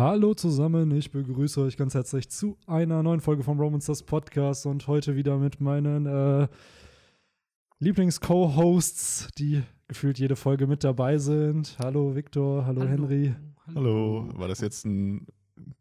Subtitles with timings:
[0.00, 4.64] Hallo zusammen, ich begrüße euch ganz herzlich zu einer neuen Folge vom Romans das Podcast
[4.64, 6.48] und heute wieder mit meinen äh,
[7.80, 11.76] Lieblings-Co-Hosts, die gefühlt jede Folge mit dabei sind.
[11.78, 13.34] Hallo Victor, hallo, Henry.
[13.74, 15.26] Hallo, war das jetzt ein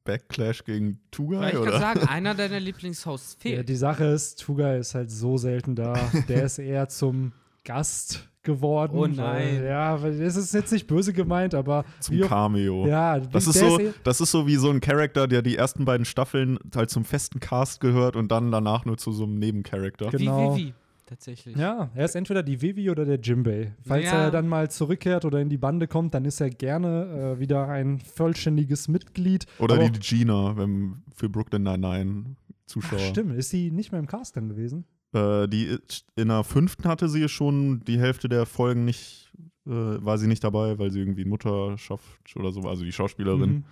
[0.04, 1.54] Backlash gegen Tugai?
[1.54, 3.70] Ich kann sagen, einer deiner Lieblingshosts Ja, fehlt.
[3.70, 5.94] die Sache ist, Tugai ist halt so selten da.
[6.28, 7.32] Der ist eher zum
[7.64, 8.98] Gast geworden.
[8.98, 9.64] Oh nein.
[9.64, 12.88] ja, es ist jetzt nicht böse gemeint, aber Zum Cameo.
[12.88, 16.06] Ja, Das ist, so, das ist so wie so ein Charakter, der die ersten beiden
[16.06, 20.10] Staffeln halt zum festen Cast gehört und dann danach nur zu so einem Nebencharakter.
[20.10, 20.56] Ge- wie, genau.
[20.56, 20.74] wie, wie,
[21.06, 21.56] tatsächlich.
[21.58, 23.76] Ja, er ist entweder die Vivi oder der Jimbei.
[23.86, 24.24] Falls Ja.
[24.26, 27.68] er dann mal zurückkehrt oder in die Bande kommt, dann ist er gerne äh, wieder
[27.68, 29.46] ein vollständiges Mitglied.
[29.60, 33.00] Oder Aber die Gina, wenn für Brooklyn Nine-Nine Zuschauer.
[33.02, 34.86] Ach, stimmt, ist sie nicht mehr im Cast dann gewesen?
[35.14, 35.78] Äh, die
[36.16, 39.32] in der fünften hatte sie schon die Hälfte der Folgen nicht,
[39.66, 43.50] äh, war sie nicht dabei, weil sie irgendwie Mutterschaft oder so, also die Schauspielerin.
[43.52, 43.64] Mhm.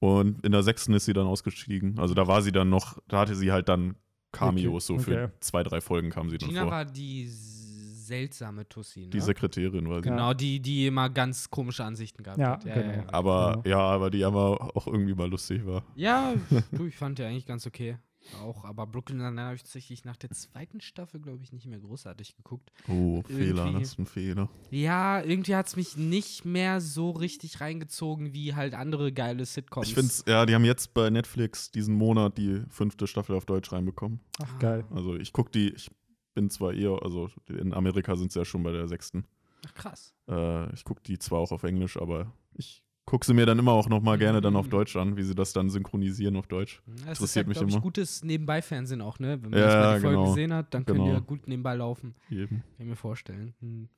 [0.00, 1.98] Und in der sechsten ist sie dann ausgestiegen.
[1.98, 3.96] Also da war sie dann noch, da hatte sie halt dann
[4.30, 5.32] Cameos, so Okay, für okay.
[5.40, 6.70] zwei, drei Folgen kam sie dann Gina vor.
[6.70, 9.08] war die seltsame Tussi, ne?
[9.08, 10.08] die Sekretärin war sie.
[10.08, 12.64] Genau, die, die immer ganz komische Ansichten gehabt Ja, hat.
[12.64, 12.92] Ja, genau.
[12.92, 13.04] ja.
[13.10, 13.76] Aber Genau.
[13.76, 15.82] ja, aber die aber auch irgendwie mal lustig war.
[15.94, 16.34] ja
[16.72, 17.96] du, ich fand die eigentlich ganz okay.
[18.34, 21.80] Auch, aber Brooklyn Nine-Nine habe ich tatsächlich nach der zweiten Staffel, glaube ich, nicht mehr
[21.80, 22.70] großartig geguckt.
[22.88, 24.48] Oh, Fehler, Irgendwie- das ist ein Fehler.
[24.70, 29.88] Ja, irgendwie hat es mich nicht mehr so richtig reingezogen wie halt andere geile Sitcoms.
[29.88, 33.72] Ich finde ja, die haben jetzt bei Netflix diesen Monat die fünfte Staffel auf Deutsch
[33.72, 34.20] reinbekommen.
[34.42, 34.84] Ach, geil.
[34.90, 35.90] Also ich gucke die, ich
[36.34, 39.24] bin zwar eher, also in Amerika sind sie ja schon bei der sechsten.
[39.66, 40.14] Ach, krass.
[40.28, 43.72] Äh, ich gucke die zwar auch auf Englisch, aber ich gucke sie mir dann immer
[43.72, 44.70] auch noch mal gerne dann auf Mhm.
[44.70, 46.82] Deutsch an, wie sie das dann synchronisieren auf Deutsch.
[46.86, 47.82] Das Interessiert ist halt, mich glaub ich, immer.
[47.82, 49.38] gutes Nebenbei-Fernsehen auch, ne?
[49.42, 50.28] Wenn man Ja, jetzt mal die Folge genau.
[50.28, 51.18] gesehen hat, dann können die Genau.
[51.18, 52.14] ja gut nebenbei laufen.
[52.30, 52.48] Eben.
[52.58, 53.54] Kann ich mir vorstellen.
[53.60, 53.88] Hm.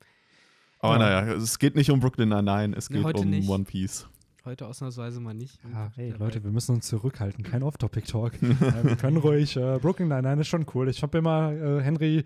[0.79, 0.99] Aber Ja.
[1.25, 3.49] naja, es geht nicht um Brooklyn Nine-Nine, es geht heute um nicht.
[3.49, 4.07] One Piece.
[4.45, 5.59] Heute ausnahmsweise mal nicht.
[5.71, 6.25] Ja, ey, Dabei.
[6.25, 7.43] Leute, wir müssen uns zurückhalten.
[7.43, 8.41] Kein Off-Topic-Talk.
[8.41, 9.57] wir können ruhig.
[9.57, 10.87] Äh, Brooklyn Nine-Nine ist schon cool.
[10.89, 12.23] Ich habe immer äh, Henry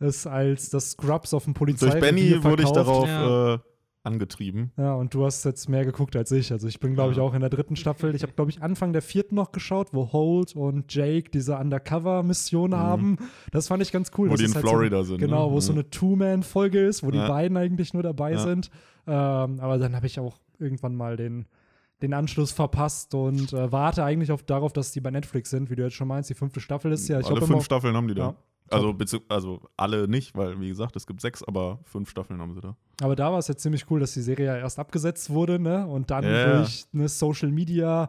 [0.00, 3.54] es als das Scrubs auf dem Durch Polizeirevier Benny wurde ich darauf Ja.
[3.54, 3.58] äh,
[4.04, 4.70] angetrieben.
[4.76, 6.52] Ja, und du hast jetzt mehr geguckt als ich.
[6.52, 8.14] Also ich bin, glaube ich, auch in der dritten Staffel.
[8.14, 12.70] Ich habe, glaube ich, Anfang der vierten noch geschaut, wo Holt und Jake diese Undercover-Mission
[12.70, 12.76] Mhm.
[12.76, 13.16] haben.
[13.50, 14.30] Das fand ich ganz cool.
[14.30, 15.52] Wo die in halt Florida so, sind, Genau, ne?
[15.54, 15.78] wo es so Ja.
[15.80, 17.28] eine Two-Man-Folge ist, wo die Ja.
[17.28, 18.38] beiden eigentlich nur dabei Ja.
[18.38, 18.70] sind.
[19.06, 21.46] Ähm, aber dann habe ich auch irgendwann mal den,
[22.02, 25.76] den Anschluss verpasst und äh, warte eigentlich auf, darauf, dass die bei Netflix sind, wie
[25.76, 26.28] du jetzt schon meinst.
[26.30, 27.60] Die fünfte Staffel ist ja, ich Alle fünf immer.
[27.62, 28.28] Staffeln haben die da.
[28.28, 28.34] Ja,
[28.70, 28.94] also,
[29.28, 32.76] also alle nicht, weil wie gesagt, es gibt sechs, aber fünf Staffeln haben sie da.
[33.02, 35.86] Aber da war es jetzt ziemlich cool, dass die Serie ja erst abgesetzt wurde, ne?
[35.86, 36.56] Und dann Ja.
[36.58, 38.08] durch eine Social Media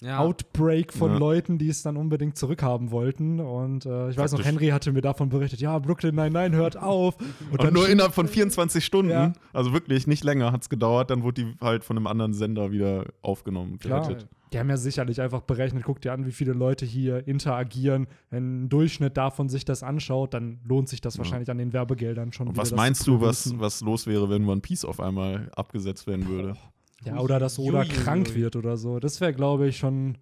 [0.00, 0.18] Ja.
[0.18, 1.18] Outbreak von Ja.
[1.18, 3.38] Leuten, die es dann unbedingt zurückhaben wollten.
[3.38, 4.44] Und äh, ich weiß noch.
[4.44, 7.16] Henry hatte mir davon berichtet, ja, Brooklyn Nine-Nine hört auf.
[7.52, 9.32] Und Und nur innerhalb von 24 Stunden, Ja.
[9.52, 12.72] also wirklich nicht länger hat es gedauert, dann wurde die halt von einem anderen Sender
[12.72, 13.78] wieder aufgenommen.
[13.78, 14.00] Klar.
[14.08, 14.28] gerettet.
[14.52, 18.06] Die haben ja sicherlich einfach berechnet, guck dir an, wie viele Leute hier interagieren.
[18.30, 21.18] Wenn ein Durchschnitt davon sich das anschaut, dann lohnt sich das Ja.
[21.18, 22.48] wahrscheinlich an den Werbegeldern schon.
[22.48, 26.28] Und was meinst du, was, was los wäre, wenn One Piece auf einmal abgesetzt werden
[26.28, 26.56] würde?
[27.04, 29.00] Ja, oder dass Oda krank wird oder so.
[29.00, 30.18] Das wäre, glaube ich, schon.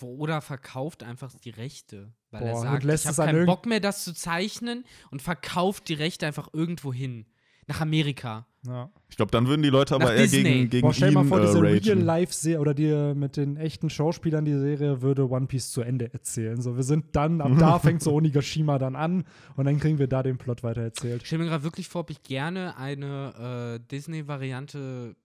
[0.00, 2.12] Oder verkauft einfach die Rechte.
[2.30, 5.20] Weil Boah, er sagt, lässt ich es habe keinen Bock mehr, das zu zeichnen und
[5.22, 7.26] verkauft die Rechte einfach irgendwo hin.
[7.68, 8.46] Nach Amerika.
[8.66, 8.90] Ja.
[9.08, 10.42] Ich glaube, dann würden die Leute aber Nach eher Disney.
[10.42, 11.78] gegen, gegen Boah, stell ihn mal vor, äh, diese ragen.
[11.84, 16.60] Real-Life-Serie oder die mit den echten Schauspielern die Serie würde One Piece zu Ende erzählen.
[16.62, 19.24] So, wir sind dann, ab da fängt so Onigashima dann an
[19.56, 21.22] und dann kriegen wir da den Plot weiter erzählt.
[21.22, 25.16] Ich stelle mir gerade wirklich vor, ob ich gerne eine äh, Disney-Variante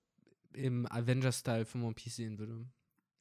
[0.53, 2.65] im Avenger-Style von One Piece sehen würde.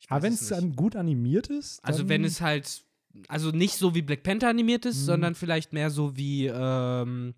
[0.09, 2.82] Aber wenn es dann gut animiert ist, Also wenn es halt,
[3.28, 5.05] also nicht so wie Black Panther animiert ist, Mhm.
[5.05, 7.34] sondern vielleicht mehr so wie, ähm,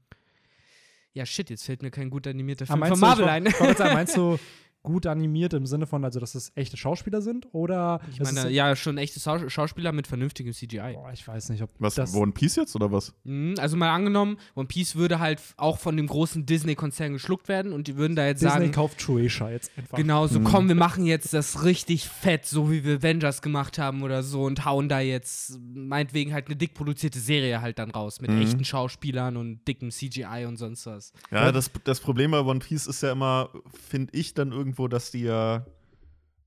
[1.15, 3.31] ja shit, jetzt fällt mir kein gut animierter Ah, Film von du, Marvel ich
[3.61, 3.75] ein.
[3.77, 4.39] sagen, meinst du
[4.89, 8.75] gut animiert im Sinne von, also dass es echte Schauspieler sind oder Ich meine, ja,
[8.75, 10.95] schon echte Schau- Schauspieler mit vernünftigem CGI.
[10.95, 13.13] Boah, ich weiß nicht, ob Was, das One Piece jetzt oder was?
[13.25, 17.73] Mhm, Also mal angenommen, One Piece würde halt auch von dem großen Disney-Konzern geschluckt werden
[17.73, 19.97] und die würden da jetzt Disney sagen, kauft Shueisha jetzt einfach.
[19.97, 20.45] genau, so Mhm.
[20.45, 24.45] komm, wir machen jetzt das richtig fett, so wie wir Avengers gemacht haben oder so
[24.45, 28.41] und hauen da jetzt meinetwegen halt eine dick produzierte Serie halt dann raus mit Mhm.
[28.41, 31.13] echten Schauspielern und dickem CGI und sonst was.
[31.31, 33.51] Ja, das, das Problem bei One Piece ist ja immer,
[33.89, 35.67] finde ich dann irgendwo, dass die ja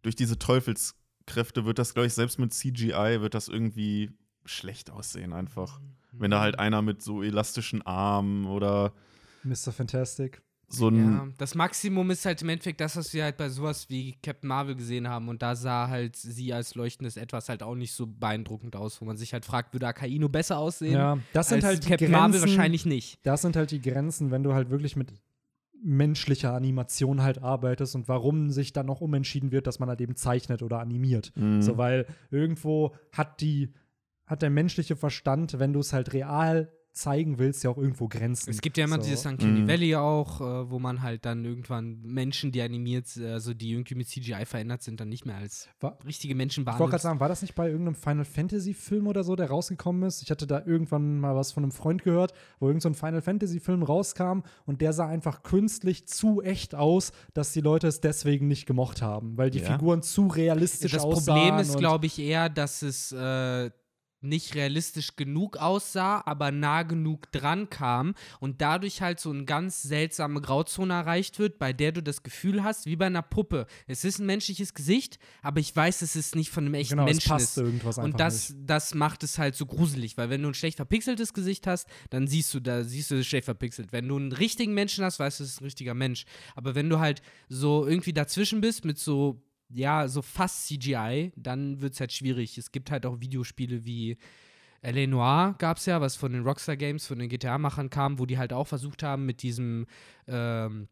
[0.01, 4.11] durch diese Teufelskräfte wird das, glaube ich, selbst mit CGI wird das irgendwie
[4.45, 5.79] schlecht aussehen einfach.
[6.13, 8.93] Wenn da halt einer mit so elastischen Armen oder
[9.43, 9.71] Mr.
[9.71, 10.41] Fantastic.
[10.67, 13.89] so ein Ja, das Maximum ist halt im Endeffekt das, was wir halt bei sowas
[13.89, 15.29] wie Captain Marvel gesehen haben.
[15.29, 19.05] Und da sah halt sie als leuchtendes Etwas halt auch nicht so beeindruckend aus, wo
[19.05, 20.93] man sich halt fragt, würde Akainu besser aussehen?
[20.93, 22.21] Ja, das sind als halt die Captain Grenzen.
[22.21, 23.19] Marvel wahrscheinlich nicht.
[23.23, 25.13] Das sind halt die Grenzen, wenn du halt wirklich mit
[25.83, 30.15] menschlicher Animation halt arbeitest und warum sich dann noch umentschieden wird, dass man halt eben
[30.15, 31.31] zeichnet oder animiert.
[31.35, 31.61] Mhm.
[31.61, 33.73] So, weil irgendwo hat die,
[34.25, 38.49] hat der menschliche Verstand, wenn du es halt real zeigen willst, ja auch irgendwo Grenzen.
[38.49, 39.03] Es gibt ja immer so.
[39.03, 39.67] dieses Uncanny Mhm.
[39.67, 43.95] Valley auch, äh, wo man halt dann irgendwann Menschen, die animiert, äh, also die irgendwie
[43.95, 47.19] mit CGI verändert sind, dann nicht mehr als War- richtige Menschen Ich wollte gerade sagen,
[47.19, 50.21] war das nicht bei irgendeinem Final Fantasy Film oder so, der rausgekommen ist?
[50.21, 53.21] Ich hatte da irgendwann mal was von einem Freund gehört, wo irgend so ein Final
[53.21, 58.01] Fantasy Film rauskam und der sah einfach künstlich zu echt aus, dass die Leute es
[58.01, 59.71] deswegen nicht gemocht haben, weil die Ja.
[59.71, 61.37] Figuren zu realistisch das aussahen.
[61.39, 63.69] Problem ist, glaube ich, eher, dass es äh,
[64.21, 69.81] nicht realistisch genug aussah, aber nah genug dran kam und dadurch halt so eine ganz
[69.81, 73.65] seltsame Grauzone erreicht wird, bei der du das Gefühl hast, wie bei einer Puppe.
[73.87, 77.07] Es ist ein menschliches Gesicht, aber ich weiß, es ist nicht von einem echten genau,
[77.07, 77.63] es Menschen passt ist.
[77.63, 78.69] irgendwas einfach Und das, nicht.
[78.69, 82.27] das macht es halt so gruselig, weil wenn du ein schlecht verpixeltes Gesicht hast, dann
[82.27, 83.91] siehst du, da siehst du es schlecht verpixelt.
[83.91, 86.25] Wenn du einen richtigen Menschen hast, weißt du, es ist ein richtiger Mensch.
[86.55, 89.41] Aber wenn du halt so irgendwie dazwischen bist mit so,
[89.73, 92.57] ja, so fast CGI, dann wird es halt schwierig.
[92.57, 94.17] Es gibt halt auch Videospiele wie
[94.81, 95.07] L.A.
[95.07, 98.37] Noir gab es ja, was von den Rockstar Games, von den GTA-Machern kam, wo die
[98.37, 99.85] halt auch versucht haben, mit diesem
[100.27, 100.87] ähm,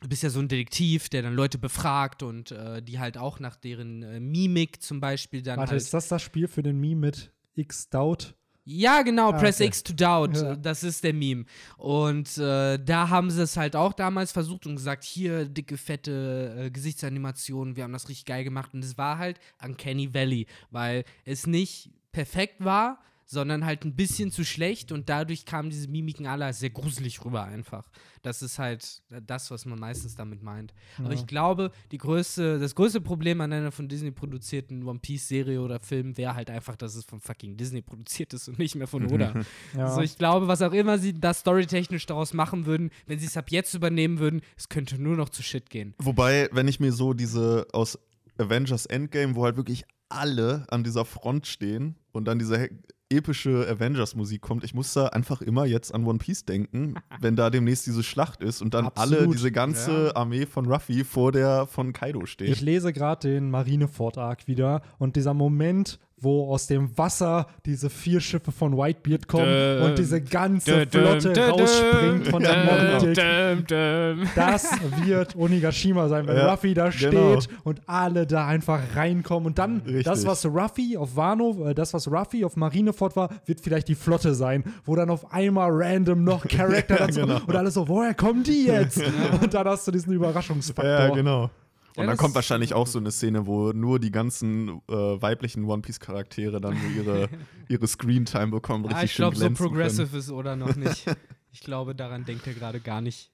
[0.00, 3.38] Du bist ja so ein Detektiv, der dann Leute befragt und äh, die halt auch
[3.38, 6.80] nach deren äh, Mimik zum Beispiel dann Warte, halt ist das das Spiel für den
[6.80, 8.34] Meme mit X-Doubt?
[8.64, 9.66] Ja, genau, Ah, Press okay.
[9.68, 10.56] X to Doubt, Ja.
[10.56, 11.44] das ist der Meme.
[11.76, 16.54] Und äh, da haben sie es halt auch damals versucht und gesagt, hier dicke, fette
[16.66, 18.72] äh, Gesichtsanimationen, wir haben das richtig geil gemacht.
[18.74, 24.30] Und es war halt Uncanny Valley, weil es nicht perfekt war, sondern halt ein bisschen
[24.30, 27.88] zu schlecht und dadurch kamen diese Mimiken alle sehr gruselig rüber einfach.
[28.22, 30.74] Das ist halt das, was man meistens damit meint.
[30.98, 31.14] Aber Ja.
[31.14, 35.60] ich glaube, die größte, das größte Problem an einer von Disney produzierten One Piece Serie
[35.60, 38.86] oder Film wäre halt einfach, dass es von fucking Disney produziert ist und nicht mehr
[38.86, 39.32] von Oda.
[39.76, 39.86] Ja.
[39.86, 43.36] Also ich glaube, was auch immer sie da storytechnisch daraus machen würden, wenn sie es
[43.36, 45.94] ab jetzt übernehmen würden, es könnte nur noch zu Shit gehen.
[45.98, 47.98] Wobei, wenn ich mir so diese aus
[48.38, 52.68] Avengers Endgame, wo halt wirklich alle an dieser Front stehen und dann diese
[53.10, 57.50] epische Avengers-Musik kommt, ich muss da einfach immer jetzt an One Piece denken, wenn da
[57.50, 59.34] demnächst diese Schlacht ist und dann alle, Absolut.
[59.34, 60.16] diese ganze Ja.
[60.16, 62.48] Armee von Ruffy vor der von Kaido steht.
[62.48, 68.20] Ich lese gerade den Marineford-Arc wieder und dieser Moment, wo aus dem Wasser diese vier
[68.20, 69.44] Schiffe von Whitebeard kommen
[69.78, 74.26] Dum, und diese ganze dum, Flotte dum, rausspringt von der Ja, Moby.
[74.34, 74.70] Das
[75.04, 77.38] wird Onigashima sein, wenn Ja, Ruffy da steht genau.
[77.64, 79.46] und alle da einfach reinkommen.
[79.46, 80.04] Und dann Richtig.
[80.04, 83.94] das, was Ruffy auf Wano, äh, das, was Ruffy auf Marineford war, wird vielleicht die
[83.94, 87.40] Flotte sein, wo dann auf einmal random noch Charakter dazu genau.
[87.46, 89.00] und alles so, woher kommen die jetzt?
[89.40, 90.92] Und dann hast du diesen Überraschungsfaktor.
[90.92, 91.50] ja, genau.
[91.96, 95.64] Und Ja, dann kommt wahrscheinlich auch so eine Szene, wo nur die ganzen äh, weiblichen
[95.64, 97.28] One Piece Charaktere dann so ihre,
[97.68, 101.04] ihre Screentime bekommen, richtig Ah, ich schön glaube, so progressive ist Oda noch nicht.
[101.56, 103.30] Ich glaube, daran denkt er gerade gar nicht.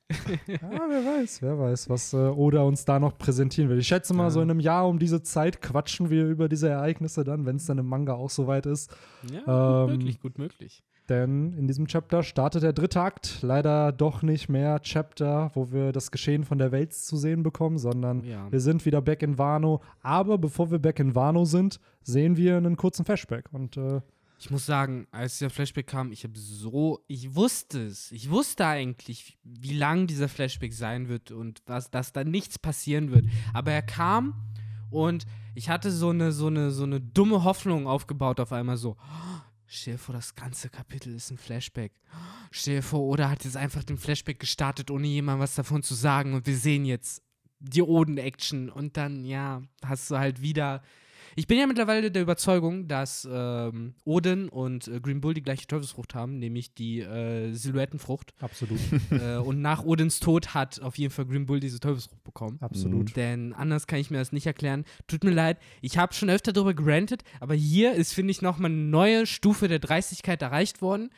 [0.46, 3.78] Ja, wer weiß, wer weiß, was äh, Oda uns da noch präsentieren will.
[3.78, 4.30] Ich schätze mal, Ja.
[4.30, 7.64] so in einem Jahr um diese Zeit quatschen wir über diese Ereignisse dann, wenn es
[7.64, 8.90] dann im Manga auch soweit ist.
[9.32, 10.84] Ja, gut Ähm, möglich, gut möglich.
[11.10, 13.40] Denn in diesem Chapter startet der dritte Akt.
[13.42, 17.78] Leider doch nicht mehr Chapter, wo wir das Geschehen von der Welt zu sehen bekommen,
[17.78, 18.50] sondern Ja.
[18.50, 19.82] wir sind wieder back in Wano.
[20.02, 23.52] Aber bevor wir back in Wano sind, sehen wir einen kurzen Flashback.
[23.52, 24.00] Und äh,
[24.38, 28.10] Ich muss sagen, als dieser Flashback kam, ich habe so, ich wusste es.
[28.12, 33.10] Ich wusste eigentlich, wie lang dieser Flashback sein wird und was, dass da nichts passieren
[33.10, 33.26] wird.
[33.52, 34.34] Aber er kam
[34.90, 35.26] und
[35.56, 38.93] ich hatte so eine, so eine, so eine dumme Hoffnung aufgebaut auf einmal so.
[38.93, 39.40] "Oh,
[39.72, 41.93] Stell dir vor, das ganze Kapitel ist ein Flashback.
[42.50, 45.94] Stell dir vor, Oda hat jetzt einfach den Flashback gestartet, ohne jemandem was davon zu
[45.94, 46.34] sagen.
[46.34, 47.22] Und wir sehen jetzt
[47.60, 48.69] die Oden-Action.
[48.69, 50.82] Und dann, ja, hast du halt wieder
[51.37, 55.67] ich bin ja mittlerweile der Überzeugung, dass ähm, Odin und äh, Green Bull die gleiche
[55.67, 58.34] Teufelsfrucht haben, nämlich die äh, Silhouettenfrucht.
[58.41, 62.58] absolut, äh, und nach Odins Tod hat auf jeden Fall Green Bull diese Teufelsfrucht bekommen.
[62.60, 63.17] absolut.
[63.17, 64.84] Denn anders kann ich mir das nicht erklären.
[65.06, 68.70] Tut mir leid, ich habe schon öfter darüber gerantet, aber hier ist, finde ich, nochmal
[68.70, 71.10] eine neue Stufe der Dreistigkeit erreicht worden.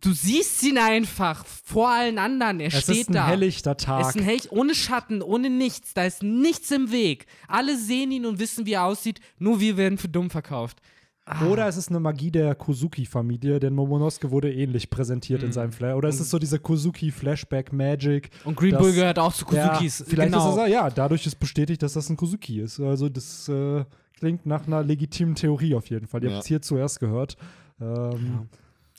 [0.00, 2.60] Du siehst ihn einfach vor allen anderen.
[2.60, 3.26] Er Es steht ist ein da.
[3.26, 4.08] helllichter Es Tag.
[4.08, 5.92] ist ein Held ohne Schatten, ohne nichts.
[5.94, 7.26] Da ist nichts im Weg.
[7.48, 9.20] Alle sehen ihn und wissen, wie er aussieht.
[9.38, 10.80] Nur wir werden für dumm verkauft.
[11.28, 11.44] Ah.
[11.46, 15.46] Oder es ist eine Magie der Kozuki-Familie, denn Momonosuke wurde ähnlich präsentiert Mhm.
[15.48, 15.94] in seinem Flash.
[15.94, 18.30] Oder es ist so diese Kozuki-Flashback-Magic.
[18.44, 19.98] Und Green Bull gehört auch zu Kozukis.
[20.00, 20.54] Ja, vielleicht genau.
[20.56, 22.80] ist es ja, dadurch ist bestätigt, dass das ein Kozuki ist.
[22.80, 23.84] Also das äh,
[24.18, 26.22] klingt nach einer legitimen Theorie auf jeden Fall.
[26.22, 26.34] Ihr Ja.
[26.36, 27.36] habt es hier zuerst gehört.
[27.80, 28.46] Ähm, Ja.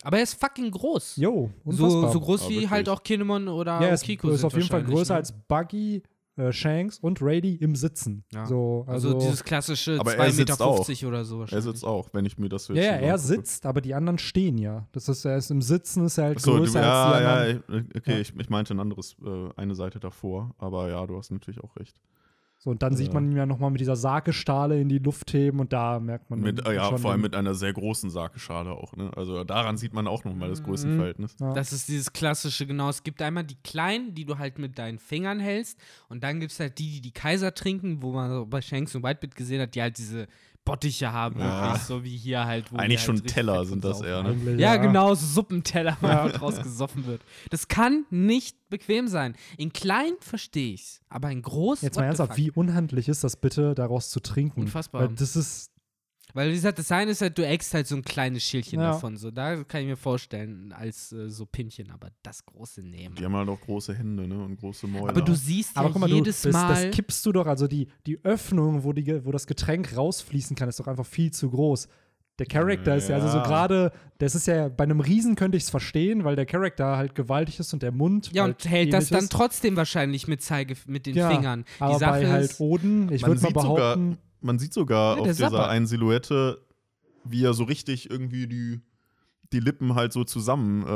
[0.03, 1.15] Aber er ist fucking groß.
[1.17, 2.11] Jo, So, unfassbar.
[2.11, 2.69] so groß Ja, wie wirklich.
[2.69, 4.03] halt auch Kinemon oder ja, er ist,
[4.43, 5.17] auf jeden Fall größer ne?
[5.17, 6.03] als Buggy,
[6.37, 8.23] äh, Shanks und Rady im Sitzen.
[8.31, 8.45] Ja.
[8.45, 10.59] So, Also, also, dieses klassische Aber er 2,50 sitzt
[11.01, 13.17] Meter oder so Er sitzt auch, wenn ich mir das jetzt ja, ja, so er
[13.17, 14.87] sitzt, aber die anderen stehen ja.
[14.91, 17.31] Das ist, er ist im Sitzen, ist er halt Achso, du, größer als die ja,
[17.33, 17.63] anderen.
[17.67, 18.19] ja, okay, Ja.
[18.19, 21.75] Ich, ich meinte ein anderes, äh, eine Seite davor, aber ja, du hast natürlich auch
[21.75, 21.99] recht.
[22.67, 23.13] So, und dann sieht Ja.
[23.13, 26.41] man ihn ja nochmal mit dieser Sargestahle in die Luft heben und da merkt man
[26.41, 29.09] Mit, ja, schon vor allem mit einer sehr großen Sargschale auch, ne?
[29.15, 30.65] Also daran sieht man auch nochmal das Mhm.
[30.65, 31.38] Größenverhältnis.
[31.39, 31.53] ja.
[31.53, 32.89] Das ist dieses klassische, genau.
[32.89, 35.79] Es gibt einmal die kleinen, die du halt mit deinen Fingern hältst.
[36.09, 38.93] Und dann gibt es halt die, die die Kaiser trinken, wo man so bei Shanks
[38.95, 40.27] und Whitebeard gesehen hat, die halt diese
[40.67, 41.63] Bottiche haben, Ja.
[41.63, 42.65] wirklich, so wie hier halt.
[42.74, 44.55] Eigentlich halt schon Teller sind und das eher, ne?
[44.57, 46.27] Ja, genau, so Suppenteller, wo Ja.
[46.29, 47.21] draus gesoffen wird.
[47.50, 49.36] Das kann nicht bequem sein.
[49.57, 51.81] In klein verstehe ich's, aber in groß.
[51.81, 54.62] Jetzt mal ernsthaft, wie unhandlich ist das bitte, daraus zu trinken?
[54.62, 55.01] Unfassbar.
[55.03, 55.71] Weil das ist,
[56.34, 58.91] Weil wie gesagt, das eine ist halt, du eckst halt so ein kleines Schälchen Ja.
[58.91, 59.17] davon.
[59.17, 63.15] So, da kann ich mir vorstellen, als äh, so Pinchen, aber das große nehmen.
[63.15, 64.43] Die haben halt auch große Hände, ne?
[64.43, 65.10] Und große Mäuler.
[65.10, 66.86] Aber du siehst aber ja guck mal, du, jedes das, Mal.
[66.86, 70.67] das kippst du doch, also die, die Öffnung, wo, die, wo das Getränk rausfließen kann,
[70.69, 71.88] ist doch einfach viel zu groß.
[72.39, 73.43] Der Charakter ist ja also so Ja.
[73.43, 77.15] gerade, das ist ja, bei einem Riesen könnte ich es verstehen, weil der Charakter halt
[77.15, 79.31] gewaltig ist und der Mund ja, halt und hält das dann ist.
[79.31, 81.65] trotzdem wahrscheinlich mit Zeige mit den Ja, Fingern.
[81.79, 85.27] Die Aber Sache bei halt Oden, ich würde mal behaupten, Man sieht sogar Ja, auf
[85.27, 85.70] dieser Sapper.
[85.70, 86.62] einen Silhouette,
[87.24, 88.79] wie er so richtig irgendwie die,
[89.53, 90.84] die Lippen halt so zusammen.
[90.86, 90.89] Äh,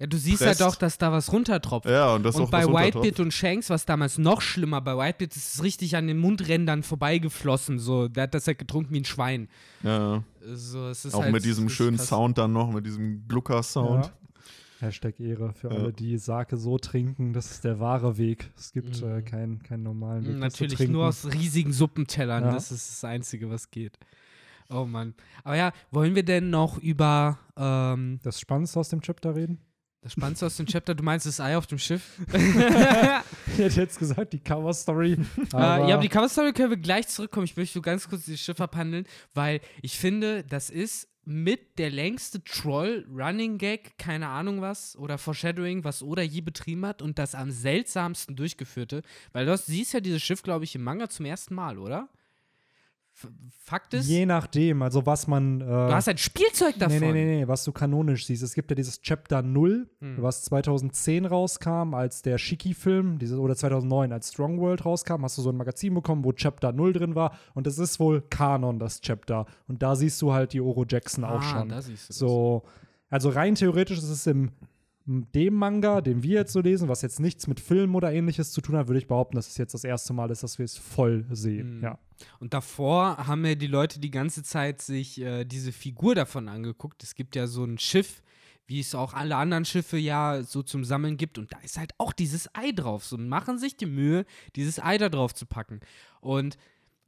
[0.00, 0.60] ja, du siehst presst.
[0.60, 1.88] halt auch, dass da was runtertropft.
[1.88, 4.80] ja, und das und auch bei Whitebeard und Shanks war es damals noch schlimmer.
[4.80, 7.78] Bei Whitebeard ist es richtig an den Mundrändern vorbeigeflossen.
[7.78, 9.48] So, der hat das halt getrunken wie ein Schwein.
[9.82, 10.22] Ja,
[10.52, 11.98] So, auch halt, mit diesem schönen.
[11.98, 14.06] Sound dann noch, mit diesem Glucker-Sound.
[14.06, 14.12] Ja.
[14.84, 15.74] Hashtag Ehre für Ja.
[15.76, 17.32] alle, die Sake so trinken.
[17.32, 18.50] Das ist der wahre Weg.
[18.56, 19.08] Es gibt Mhm.
[19.18, 20.36] äh, keinen keinen normalen Weg.
[20.38, 22.44] Natürlich nur aus riesigen Suppentellern.
[22.44, 22.52] Ja.
[22.52, 23.98] Das ist das Einzige, was geht.
[24.70, 25.14] Oh Mann.
[25.42, 29.58] Aber ja, wollen wir denn noch über ähm, Das Spannendste aus dem Chapter reden?
[30.02, 30.94] das Spannendste aus dem Chapter?
[30.94, 32.20] Du meinst das Ei auf dem Schiff?
[33.46, 35.12] Ich hätte jetzt gesagt, die Cover-Story.
[35.12, 35.18] Äh,
[35.52, 37.44] ja, aber die Cover-Story können wir gleich zurückkommen.
[37.44, 41.90] Ich möchte nur ganz kurz dieses Schiff abhandeln, weil ich finde, das ist mit der
[41.90, 47.50] längste Troll-Running-Gag, keine Ahnung was, oder Foreshadowing, was Oda je betrieben hat und das am
[47.50, 49.02] seltsamsten durchgeführte.
[49.32, 52.08] Weil du siehst ja dieses Schiff, glaube ich, im Manga zum ersten Mal, oder?
[53.66, 55.60] Fakt ist, Je nachdem, also was man.
[55.60, 56.98] Äh, du hast ein Spielzeug davon.
[56.98, 58.42] Nee, nee, nee, nee, was du kanonisch siehst.
[58.42, 60.16] Es gibt ja dieses Chapter 0, Hm.
[60.20, 65.50] was 2010 rauskam, als der Shiki-Film, oder 2009, als Strong World rauskam, hast du so
[65.50, 67.38] ein Magazin bekommen, wo Chapter 0 drin war.
[67.54, 69.46] Und das ist wohl Kanon, das Chapter.
[69.68, 71.68] Und da siehst du halt die Oro Jackson auch Ah, schon.
[71.70, 72.18] da siehst du das.
[72.18, 72.62] So,
[73.08, 74.50] also rein theoretisch ist es im
[75.06, 78.62] dem Manga, den wir jetzt so lesen, was jetzt nichts mit Film oder ähnliches zu
[78.62, 80.78] tun hat, würde ich behaupten, dass es jetzt das erste Mal ist, dass wir es
[80.78, 81.78] voll sehen.
[81.78, 81.82] Mhm.
[81.82, 81.98] Ja.
[82.40, 87.02] Und davor haben ja die Leute die ganze Zeit sich äh, diese Figur davon angeguckt.
[87.02, 88.22] Es gibt ja so ein Schiff,
[88.66, 91.36] wie es auch alle anderen Schiffe ja so zum Sammeln gibt.
[91.36, 93.04] Und da ist halt auch dieses Ei drauf.
[93.04, 94.24] So machen sich die Mühe,
[94.56, 95.80] dieses Ei da drauf zu packen.
[96.22, 96.56] Und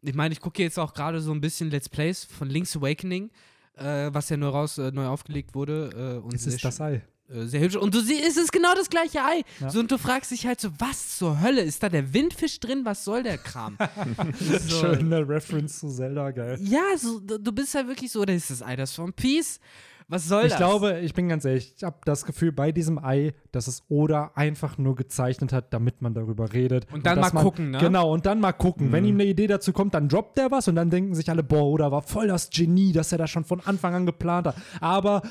[0.02, 3.30] ich meine, ich gucke jetzt auch gerade so ein bisschen Let's Plays von Link's Awakening,
[3.76, 6.18] äh, was ja neu raus, äh, neu aufgelegt wurde.
[6.18, 7.02] Äh, und Es ist das Ei.
[7.28, 7.76] Äh, sehr hübsch.
[7.76, 9.42] Und du siehst, es ist genau das gleiche Ei.
[9.60, 9.70] Ja.
[9.70, 11.62] So, und du fragst dich halt so, was zur Hölle?
[11.62, 12.84] Ist da der Windfisch drin?
[12.84, 13.76] Was soll der Kram?
[14.38, 16.58] so, Schöne Reference zu Zelda, geil.
[16.62, 19.60] Ja, so, du du bist halt wirklich so, oder ist das Ei das von Peace?
[20.08, 20.58] Was soll Ich das?
[20.58, 24.30] glaube, ich bin ganz ehrlich, ich habe das Gefühl bei diesem Ei, dass es Oda
[24.36, 26.86] einfach nur gezeichnet hat, damit man darüber redet.
[26.92, 27.78] Und dann dass mal man, gucken, ne?
[27.78, 28.92] Genau, und dann mal gucken.
[28.92, 31.42] Wenn ihm eine Idee dazu kommt, dann droppt er was und dann denken sich alle,
[31.42, 34.56] boah, Oda war voll das Genie, dass er das schon von Anfang an geplant hat.
[34.80, 35.22] Aber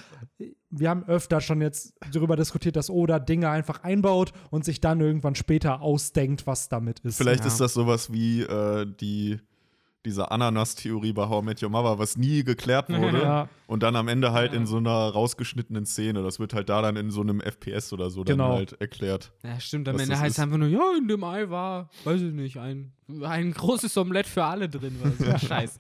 [0.70, 5.00] wir haben öfter schon jetzt darüber diskutiert, dass Oda Dinge einfach einbaut und sich dann
[5.00, 7.18] irgendwann später ausdenkt, was damit ist.
[7.18, 7.48] Vielleicht Ja.
[7.48, 9.40] ist das sowas wie äh, die,
[10.06, 13.22] diese Ananas-Theorie bei How I Met Your Mother, was nie geklärt wurde.
[13.22, 13.50] Ja.
[13.68, 14.60] Und dann am Ende halt Ja.
[14.60, 16.22] in so einer rausgeschnittenen Szene.
[16.24, 18.50] Das wird halt da dann in so einem FPS oder so Genau.
[18.50, 19.32] dann halt erklärt.
[19.44, 19.90] Ja, stimmt.
[19.90, 22.94] Am Ende heißt es einfach nur, ja, in dem Ei war, weiß ich nicht, ein,
[23.24, 24.98] ein großes Omelett für alle drin.
[25.04, 25.78] War so ein Scheiß.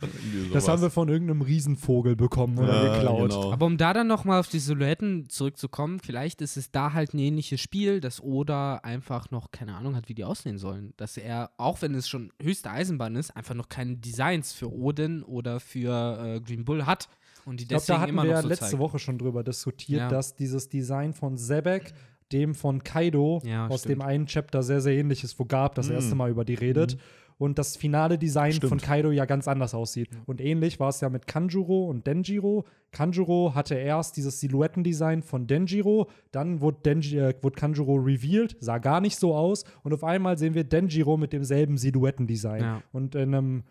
[0.54, 3.30] Das haben wir von irgendeinem Riesenvogel bekommen oder Ja, geklaut.
[3.32, 3.52] genau.
[3.52, 7.20] Aber um da dann nochmal auf die Silhouetten zurückzukommen, vielleicht ist es da halt ein
[7.20, 10.94] ähnliches Spiel, dass Oda einfach noch keine Ahnung hat, wie die aussehen sollen.
[10.98, 15.24] Dass er, auch wenn es schon höchste Eisenbahn ist, einfach noch keine Designs für Odin
[15.24, 17.10] oder für äh, Green Bull hat.
[17.46, 18.80] Und die Ich glaube, deswegen da hatten immer wir noch ja so letzte zeigen.
[18.80, 20.10] Woche schon drüber diskutiert, Ja.
[20.10, 21.94] dass dieses Design von Sebek
[22.32, 23.96] dem von Kaido Ja, aus stimmt.
[23.96, 25.96] dem einen Chapter sehr, sehr ähnlich ist, wo Gab das Mhm.
[25.96, 26.98] erste Mal über die redet.
[27.38, 28.70] Und das finale Design Stimmt.
[28.70, 30.08] von Kaido ja ganz anders aussieht.
[30.26, 32.64] Und ähnlich war es ja mit Kanjuro und Denjiro.
[32.92, 38.78] Kanjuro hatte erst dieses Silhouettendesign von Denjiro, dann wurde, Denji, äh, wurde Kanjuro revealed, sah
[38.78, 39.66] gar nicht so aus.
[39.84, 42.62] Und auf einmal sehen wir Denjiro mit demselben Silhouettendesign.
[42.62, 42.82] Ja.
[42.94, 43.64] Und in einem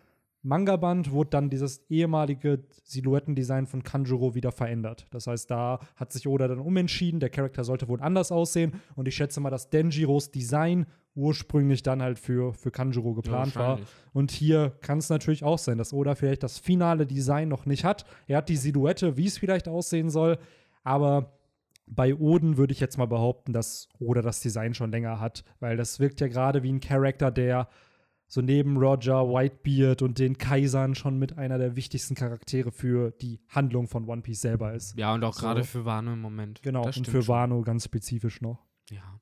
[0.44, 5.06] Manga-Band wurde dann dieses ehemalige Silhouettendesign von Kanjuro wieder verändert.
[5.10, 7.18] Das heißt, da hat sich Oda dann umentschieden.
[7.18, 8.74] Der Charakter sollte wohl anders aussehen.
[8.94, 13.68] Und ich schätze mal, dass Denjiros Design ursprünglich dann halt für, für Kanjuro geplant war.
[13.68, 13.88] wahrscheinlich.
[14.12, 17.84] Und hier kann es natürlich auch sein, dass Oda vielleicht das finale Design noch nicht
[17.84, 18.04] hat.
[18.26, 20.38] Er hat die Silhouette, wie es vielleicht aussehen soll.
[20.82, 21.38] Aber
[21.86, 25.76] bei Oden würde ich jetzt mal behaupten, dass Oda das Design schon länger hat, weil
[25.76, 27.68] das wirkt ja gerade wie ein Charakter, der
[28.34, 33.38] so neben Roger, Whitebeard und den Kaisern schon mit einer der wichtigsten Charaktere für die
[33.48, 34.98] Handlung von One Piece selber ist.
[34.98, 35.42] Ja, und auch So.
[35.46, 36.60] gerade für Wano im Moment.
[36.60, 37.28] Genau, Das und für schon.
[37.32, 38.58] Wano ganz spezifisch noch.
[38.90, 39.20] Ja.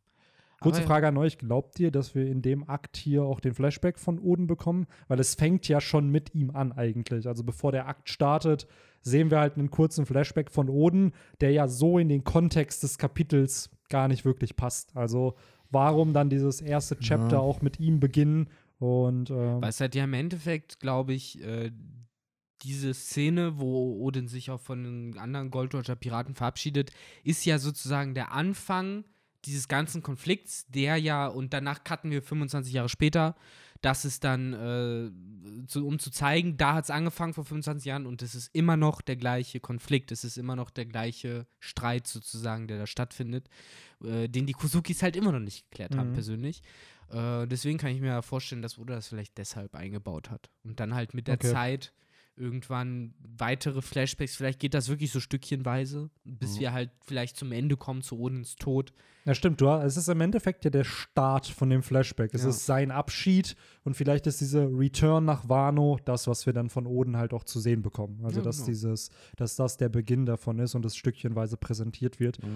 [0.60, 3.52] Kurze Aber- Frage an euch: Glaubt ihr, dass wir in dem Akt hier auch den
[3.52, 4.86] Flashback von Oden bekommen?
[5.08, 7.28] Weil es fängt ja schon mit ihm an, eigentlich.
[7.28, 8.66] Also, bevor der Akt startet,
[9.02, 12.96] sehen wir halt einen kurzen Flashback von Oden, der ja so in den Kontext des
[12.96, 14.96] Kapitels gar nicht wirklich passt.
[14.96, 15.34] Also,
[15.70, 18.48] warum dann dieses erste Chapter auch mit ihm beginnen?
[18.82, 21.70] Und ähm, Weil es halt ja im Endeffekt, glaube ich, äh,
[22.62, 26.90] diese Szene, wo Odin sich auch von den anderen Gold-Roger Piraten verabschiedet,
[27.22, 29.04] ist ja sozusagen der Anfang
[29.44, 33.36] dieses ganzen Konflikts, der ja, und danach cutten wir 25 Jahre später,
[33.82, 38.06] das ist dann, äh, zu, um zu zeigen, da hat es angefangen vor 25 Jahren
[38.06, 42.06] und es ist immer noch der gleiche Konflikt, es ist immer noch der gleiche Streit
[42.06, 43.48] sozusagen, der da stattfindet,
[44.04, 46.14] äh, den die Kusukis halt immer noch nicht geklärt haben, Mhm.
[46.14, 46.62] persönlich.
[47.10, 50.50] Äh, deswegen kann ich mir vorstellen, dass Oda das vielleicht deshalb eingebaut hat.
[50.64, 51.50] Und dann halt mit der Okay.
[51.52, 51.92] Zeit
[52.34, 56.60] irgendwann weitere Flashbacks, vielleicht geht das wirklich so stückchenweise, bis Mhm.
[56.60, 58.94] wir halt vielleicht zum Ende kommen, zu Odins Tod.
[59.26, 59.60] Ja, stimmt.
[59.60, 62.34] Du, es ist im Endeffekt ja der Start von dem Flashback.
[62.34, 62.48] Es Ja.
[62.48, 63.54] ist sein Abschied
[63.84, 67.44] und vielleicht ist diese Return nach Wano das, was wir dann von Oden halt auch
[67.44, 68.24] zu sehen bekommen.
[68.24, 68.66] Also, Ja, dass genau.
[68.68, 72.38] dieses, dass das der Beginn davon ist und es stückchenweise präsentiert wird.
[72.42, 72.48] Ja.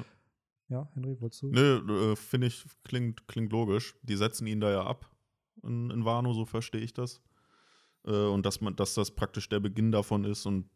[0.68, 1.48] Ja, Henry, wolltest du?
[1.48, 3.94] Nö, äh, finde ich, klingt, klingt logisch.
[4.02, 5.08] Die setzen ihn da ja ab
[5.62, 7.22] in, in Wano, so verstehe ich das.
[8.04, 10.46] Äh, und dass, man, dass das praktisch der Beginn davon ist.
[10.46, 10.68] Und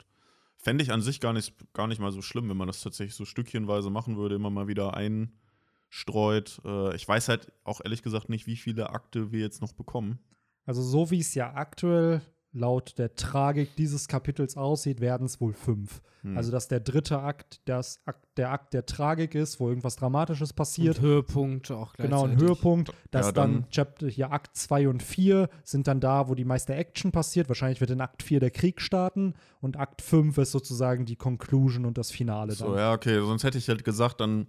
[0.56, 3.14] fände ich an sich gar nicht, gar nicht mal so schlimm, wenn man das tatsächlich
[3.14, 6.60] so stückchenweise machen würde, immer mal wieder einstreut.
[6.64, 10.20] Äh, ich weiß halt auch ehrlich gesagt nicht, wie viele Akte wir jetzt noch bekommen.
[10.66, 12.20] Also, so wie es ja aktuell
[12.52, 16.02] laut der Tragik dieses Kapitels aussieht, werden es wohl fünf.
[16.22, 16.36] Hm.
[16.36, 20.52] Also, dass der dritte Akt, das Akt der Akt der Tragik ist, wo irgendwas Dramatisches
[20.52, 20.98] passiert.
[20.98, 22.38] Und Höhepunkt auch Genau, ein.
[22.38, 26.34] Höhepunkt, dass Ja, dann, dann- Chapter hier Akt 2 und 4 sind dann da, wo
[26.34, 27.48] die meiste Action passiert.
[27.48, 31.84] Wahrscheinlich wird in Akt 4 der Krieg starten und Akt 5 ist sozusagen die Conclusion
[31.86, 32.68] und das Finale dann.
[32.68, 34.48] So, ja, okay, sonst hätte ich halt gesagt, dann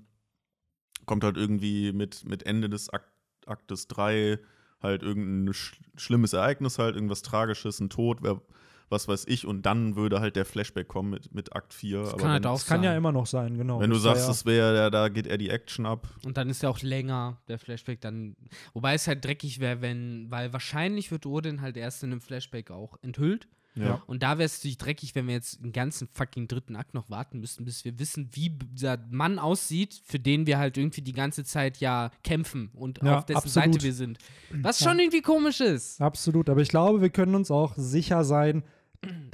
[1.06, 3.10] kommt halt irgendwie mit, mit Ende des Akt,
[3.46, 4.40] Aktes 3
[4.82, 8.42] halt irgendein sch schlimmes Ereignis, halt irgendwas Tragisches, ein Tod, wer,
[8.90, 12.00] was weiß ich, und dann würde halt der Flashback kommen mit, mit Akt 4.
[12.00, 13.80] Das Aber kann halt auch Das kann ja immer noch sein, genau.
[13.80, 16.08] wenn du Das sagst, ja, das wäre, ja, da geht eher die Action ab.
[16.26, 18.36] Und dann ist er auch länger, der Flashback dann.
[18.74, 22.72] Wobei es halt dreckig wäre, wenn, weil wahrscheinlich wird Odin halt erst in einem Flashback
[22.72, 23.48] auch enthüllt.
[23.76, 24.02] Ja.
[24.06, 27.10] Und da wäre es natürlich dreckig, wenn wir jetzt den ganzen fucking dritten Akt noch
[27.10, 31.14] warten müssten, bis wir wissen, wie dieser Mann aussieht, für den wir halt irgendwie die
[31.14, 33.74] ganze Zeit ja kämpfen und Ja, auf dessen absolut.
[33.74, 34.18] Seite wir sind.
[34.52, 36.02] Was schon irgendwie komisch ist.
[36.02, 38.64] Absolut, aber ich glaube, wir können uns auch sicher sein,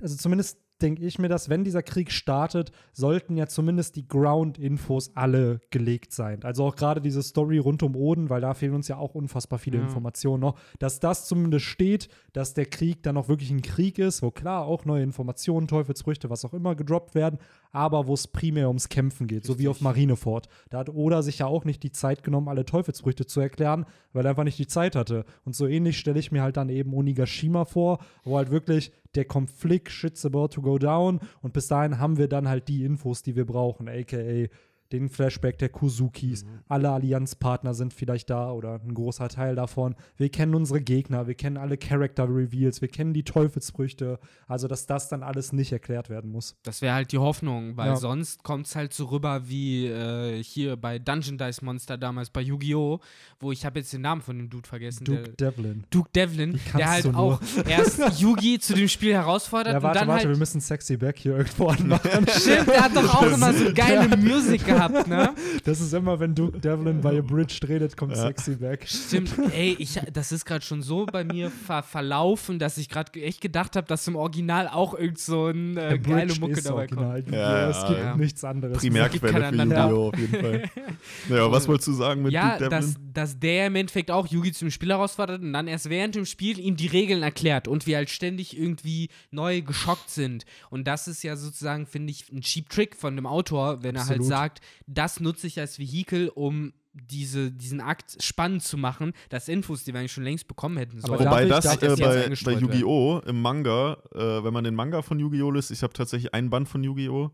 [0.01, 5.11] also zumindest denke ich mir das, wenn dieser Krieg startet, sollten ja zumindest die Ground-Infos
[5.15, 6.43] alle gelegt sein.
[6.43, 9.59] Also auch gerade diese Story rund um Oden, weil da fehlen uns ja auch unfassbar
[9.59, 9.83] viele Ja.
[9.83, 14.21] Informationen noch, dass das zumindest steht, dass der Krieg dann auch wirklich ein Krieg ist,
[14.21, 17.39] wo klar auch neue Informationen, Teufelsfrüchte, was auch immer gedroppt werden,
[17.77, 19.83] aber wo es primär ums Kämpfen geht, so wie auf Richtig.
[19.83, 20.49] Marineford.
[20.71, 24.25] Da hat Oda sich ja auch nicht die Zeit genommen, alle Teufelsfrüchte zu erklären, weil
[24.25, 25.25] er einfach nicht die Zeit hatte.
[25.45, 29.25] Und so ähnlich stelle ich mir halt dann eben Onigashima vor, wo halt wirklich der
[29.25, 33.21] Konflikt shit's about to go down und bis dahin haben wir dann halt die Infos,
[33.21, 34.47] die wir brauchen, aka
[34.91, 36.45] den Flashback der Kusukis.
[36.67, 39.95] Alle Allianzpartner sind vielleicht da oder ein großer Teil davon.
[40.15, 44.19] Wir kennen unsere Gegner, wir kennen alle Character Reveals, wir kennen die Teufelsfrüchte.
[44.47, 46.55] Also, dass das dann alles nicht erklärt werden muss.
[46.63, 47.95] Das wäre halt die Hoffnung, weil Ja.
[47.95, 52.41] sonst kommt es halt so rüber wie äh, hier bei Dungeon Dice Monster damals bei
[52.41, 52.99] Yu-Gi-Oh!,
[53.39, 55.03] wo ich habe jetzt den Namen von dem Dude vergessen.
[55.05, 55.83] Duke der, Devlin.
[55.89, 60.07] Duke Devlin, der halt auch erst Yugi zu dem Spiel herausfordert Ja, und warte, dann
[60.07, 60.39] warte, wir halt.
[60.39, 62.25] müssen Sexy Back hier irgendwo anmachen.
[62.29, 64.76] Stimmt, der hat doch auch immer so geile Musik gehabt,
[65.07, 65.33] ne?
[65.65, 68.85] Das ist immer, wenn Duke Devlin bei Abridged redet, kommt Sexy Back.
[68.87, 73.19] Stimmt, ey, ich, das ist gerade schon so bei mir ver verlaufen, dass ich gerade
[73.21, 76.87] echt gedacht habe, dass im Original auch irgend so ein äh, geile Mucke ist dabei
[76.87, 77.01] kommt.
[77.01, 77.39] original.
[77.39, 78.15] Ja, es gibt ja.
[78.15, 78.77] nichts anderes.
[78.77, 79.55] Primärquelle für.
[79.55, 80.07] Yu-Gi-Oh!
[80.09, 80.63] auf jeden Fall.
[81.29, 82.69] Naja, was wolltest du sagen mit Ja, Duke Devlin?
[82.79, 86.25] dass, dass der im Endeffekt auch Yugi zum Spiel herausfordert und dann erst während dem
[86.25, 90.45] Spiel ihm die Regeln erklärt und wir halt ständig irgendwie neu geschockt sind.
[90.69, 94.01] Und das ist ja sozusagen, finde ich, ein Cheap Trick von dem Autor, wenn er
[94.01, 94.27] halt Absolut.
[94.27, 99.83] sagt, das nutze ich als Vehikel, um diese, diesen Akt spannend zu machen, dass Infos,
[99.83, 101.29] die wir eigentlich schon längst bekommen hätten Aber sollen.
[101.29, 101.99] Wobei ich- das ich äh, jetzt
[102.43, 103.21] bei, bei Yu-Gi-Oh!
[103.25, 105.51] im Manga, äh, wenn man den Manga von Yu-Gi-Oh!
[105.51, 107.25] liest, ich habe tatsächlich einen Band von Yu-Gi-Oh!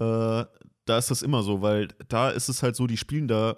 [0.00, 0.44] Äh,
[0.84, 3.56] da ist das immer so, weil da ist es halt so, die spielen da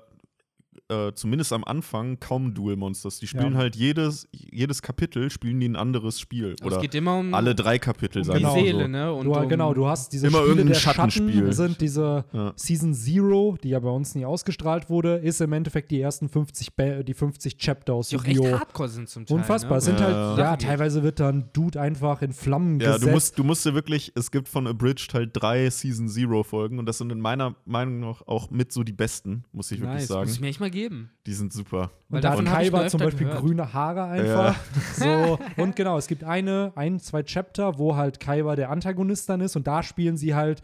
[0.88, 3.18] äh, zumindest am Anfang kaum Dual Monsters.
[3.18, 3.58] Die spielen Ja.
[3.58, 6.54] halt jedes, jedes Kapitel spielen die ein anderes Spiel.
[6.60, 8.54] Aber Oder es geht immer um, alle drei Kapitel, um sagen die Genau.
[8.54, 8.88] Seele, so.
[8.88, 9.12] ne?
[9.12, 11.32] Und Du, um, genau, du hast diese Immer Spiele irgendein der Schattenspiel.
[11.34, 12.52] Schatten sind diese Ja.
[12.56, 16.74] Season Zero, die ja bei uns nie ausgestrahlt wurde, ist im Endeffekt die ersten 50,
[16.74, 18.58] Ba- die 50 Chapter aus die auch echt Yu-Gi-Oh!
[18.58, 19.36] hardcore sind zum Teil.
[19.38, 19.72] Unfassbar.
[19.72, 19.78] Ne?
[19.78, 20.30] Es sind Ja, halt, ja.
[20.30, 20.68] ja, Sachen geht.
[20.68, 23.04] teilweise wird dann Dude einfach in Flammen Ja, gesetzt.
[23.06, 26.78] du musst, du musst dir wirklich, es gibt von Abridged halt drei Season Zero Folgen
[26.78, 30.00] und das sind in meiner Meinung nach auch mit so die besten, muss ich wirklich
[30.00, 30.22] Nice, sagen.
[30.26, 31.10] muss ich mir echt mal geben.
[31.26, 31.90] Die sind super.
[32.08, 33.42] Weil und da hat Kaiba zum Beispiel gehört.
[33.42, 34.56] grüne Haare einfach.
[34.94, 39.40] So, und genau, es gibt eine, ein, zwei Chapter, wo halt Kaiba der Antagonist dann
[39.40, 40.62] ist und da spielen sie halt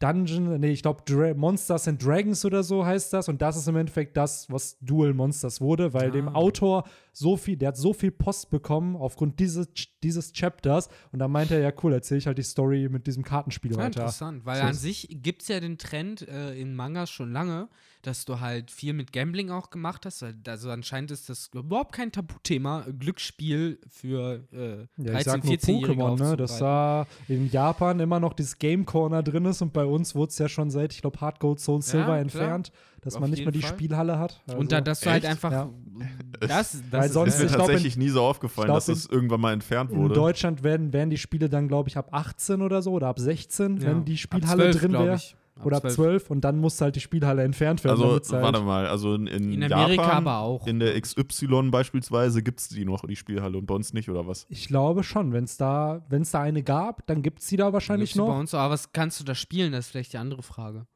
[0.00, 3.76] Dungeon, nee, ich glaube Monsters and Dragons oder so heißt das und das ist im
[3.76, 6.34] Endeffekt das, was Dual Monsters wurde, weil dem Ah.
[6.34, 9.68] Autor so viel, der hat so viel Post bekommen aufgrund dieses,
[10.02, 13.22] dieses Chapters und da meinte er, ja cool, erzähle ich halt die Story mit diesem
[13.24, 13.86] Kartenspiel Ja, weiter.
[14.00, 17.68] interessant, weil So an sich gibt es ja den Trend äh, in Mangas schon lange,
[18.06, 20.22] dass du halt viel mit Gambling auch gemacht hast.
[20.22, 25.44] weil- Also anscheinend ist das überhaupt kein Tabuthema, Glücksspiel für äh, Ja, ich 13-, sag
[25.44, 26.36] nur 14-Jährige Pokémon, ne?
[26.36, 30.30] dass da in Japan immer noch dieses Game Corner drin ist und bei uns wurde
[30.30, 32.18] es ja schon seit, ich glaube, Hard Gold Soul Silver klar.
[32.18, 33.70] entfernt, dass Auf man nicht mehr die Fall.
[33.74, 34.40] Spielhalle hat.
[34.46, 35.30] Also, Und da, dass du halt Echt?
[35.30, 35.70] einfach Ja.
[36.40, 38.88] das, das Weil ist sonst ist mir ich glaub, tatsächlich nie so aufgefallen, glaub, dass
[38.88, 40.14] es irgendwann mal entfernt in wurde.
[40.14, 43.76] Deutschland werden, werden die Spiele dann, glaube ich, ab 18 oder so oder ab 16,
[43.78, 43.82] Ja.
[43.88, 45.20] wenn die Ab Spielhalle 12, drin wäre.
[45.56, 48.02] Ab Oder ab 12 und dann muss halt die Spielhalle entfernt werden.
[48.02, 50.66] Also, halt, warte mal, also in, in, In Amerika Japan, aber auch.
[50.66, 54.26] in der XY beispielsweise gibt es die noch, die Spielhalle, und bei uns nicht, oder
[54.26, 54.46] was?
[54.48, 57.72] Ich glaube schon, wenn es da, wenn's da eine gab, dann gibt es die da
[57.72, 58.40] wahrscheinlich Gibt's die Bei noch.
[58.40, 59.70] uns, auch, aber was kannst du da spielen?
[59.72, 60.86] Das ist vielleicht die andere Frage.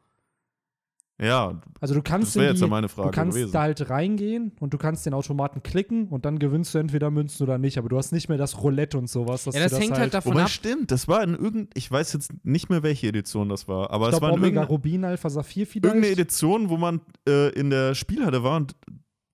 [1.20, 3.52] Ja, Also du das kannst wäre in jetzt die, ja meine Frage Du kannst gewesen.
[3.52, 7.42] da halt reingehen und du kannst den Automaten klicken und dann gewinnst du entweder Münzen
[7.42, 7.76] oder nicht.
[7.76, 9.42] Aber du hast nicht mehr das Roulette und sowas.
[9.44, 10.48] dass Ja, du das hängt halt davon Wobei ab.
[10.50, 14.10] stimmt, das war in irgendein, ich weiß jetzt nicht mehr, welche Edition das war, aber
[14.10, 15.84] Ich es war glaube, in Omega Rubin, Alpha Saphir vielleicht.
[15.86, 18.76] irgendeine Edition, wo man äh, in der Spielhalle war und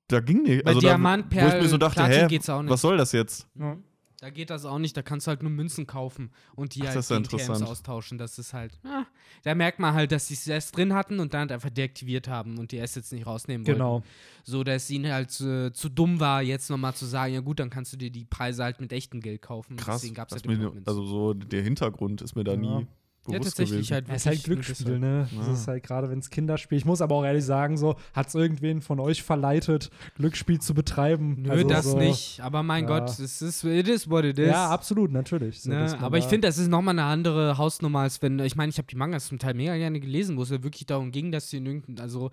[0.09, 0.65] da ging nicht.
[0.65, 2.71] Bei Also Diamant, da, wo ich Perl, mir so dachte, Platin hä, geht's auch nicht.
[2.71, 3.47] was soll das jetzt?
[3.59, 3.77] Ja.
[4.25, 6.87] Da geht das auch nicht, da kannst du halt nur Münzen kaufen und die Ach,
[6.87, 8.17] halt das ist ja gegen TMs austauschen.
[8.17, 9.05] Das ist halt, ah,
[9.43, 12.27] da merkt man halt, dass sie es erst drin hatten und dann halt einfach deaktiviert
[12.27, 13.81] haben und die Assets nicht rausnehmen wollten.
[13.81, 14.03] Genau.
[14.43, 17.69] So, dass ihnen halt äh, zu dumm war, jetzt nochmal zu sagen, ja gut, dann
[17.69, 19.77] kannst du dir die Preise halt mit echtem Geld kaufen.
[19.77, 20.01] Krass.
[20.01, 22.79] Deswegen gab's halt mir, also so der Hintergrund ist mir da Ja.
[22.81, 22.87] nie
[23.29, 23.95] ja, tatsächlich gewesen.
[23.95, 25.29] halt Es ist halt Glücksspiel, ne?
[25.37, 25.53] Das Ja.
[25.53, 26.79] ist halt gerade, wenn es Kinderspiel.
[26.79, 30.75] Ich muss aber auch ehrlich sagen, so, hat es irgendwen von euch verleitet, Glücksspiel zu
[30.75, 31.37] betreiben?
[31.43, 32.41] Nö, Also das so, nicht.
[32.43, 32.99] Aber mein Ja.
[33.01, 34.49] Gott, es ist, it is what it is.
[34.49, 35.63] Ja, absolut, natürlich.
[35.63, 35.97] So, Ne?
[36.01, 38.87] Aber ich finde, das ist nochmal eine andere Hausnummer, als wenn, ich meine, ich habe
[38.89, 41.59] die Mangas zum Teil mega gerne gelesen, wo es ja wirklich darum ging, dass sie
[41.59, 42.31] in irgendein, also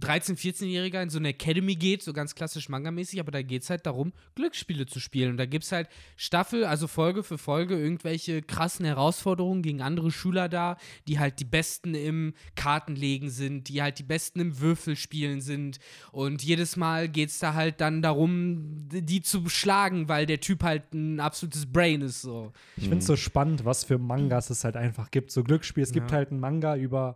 [0.00, 3.70] 13-, 14-Jähriger in so eine Academy geht, so ganz klassisch Manga-mäßig, aber da geht es
[3.70, 5.30] halt darum, Glücksspiele zu spielen.
[5.30, 10.10] Und da gibt es halt Staffel, also Folge für Folge, irgendwelche krassen Herausforderungen gegen andere
[10.10, 10.76] Schüler da,
[11.06, 15.78] die halt die Besten im Kartenlegen sind, die halt die Besten im Würfelspielen sind.
[16.10, 20.64] Und jedes Mal geht es da halt dann darum, die zu schlagen, weil der Typ
[20.64, 22.20] halt ein absolutes Brain ist.
[22.22, 22.52] So.
[22.76, 25.30] Ich finde es so spannend, was für Mangas es halt einfach gibt.
[25.30, 25.84] So Glücksspiel.
[25.84, 26.16] Es gibt Ja.
[26.16, 27.14] halt einen Manga über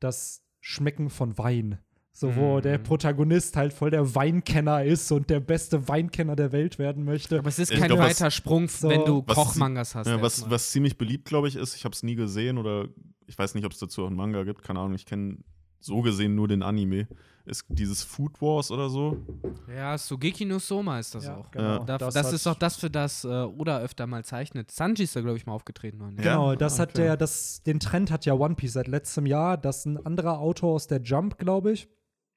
[0.00, 1.78] das Schmecken von Wein.
[2.18, 2.62] So, wo Mhm.
[2.62, 7.38] der Protagonist halt voll der Weinkenner ist und der beste Weinkenner der Welt werden möchte.
[7.38, 10.06] Aber es ist Ich kein glaub, was- weiter Sprung, so- wenn du Was- Kochmangas hast.
[10.06, 12.88] Ja, was, was ziemlich beliebt, glaube ich, ist, ich habe es nie gesehen oder
[13.26, 15.36] ich weiß nicht, ob es dazu auch einen Manga gibt, keine Ahnung, ich kenne
[15.78, 17.06] so gesehen nur den Anime,
[17.44, 19.18] ist dieses Food Wars oder so.
[19.68, 21.50] ja, Sugeki no Soma ist das Ja, auch.
[21.50, 21.84] genau.
[21.84, 24.70] Da, das hat- ist auch das, für das äh, Oda öfter mal zeichnet.
[24.70, 26.00] Sanji ist da, glaube ich, mal aufgetreten.
[26.16, 26.22] Ja?
[26.22, 27.02] Genau, das Ah, hat okay.
[27.02, 30.72] der, das, den Trend hat ja One Piece seit letztem Jahr, dass ein anderer Autor
[30.76, 31.88] aus der Jump, glaube ich,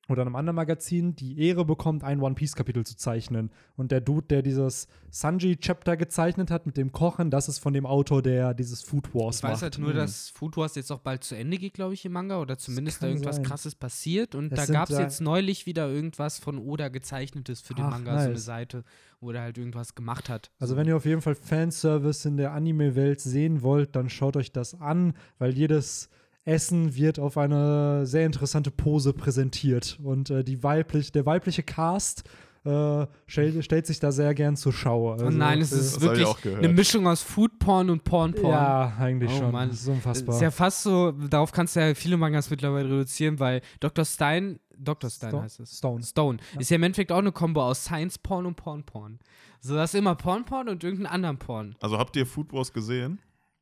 [0.09, 3.51] oder einem anderen Magazin die Ehre bekommt, ein One Piece Kapitel zu zeichnen.
[3.75, 7.73] Und der Dude, der dieses Sanji Chapter gezeichnet hat mit dem Kochen, das ist von
[7.73, 9.61] dem Autor, der dieses Food Wars Ich weiß macht.
[9.61, 12.39] halt nur, dass Food Wars jetzt auch bald zu Ende geht, glaube ich, im Manga.
[12.41, 13.45] Oder zumindest da irgendwas sein.
[13.45, 14.35] krasses passiert.
[14.35, 17.91] Und Es da gab es jetzt neulich wieder irgendwas von Oda gezeichnetes für den Ach,
[17.91, 18.45] Manga, so eine nice.
[18.45, 18.83] Seite,
[19.21, 20.51] wo der halt irgendwas gemacht hat.
[20.59, 20.77] Also so.
[20.79, 24.79] wenn ihr auf jeden Fall Fanservice in der Anime-Welt sehen wollt, dann schaut euch das
[24.79, 26.09] an, weil jedes
[26.45, 29.99] Essen wird auf eine sehr interessante Pose präsentiert.
[30.03, 32.23] Und äh, die weiblich, der weibliche Cast
[32.65, 35.13] äh, stell, stellt sich da sehr gern zur Schau.
[35.13, 38.51] Also, Oh nein, es äh, ist wirklich eine Mischung aus Food-Porn und Porn-Porn.
[38.51, 39.51] Ja, eigentlich Oh schon.
[39.51, 39.69] Mann.
[39.69, 40.35] Das ist unfassbar.
[40.35, 44.03] Ist ja fast so, darauf kannst du ja viele Mangas mittlerweile reduzieren, weil Dr.
[44.03, 45.09] Stein, Dr.
[45.09, 45.77] Stein Sto- heißt es.
[45.77, 46.03] Stone.
[46.03, 46.37] Stone.
[46.57, 49.19] Ist ja im Endeffekt auch eine Kombo aus Science-Porn und Porn-Porn.
[49.61, 51.75] So, das ist immer Porn-Porn und irgendeinen anderen Porn.
[51.79, 53.19] Also habt ihr Food Wars gesehen?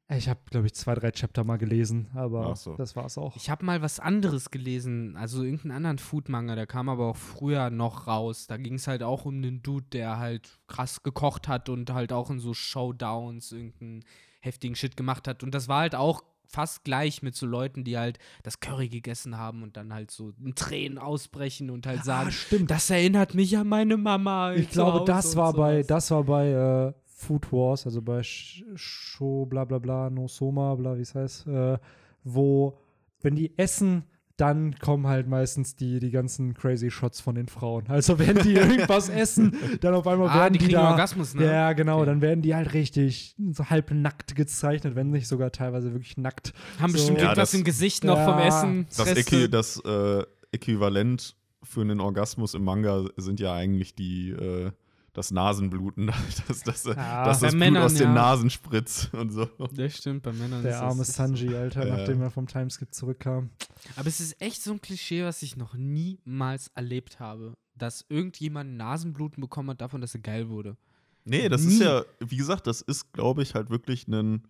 [0.10, 2.76] Ich habe, glaube ich, zwei, drei Chapter mal gelesen, aber Ach so.
[2.76, 3.36] das war's auch.
[3.36, 7.70] Ich habe mal was anderes gelesen, also irgendeinen anderen Food-Manga, der kam aber auch früher
[7.70, 8.48] noch raus.
[8.48, 12.14] Da ging es halt auch um einen Dude, der halt krass gekocht hat und halt
[12.14, 14.06] auch in so Showdowns irgendeinen
[14.40, 15.44] heftigen Shit gemacht hat.
[15.44, 19.38] Und das war halt auch fast gleich mit so Leuten, die halt das Curry gegessen
[19.38, 22.72] haben und dann halt so in Tränen ausbrechen und halt sagen, ah, stimmt.
[22.72, 24.54] das erinnert mich an meine Mama.
[24.54, 29.48] Ich glaube, das war bei, das war bei äh, Food Wars, also bei Sh- Show
[29.48, 31.80] bla bla bla, No Soma, bla, wie es heißt, äh,
[32.24, 32.78] wo,
[33.22, 34.04] wenn die essen,
[34.36, 37.86] dann kommen halt meistens die, die ganzen crazy Shots von den Frauen.
[37.88, 41.34] Also wenn die irgendwas essen, dann auf einmal Ah, werden die die, kriegen da, Orgasmus,
[41.34, 41.46] ne?
[41.46, 42.06] Ja, genau, Okay.
[42.06, 46.54] dann werden die halt richtig so halb nackt gezeichnet, wenn nicht sogar teilweise wirklich nackt.
[46.80, 46.98] Haben So.
[46.98, 48.86] bestimmt Ja, irgendwas das- im Gesicht noch Ja, vom Essen.
[48.96, 49.08] Das.
[49.08, 54.72] Äqui das äh, Äquivalent für einen Orgasmus im Manga sind ja eigentlich die, äh,
[55.18, 56.12] das Nasenbluten,
[56.48, 57.26] dass das, äh, Ja.
[57.26, 58.14] dass das Blut Männern, aus den ja.
[58.14, 59.46] Nasen spritzt und so.
[59.74, 61.98] Das stimmt, bei Männern ist Der das- arme ist das Sanji, Alter, Ja.
[61.98, 63.50] nachdem er vom Timeskip zurückkam.
[63.96, 67.54] Aber es ist echt so ein Klischee, was ich noch niemals erlebt habe.
[67.76, 70.78] Dass irgendjemand Nasenbluten bekommen hat davon, dass er geil wurde.
[71.26, 71.74] Nee, das Nie.
[71.74, 74.44] ist ja, wie gesagt, das ist, glaube ich, halt wirklich ein,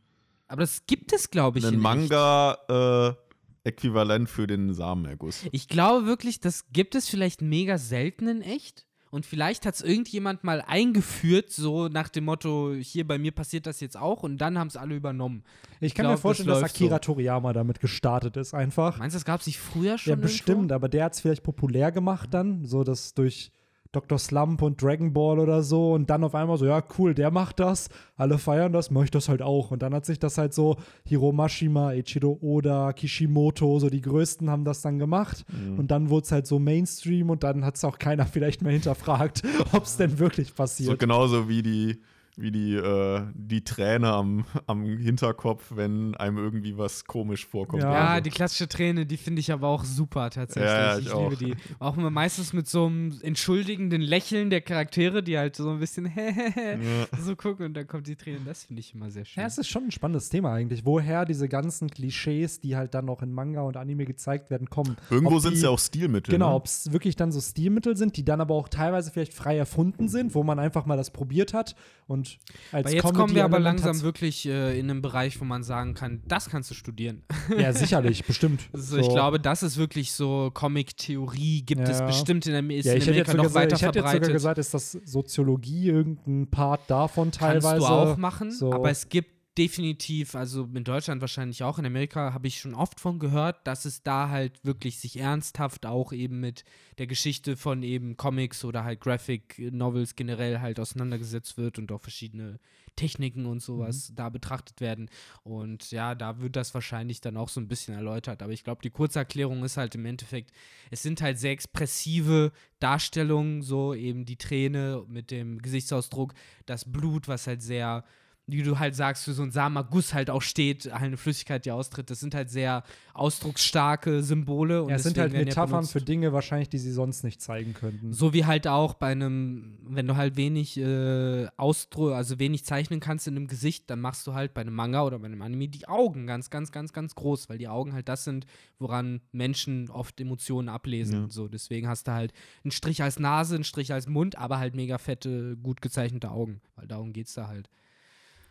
[0.48, 1.78] Aber das gibt es, glaube ich, ein.
[1.78, 5.46] Manga-Äquivalent für den Samenerguss.
[5.52, 8.86] Ich glaube wirklich, das gibt es vielleicht mega selten in echt.
[9.10, 13.66] Und vielleicht hat es irgendjemand mal eingeführt, so nach dem Motto, hier bei mir passiert
[13.66, 14.24] das jetzt auch.
[14.24, 15.44] Und dann haben es alle übernommen.
[15.80, 17.14] Ich kann glaub, mir das vorstellen, dass läuft Akira so.
[17.14, 19.00] Toriyama damit gestartet ist, einfach.
[19.00, 20.12] Meinst du, das gab es nicht früher schon?
[20.12, 23.52] Ja, bestimmt, aber der hat es vielleicht populär gemacht dann, so dass durch
[23.92, 24.18] Dr.
[24.20, 27.60] Slump und Dragon Ball oder so und dann auf einmal so, ja, cool, der macht
[27.60, 29.72] das, alle feiern das, mach ich das halt auch.
[29.72, 34.50] Und dann hat sich das halt so, Hiro Mashima, Ichiro Oda, Kishimoto, so die Größten
[34.50, 35.46] haben das dann gemacht.
[35.52, 35.80] Mhm.
[35.80, 38.74] Und dann wurde es halt so Mainstream und dann hat es auch keiner vielleicht mehr
[38.74, 41.00] hinterfragt, ob es denn wirklich So passiert.
[41.00, 41.98] genauso wie die,
[42.40, 47.82] wie die, äh, die Träne am, am Hinterkopf, wenn einem irgendwie was komisch vorkommt.
[47.82, 47.90] Ja.
[47.90, 48.22] oder Ja, so.
[48.22, 50.72] die klassische Träne, die finde ich aber auch super tatsächlich.
[50.72, 51.56] Ja, ja, ich ich liebe die.
[51.80, 56.06] Auch immer meistens mit so einem entschuldigenden Lächeln der Charaktere, die halt so ein bisschen
[56.16, 57.08] Ja.
[57.20, 58.40] so gucken und dann kommt die Träne.
[58.46, 59.42] Das finde ich immer sehr schön.
[59.42, 63.10] Ja, es ist schon ein spannendes Thema eigentlich, woher diese ganzen Klischees, die halt dann
[63.10, 64.96] auch in Manga und Anime gezeigt werden, kommen.
[65.10, 66.32] Irgendwo sind es ja auch Stilmittel.
[66.32, 66.56] Genau, Ne?
[66.56, 70.08] ob es wirklich dann so Stilmittel sind, die dann aber auch teilweise vielleicht frei erfunden
[70.08, 72.27] sind, wo man einfach mal das probiert hat und
[72.72, 75.94] als Aber jetzt kommen wir aber langsam wirklich äh, in einen Bereich, wo man sagen
[75.94, 77.24] kann, das kannst du studieren.
[77.58, 78.62] Ja, sicherlich, bestimmt.
[78.74, 82.06] Also ich glaube, das ist wirklich so Comic-Theorie, gibt es Ja.
[82.06, 84.34] bestimmt in, Am- ist ja, in ich Amerika noch weiter ich hätte jetzt sogar verbreitet.
[84.34, 87.68] gesagt, ist das Soziologie irgendein Part davon teilweise.
[87.68, 88.74] Kannst du auch machen, so.
[88.74, 93.00] aber es gibt definitiv, also in Deutschland wahrscheinlich auch, in Amerika habe ich schon oft
[93.00, 96.64] von gehört, dass es da halt wirklich sich ernsthaft auch eben mit
[97.00, 102.02] der Geschichte von eben Comics oder halt Graphic Novels generell halt auseinandergesetzt wird und auch
[102.02, 102.60] verschiedene
[102.96, 105.10] Techniken und sowas da betrachtet werden.
[105.44, 108.42] Und ja, da wird das wahrscheinlich dann auch so ein bisschen erläutert.
[108.44, 110.52] Aber ich glaube, die Kurzerklärung ist halt im Endeffekt,
[110.92, 116.34] es sind halt sehr expressive Darstellungen, so eben die Träne mit dem Gesichtsausdruck,
[116.66, 118.04] das Blut, was halt sehr
[118.50, 121.72] wie du halt sagst, für so ein Samaguss halt auch steht, halt eine Flüssigkeit, die
[121.72, 122.10] austritt.
[122.10, 122.84] Das sind halt sehr
[123.14, 124.84] ausdrucksstarke Symbole.
[124.84, 125.92] Und ja, es sind halt ja Metaphern benutzt.
[125.92, 128.14] für Dinge wahrscheinlich, die sie sonst nicht zeigen könnten.
[128.14, 133.02] So wie halt auch bei einem, wenn du halt wenig äh, Ausdruck, also wenig zeichnen
[133.02, 135.68] kannst in einem Gesicht, dann machst du halt bei einem Manga oder bei einem Anime
[135.68, 138.46] die Augen ganz, ganz, ganz, ganz groß, weil die Augen halt das sind,
[138.80, 141.24] woran Menschen oft Emotionen ablesen.
[141.24, 141.30] Ja.
[141.30, 142.32] So, deswegen hast du halt
[142.64, 146.62] einen Strich als Nase, einen Strich als Mund, aber halt mega fette, gut gezeichnete Augen,
[146.78, 147.70] weil darum geht's da halt.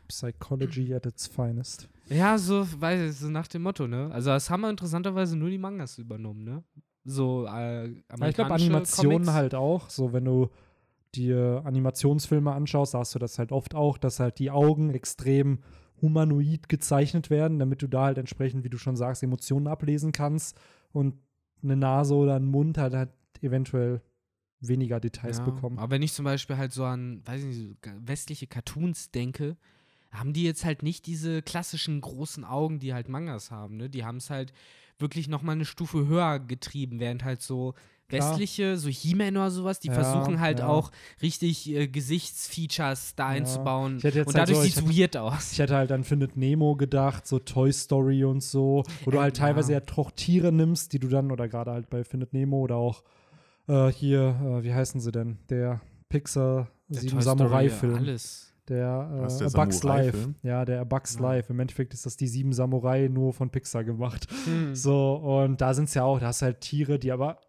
[0.09, 1.89] Psychology at its finest.
[2.09, 4.11] Ja, so, weiß ich, so nach dem Motto, ne?
[4.13, 6.63] Also das haben wir interessanterweise nur die Mangas übernommen, ne?
[7.05, 7.89] So, äh,
[8.19, 9.33] Ja, ich glaube, Animationen Comics.
[9.33, 9.91] halt auch.
[9.91, 10.51] So, wenn du
[11.15, 15.61] dir Animationsfilme anschaust, sagst du das halt oft auch, dass halt die Augen extrem
[16.03, 20.59] humanoid gezeichnet werden, damit du da halt entsprechend, wie du schon sagst, Emotionen ablesen kannst
[20.93, 21.15] und
[21.63, 24.03] eine Nase oder ein Mund halt, halt eventuell
[24.61, 25.79] weniger Details Ja, bekommen.
[25.79, 29.57] Aber wenn ich zum Beispiel halt so an, weiß ich nicht, westliche Cartoons denke,
[30.19, 33.89] haben die jetzt halt nicht diese klassischen großen Augen, die halt Mangas haben, ne?
[33.91, 34.53] Die haben es halt
[34.99, 37.75] wirklich noch mal eine Stufe höher getrieben, während halt so
[38.09, 38.31] Klar.
[38.31, 40.69] westliche, so He-Man oder sowas, die Ja, versuchen halt ja.
[40.69, 43.37] auch richtig äh, Gesichtsfeatures da Ja.
[43.39, 43.99] einzubauen.
[44.01, 45.53] Jetzt Und halt dadurch so- sieht es weird aus.
[45.53, 49.21] Ich hätte halt an Findet Nemo gedacht, so Toy Story und so, wo du Äh,
[49.23, 49.79] halt teilweise ja.
[49.81, 53.03] ja doch Tiere nimmst, die du dann, oder gerade halt bei Findet Nemo oder auch
[53.69, 55.39] äh, hier, äh, wie heißen sie denn?
[55.51, 57.95] Der Pixar Der Sieben Toy Story, Samurai-Film.
[57.97, 58.46] Alles.
[58.69, 60.35] Der, äh, der Bugs Life.
[60.43, 61.21] Ja, der Bugs Ja.
[61.23, 61.53] Life.
[61.53, 64.27] Im Endeffekt ist das die Sieben Samurai nur von Pixar gemacht.
[64.45, 64.75] Hm.
[64.75, 67.41] So, und da sind es ja auch, da hast du halt Tiere, die aber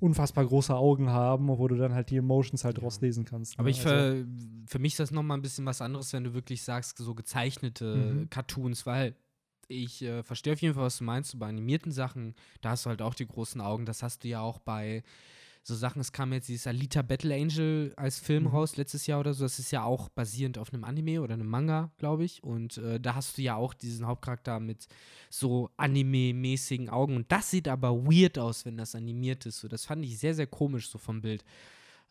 [0.00, 3.56] unfassbar große Augen haben, wo du dann halt die Emotions halt rauslesen kannst.
[3.58, 3.70] Aber ne?
[3.70, 4.24] ich Also- ver,
[4.66, 7.94] für mich ist das nochmal ein bisschen was anderes, wenn du wirklich sagst, so gezeichnete
[7.96, 8.30] Mhm.
[8.30, 9.14] Cartoons, weil
[9.68, 11.30] ich äh, verstehe auf jeden Fall, was du meinst.
[11.30, 13.86] So bei animierten Sachen, da hast du halt auch die großen Augen.
[13.86, 15.02] Das hast du ja auch bei
[15.64, 16.00] so Sachen.
[16.00, 18.48] Es kam jetzt dieses Alita Battle Angel als Film Mhm.
[18.50, 19.44] raus letztes Jahr oder so.
[19.44, 22.42] Das ist ja auch basierend auf einem Anime oder einem Manga, glaube ich.
[22.42, 24.86] Und äh, da hast du ja auch diesen Hauptcharakter mit
[25.30, 27.16] so Anime-mäßigen Augen.
[27.16, 29.60] Und das sieht aber weird aus, wenn das animiert ist.
[29.60, 31.44] So, das fand ich sehr, sehr komisch so vom Bild.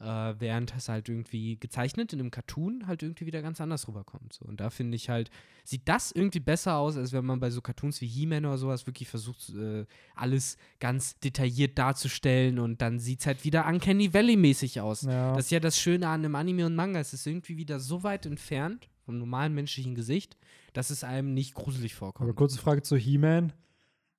[0.01, 4.33] Äh, während es halt irgendwie gezeichnet in einem Cartoon halt irgendwie wieder ganz anders rüberkommt.
[4.33, 4.45] So.
[4.45, 5.29] Und da finde ich halt,
[5.63, 8.87] sieht das irgendwie besser aus, als wenn man bei so Cartoons wie He-Man oder sowas
[8.87, 9.85] wirklich versucht, äh,
[10.15, 15.03] alles ganz detailliert darzustellen und dann sieht es halt wieder Uncanny Valley-mäßig aus.
[15.03, 15.35] Ja.
[15.35, 16.99] Das ist ja das Schöne an einem Anime und Manga.
[16.99, 20.35] Es ist irgendwie wieder so weit entfernt vom normalen menschlichen Gesicht,
[20.73, 22.27] dass es einem nicht gruselig vorkommt.
[22.27, 23.53] Aber kurze Frage zu He-Man.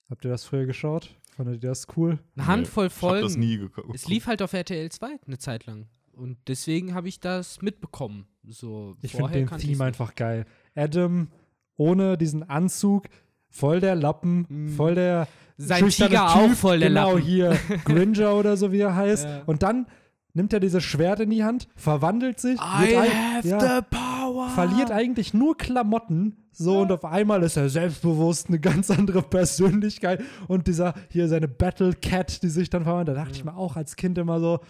[0.08, 1.16] Habt ihr das früher geschaut?
[1.44, 2.18] Fandet ihr das cool?
[2.37, 3.40] Eine Handvoll Ich hab das Folgen.
[3.40, 3.94] nie geguckt.
[3.94, 5.87] Es lief halt auf RTL 2 eine Zeit lang.
[6.12, 8.26] Und deswegen habe ich das mitbekommen.
[8.46, 10.44] So, Ich finde den Theme einfach geil.
[10.74, 11.28] Adam
[11.76, 13.09] ohne diesen Anzug,
[13.48, 14.68] voll der Lappen, Mm.
[14.76, 15.26] voll der
[15.57, 17.22] Sein Tiger Typ, auch voll der genau Lappen.
[17.24, 19.24] hier Gringer oder so wie er heißt.
[19.24, 19.42] Ja.
[19.46, 19.87] Und dann
[20.35, 24.12] nimmt er dieses Schwert in die Hand, verwandelt sich, I have ja, the power.
[24.50, 30.22] Verliert eigentlich nur Klamotten, so und auf einmal ist er selbstbewusst, eine ganz andere Persönlichkeit
[30.48, 33.16] und dieser hier seine Battle Cat, die sich dann verwandelt.
[33.16, 34.61] Da dachte ich mir auch als Kind immer so,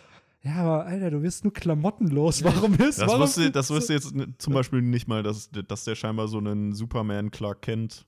[0.45, 2.43] ja, aber Alter, du wirst nur Klamotten los.
[2.43, 5.95] Warum ist Das warum wusste, das wusste jetzt zum Beispiel nicht mal, dass, dass der
[5.95, 8.07] scheinbar so einen Superman Clark Kent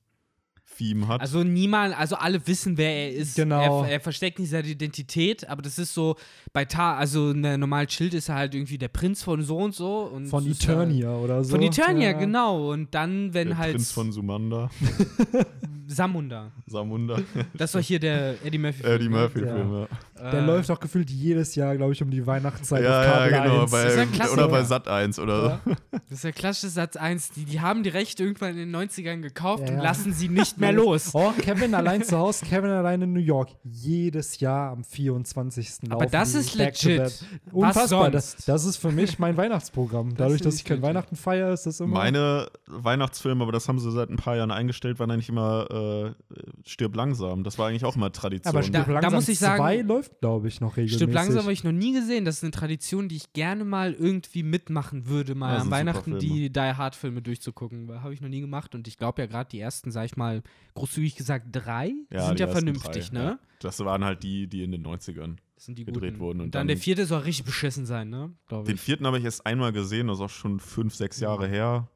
[0.77, 1.21] Theme hat.
[1.21, 3.37] Also niemand, also alle wissen, wer er ist.
[3.37, 3.85] Genau.
[3.85, 6.17] Er, er versteckt nicht seine Identität, aber das ist so,
[6.53, 9.59] bei Ta, also in der normalen Schild ist er halt irgendwie der Prinz von so
[9.59, 10.01] und so.
[10.13, 11.53] Und Von Eternia oder so.
[11.55, 12.19] Halt, von Eternia, Ja.
[12.19, 12.73] genau.
[12.73, 14.69] Und dann, wenn der halt Prinz von Sumanda,
[15.87, 16.51] Samunda.
[16.67, 17.19] Samunda,
[17.53, 18.83] Das war hier der Eddie Murphy.
[18.85, 19.55] Eddie Murphy Ja.
[19.55, 20.31] Film, ja.
[20.31, 23.29] Der Äh, läuft auch gefühlt jedes Jahr, glaube ich, um die Weihnachtszeit Ja, auf ja,
[23.29, 23.71] Kabel genau, 1.
[23.71, 25.94] Das ist ein bei, oder bei Sat 1 oder so.
[26.09, 27.31] Das ist der klassische Satz 1.
[27.33, 29.83] Die, die haben die Rechte irgendwann in den 90ern gekauft Ja, und ja.
[29.83, 31.11] lassen sie nicht mehr los.
[31.15, 33.51] Oh, Kevin allein zu Hause, Kevin allein in New York.
[33.65, 35.71] Jedes Jahr am 24.
[35.91, 37.25] Aber laufen das ist legit.
[37.53, 38.11] Unfassbar.
[38.11, 38.49] Das, sonst?
[38.49, 40.15] das ist für mich mein Weihnachtsprogramm.
[40.17, 40.89] Dadurch, dass ich kein legit.
[40.89, 41.95] Weihnachten feiere, ist das immer.
[41.95, 46.37] Meine Weihnachtsfilme, aber das haben sie seit ein paar Jahren eingestellt, waren eigentlich immer äh,
[46.65, 47.45] Stirb langsam.
[47.45, 48.55] Das war eigentlich auch immer Tradition.
[48.55, 50.97] aber Stirb Da- da langsam muss ich sagen- 2 läuft, glaube ich, noch regelmäßig.
[50.97, 52.25] Stimmt, langsam habe ich noch nie gesehen.
[52.25, 55.71] Das ist eine Tradition, die ich gerne mal irgendwie mitmachen würde, mal Ja, an sind
[55.87, 58.03] Weihnachten die Die Hard Filme durchzugucken.
[58.03, 60.43] Habe ich noch nie gemacht und ich glaube ja gerade die ersten, sag ich mal,
[60.75, 63.25] großzügig gesagt drei, die sind ja vernünftig, drei, ne?
[63.25, 63.39] Ja.
[63.61, 65.37] Das waren halt die, die in den 90ern.
[65.55, 66.21] Das sind die gedreht guten.
[66.21, 68.35] wurden und Und dann, dann- der vierte soll richtig beschissen sein, ne?
[68.47, 68.81] Glaube Den ich.
[68.81, 71.89] vierten habe ich erst einmal gesehen, das ist auch schon fünf, sechs Jahre her.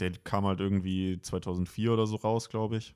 [0.00, 2.94] Der kam halt irgendwie 2004 oder so raus, glaube ich.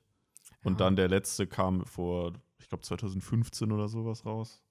[0.63, 0.77] Und Ja.
[0.85, 4.61] dann der letzte kam vor, ich glaube 2015 oder sowas raus.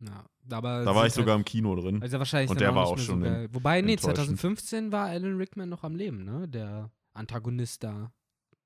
[0.00, 2.02] Ja, Da war ich sogar halt, im Kino drin.
[2.02, 3.54] Also wahrscheinlich Und der war auch schon so.
[3.54, 4.16] Wobei, nee, enttäuschend.
[4.38, 6.48] 2015 war Alan Rickman noch am Leben, ne?
[6.48, 8.12] Der Antagonist da.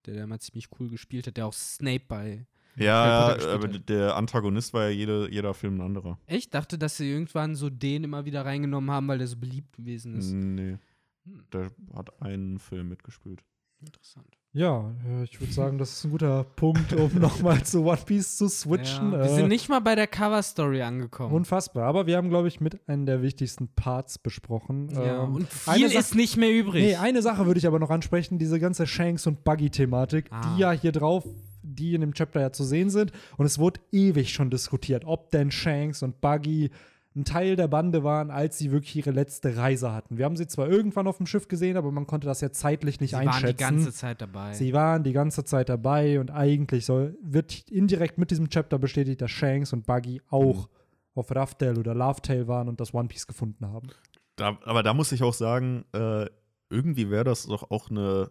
[0.07, 2.47] Der, der mal ziemlich cool gespielt hat, der auch Snape bei.
[2.77, 3.89] Ja, aber hat.
[3.89, 6.19] der Antagonist war ja jede, jeder Film ein anderer.
[6.27, 9.77] Ich dachte, dass sie irgendwann so den immer wieder reingenommen haben, weil der so beliebt
[9.77, 10.33] gewesen ist.
[10.33, 10.79] Nee,
[11.25, 13.45] Hm, der hat einen Film mitgespielt.
[13.81, 14.38] interessant.
[14.55, 18.37] Ja, äh, ich würde sagen, das ist ein guter Punkt, um nochmal zu One Piece
[18.39, 19.13] zu switchen.
[19.13, 21.35] Ja, wir Äh, sind nicht mal bei der Cover-Story angekommen.
[21.35, 21.85] Unfassbar.
[21.85, 24.89] Aber wir haben, glaube ich, mit einem der wichtigsten Parts besprochen.
[24.91, 26.83] ja, Ähm, und viel ist nicht mehr übrig.
[26.83, 30.41] Nee, eine Sache würde ich aber noch ansprechen, diese ganze Shanks- und Buggy-Thematik, Ah.
[30.55, 31.25] die ja hier drauf,
[31.63, 33.13] die in dem Chapter ja zu sehen sind.
[33.37, 36.71] Und es wurde ewig schon diskutiert, ob denn Shanks und Buggy
[37.19, 40.19] ein Teil der Bande waren, als sie wirklich ihre letzte Reise hatten.
[40.19, 43.01] Wir haben sie zwar irgendwann auf dem Schiff gesehen, aber man konnte das ja zeitlich
[43.01, 43.43] nicht sie einschätzen.
[43.43, 44.53] waren die ganze Zeit dabei.
[44.55, 49.21] Sie waren die ganze Zeit dabei und eigentlich soll, wird indirekt mit diesem Chapter bestätigt,
[49.21, 50.69] dass Shanks und Buggy auch
[51.15, 53.89] auf Raftel oder Lovetail waren und das One Piece gefunden haben.
[54.37, 56.27] Da, aber da muss ich auch sagen, äh,
[56.71, 58.31] irgendwie wäre das doch auch eine,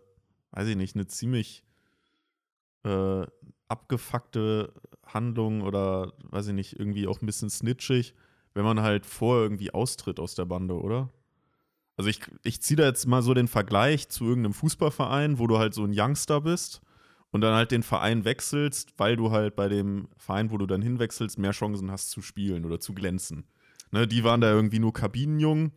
[0.52, 1.66] weiß ich nicht, eine ziemlich
[2.84, 3.26] äh,
[3.68, 4.72] abgefuckte
[5.06, 8.14] Handlung oder, weiß ich nicht, irgendwie auch ein bisschen snitchig,
[8.58, 11.10] wenn man halt vorher irgendwie austritt aus der Bande, oder?
[11.96, 15.60] Also ich, ich ziehe da jetzt mal so den Vergleich zu irgendeinem Fußballverein, wo du
[15.60, 16.82] halt so ein Youngster bist
[17.32, 20.82] und dann halt den Verein wechselst, weil du halt bei dem Verein, wo du dann
[20.82, 23.46] hinwechselst, mehr Chancen hast zu spielen oder zu glänzen.
[23.92, 25.72] Ne, die waren da irgendwie nur Kabinenjungen.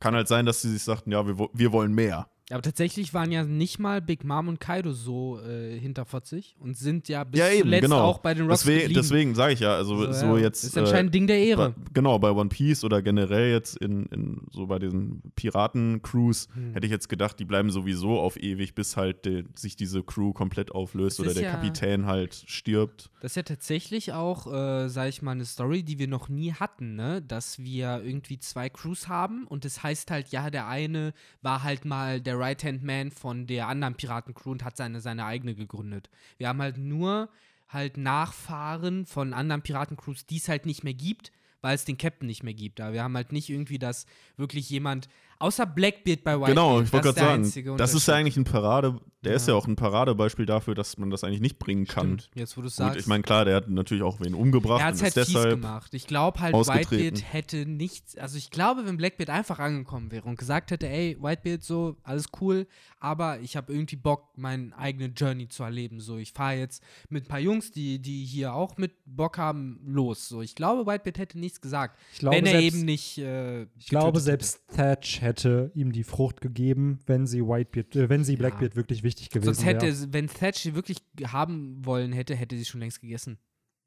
[0.00, 2.28] Kann halt sein, dass sie sich sagten, ja, wir, wir wollen mehr.
[2.52, 7.08] Aber tatsächlich waren ja nicht mal Big Mom und Kaido so äh, hinterfotzig und sind
[7.08, 8.00] ja bis Ja, eben, zuletzt genau.
[8.02, 10.42] auch bei den Rocks Deswegen, deswegen sage ich ja, also so, ja.
[10.44, 10.64] jetzt.
[10.64, 11.70] Ist anscheinend ein Ding der Ehre.
[11.70, 16.72] Bei, genau, bei One Piece oder generell jetzt in, in so bei diesen Piraten-Crews Hm.
[16.74, 20.32] hätte ich jetzt gedacht, die bleiben sowieso auf ewig, bis halt de, sich diese Crew
[20.32, 23.10] komplett auflöst Das oder der ja- Kapitän halt stirbt.
[23.20, 26.52] Das ist ja tatsächlich auch, äh, sag ich mal, eine Story, die wir noch nie
[26.52, 27.22] hatten, ne?
[27.22, 31.84] Dass wir irgendwie zwei Crews haben und es heißt halt, ja, der eine war halt
[31.84, 36.10] mal der Right-Hand-Man von der anderen Piratencrew und hat seine, seine eigene gegründet.
[36.38, 37.28] Wir haben halt nur
[37.68, 41.32] halt Nachfahren von anderen Piratencrews, die es halt nicht mehr gibt,
[41.62, 42.80] weil es den Captain nicht mehr gibt.
[42.80, 45.08] Aber wir haben halt nicht irgendwie, dass wirklich jemand,
[45.42, 48.36] außer Blackbeard bei Whitebeard, Genau, ich wollte gerade der sagen, einzige das ist ja eigentlich
[48.36, 49.54] ein Parade, der ist Ja.
[49.54, 52.18] ja auch ein Paradebeispiel dafür, dass man das eigentlich nicht bringen kann.
[52.18, 52.98] Stimmt, jetzt wo du sagst.
[52.98, 55.34] ich meine, klar, der hat natürlich auch wen umgebracht Er hat und es halt fies
[55.34, 55.50] deshalb.
[55.60, 55.94] gemacht.
[55.94, 57.16] Ich glaube halt, ausgetreten.
[57.18, 58.16] Whitebeard hätte nichts.
[58.16, 62.26] Also ich glaube, wenn Blackbeard einfach angekommen wäre und gesagt hätte, ey, Whitebeard, so, alles
[62.40, 62.66] cool,
[62.98, 66.00] aber ich habe irgendwie Bock, meine eigene Journey zu erleben.
[66.00, 69.80] So, ich fahre jetzt mit ein paar Jungs, die, die hier auch mit Bock haben,
[69.84, 70.28] los.
[70.28, 71.98] So, ich glaube, Whitebeard hätte nichts gesagt.
[72.12, 73.18] Ich glaube, wenn er selbst, eben nicht.
[73.18, 74.20] Äh, ich glaube, hätte.
[74.20, 75.31] selbst Thatch hätte
[75.74, 78.38] ihm die Frucht gegeben, wenn sie Whitebeard, äh, wenn sie Ja.
[78.38, 79.92] Blackbeard wirklich wichtig gewesen Sonst hätte, wäre.
[79.92, 83.38] es- wenn Thatch sie wirklich haben wollen hätte, hätte sie schon längst gegessen.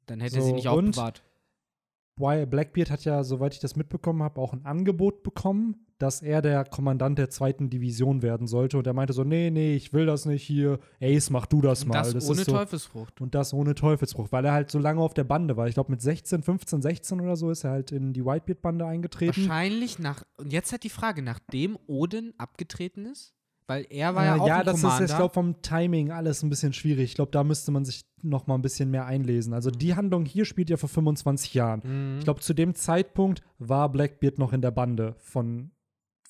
[0.06, 1.22] Dann hätte So, sie nicht aufbewahrt.
[2.18, 6.64] Blackbeard hat ja, soweit ich das mitbekommen habe, auch ein Angebot bekommen, dass er der
[6.64, 8.76] Kommandant der zweiten Division werden sollte.
[8.78, 10.78] Und er meinte so, nee, nee, ich will das nicht hier.
[11.00, 12.02] Ace, mach du das Und mal.
[12.12, 13.20] das, ohne ist so, Teufelsfrucht.
[13.20, 15.68] Und das ohne Teufelsbruch, weil er halt so lange auf der Bande war.
[15.68, 19.36] Ich glaube, mit 16, 15, 16 oder so ist er halt in die Whitebeard-Bande eingetreten.
[19.48, 20.22] Wahrscheinlich nach.
[20.36, 23.32] Und jetzt hat die Frage, nachdem Odin abgetreten ist?
[23.68, 25.04] Weil er war ja Äh, auch ja, ein das Commander.
[25.04, 27.04] ist, ich glaube, vom Timing alles ein bisschen schwierig.
[27.06, 29.52] Ich glaube, da müsste man sich noch mal ein bisschen mehr einlesen.
[29.52, 31.80] Also die Handlung hier spielt ja vor 25 Jahren.
[31.84, 32.18] Mhm.
[32.18, 35.72] Ich glaube, zu dem Zeitpunkt war Blackbeard noch in der Bande von,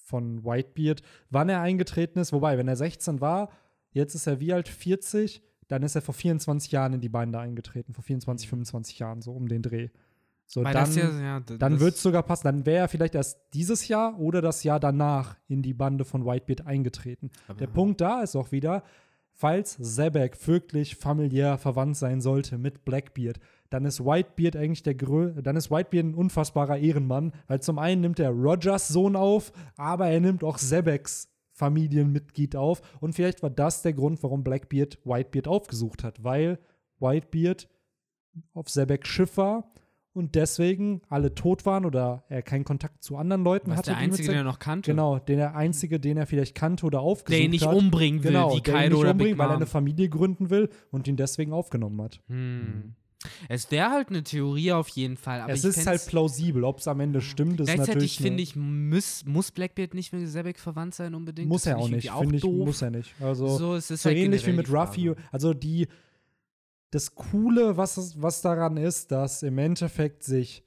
[0.07, 1.03] von Whitebeard.
[1.31, 3.51] Wann er eingetreten ist, wobei, wenn er 16 war,
[3.91, 4.69] jetzt ist er wie alt?
[4.69, 7.93] 40, dann ist er vor 24 Jahren in die Bande eingetreten.
[7.93, 9.89] Vor 24, 25 Jahren, so um den Dreh.
[10.49, 12.45] So, Weil dann, ja, ja, dann wird es sogar passen.
[12.45, 16.25] Dann wäre er vielleicht erst dieses Jahr oder das Jahr danach in die Bande von
[16.25, 17.33] Whitebeard eingetreten.
[17.59, 18.85] Der Punkt da ist auch wieder,
[19.37, 25.33] falls Zebek wirklich familiär verwandt sein sollte mit Blackbeard, dann ist Whitebeard eigentlich der Grö
[25.43, 30.09] dann ist Whitebeard ein unfassbarer Ehrenmann, weil zum einen nimmt er Rogers Sohn auf, aber
[30.09, 32.81] er nimmt auch Zebeks Familienmitglied auf.
[33.01, 36.59] Und vielleicht war das der Grund, warum Blackbeard Whitebeard aufgesucht hat, weil
[37.01, 37.69] Whitebeard
[38.55, 39.71] auf Zebeks Schiff war
[40.17, 43.91] und deswegen alle tot waren oder er keinen Kontakt zu anderen Leuten was hatte.
[43.91, 44.91] der Einzige, Zeb- der noch kannte.
[44.91, 47.75] Genau, den der einzige, den er vielleicht kannte oder aufgesucht Der ihn nicht hat.
[47.75, 49.57] umbringen will, genau, wie Kaido nicht oder umbringen, Big weil er Mom.
[49.57, 52.21] eine Familie gründen will und ihn deswegen aufgenommen hat.
[52.29, 52.95] Hm.
[53.49, 55.41] Es wäre halt eine Theorie auf jeden Fall.
[55.41, 58.19] Aber es ist halt plausibel, ob es am Ende stimmt, ist Gleichzeitig natürlich.
[58.19, 61.49] finde ich, muss, muss Blackbeard nicht mit Sebek verwandt sein unbedingt.
[61.49, 63.15] muss Das er auch nicht, ich finde ich, muss er nicht.
[63.21, 64.71] Also so, es ist so halt ähnlich wie mit.
[64.71, 65.13] Ruffy.
[65.33, 65.89] Also die,
[66.91, 70.65] das Coole, was, es- was daran ist, dass im Endeffekt sich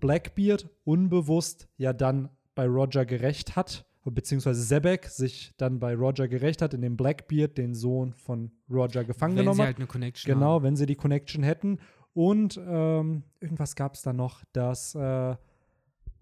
[0.00, 6.62] Blackbeard unbewusst ja dann bei Roger gerecht hat, beziehungsweise Zebek sich dann bei Roger gerecht
[6.62, 9.66] hat, indem Blackbeard den Sohn von Roger gefangen Wenn genommen sie hat.
[9.68, 10.64] halt eine Connection Genau, haben.
[10.64, 11.78] wenn sie die Connection hätten.
[12.12, 15.36] Und ähm, irgendwas gab es da noch, dass äh,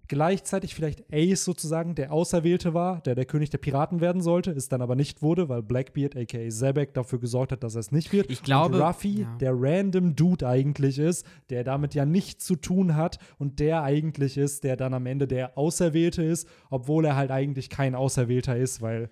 [0.09, 4.69] gleichzeitig vielleicht Ace sozusagen der Auserwählte war, der der König der Piraten werden sollte, es
[4.69, 8.13] dann aber nicht wurde, weil Blackbeard, aka Zebek, dafür gesorgt hat, dass er es nicht
[8.13, 8.31] wird.
[8.31, 9.37] Ich glaube- und Ruffy, ja.
[9.41, 14.37] der random Dude eigentlich ist, der damit ja nichts zu tun hat und der eigentlich
[14.39, 18.81] ist, der dann am Ende der Auserwählte ist, obwohl er halt eigentlich kein Auserwählter ist,
[18.83, 19.11] weil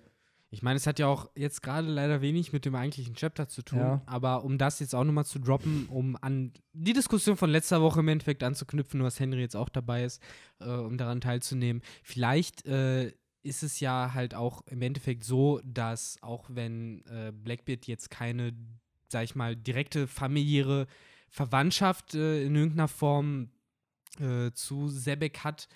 [0.49, 3.63] Ich meine, es hat ja auch jetzt gerade leider wenig mit dem eigentlichen Chapter zu
[3.63, 3.79] tun.
[3.79, 4.01] Ja.
[4.05, 7.99] Aber um das jetzt auch nochmal zu droppen, um an die Diskussion von letzter Woche
[7.99, 10.21] im Endeffekt anzuknüpfen, nur dass Henry jetzt auch dabei ist,
[10.59, 11.81] äh, um daran teilzunehmen.
[12.01, 13.11] Vielleicht äh,
[13.43, 18.53] ist es ja halt auch im Endeffekt so, dass auch wenn äh, Blackbeard jetzt keine,
[19.09, 20.87] sag ich mal, direkte familiäre
[21.29, 23.49] Verwandtschaft äh, in irgendeiner Form
[24.19, 25.67] äh, zu Sebek hat,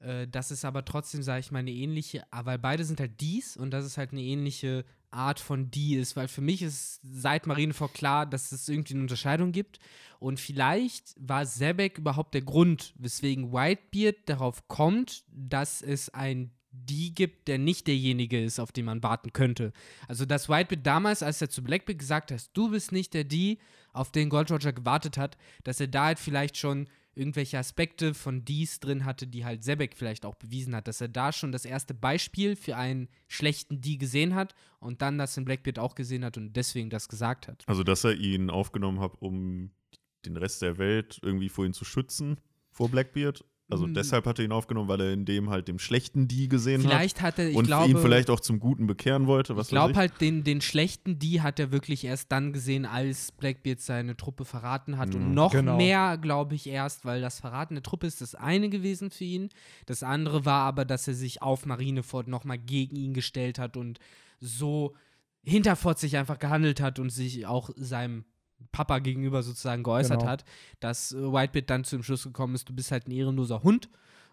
[0.00, 3.20] äh, das ist aber trotzdem, sage ich mal, eine ähnliche, ah, weil beide sind halt
[3.20, 7.00] dies und das ist halt eine ähnliche Art von die ist, weil für mich ist
[7.02, 9.78] seit Marineford klar, dass es irgendwie eine Unterscheidung gibt
[10.18, 17.14] und vielleicht war Sebek überhaupt der Grund, weswegen Whitebeard darauf kommt, dass es ein die
[17.14, 19.72] gibt, der nicht derjenige ist, auf den man warten könnte.
[20.08, 23.58] Also, dass Whitebeard damals, als er zu Blackbeard gesagt hat, du bist nicht der die,
[23.94, 26.86] auf den Gold Roger gewartet hat, dass er da halt vielleicht schon
[27.16, 31.08] irgendwelche Aspekte von dies drin hatte, die halt Sebek vielleicht auch bewiesen hat, dass er
[31.08, 35.44] da schon das erste Beispiel für einen schlechten die gesehen hat und dann das in
[35.44, 37.64] Blackbeard auch gesehen hat und deswegen das gesagt hat.
[37.66, 39.70] Also, dass er ihn aufgenommen hat, um
[40.26, 42.38] den Rest der Welt irgendwie vor ihm zu schützen,
[42.70, 43.44] vor Blackbeard.
[43.68, 43.94] Also Mm.
[43.94, 47.20] deshalb hat er ihn aufgenommen, weil er in dem halt dem schlechten Die gesehen Vielleicht
[47.20, 49.56] hat er, hat ich und glaube, ihn vielleicht auch zum Guten bekehren wollte.
[49.56, 53.32] Was ich glaube halt, den, den schlechten Die hat er wirklich erst dann gesehen, als
[53.32, 55.14] Blackbeard seine Truppe verraten hat.
[55.16, 55.34] Und Mhm.
[55.34, 55.76] noch Genau.
[55.76, 59.48] mehr, glaube ich, erst, weil das Verraten der Truppe ist das eine gewesen für ihn.
[59.86, 63.98] Das andere war aber, dass er sich auf Marineford nochmal gegen ihn gestellt hat und
[64.38, 64.94] so
[65.42, 68.24] hinterfotzig einfach gehandelt hat und sich auch seinem
[68.72, 70.30] Papa gegenüber sozusagen geäußert Genau.
[70.30, 70.44] hat,
[70.80, 73.88] dass äh, Whitebeard dann zum Schluss gekommen ist, du bist halt ein ehrenloser Hund.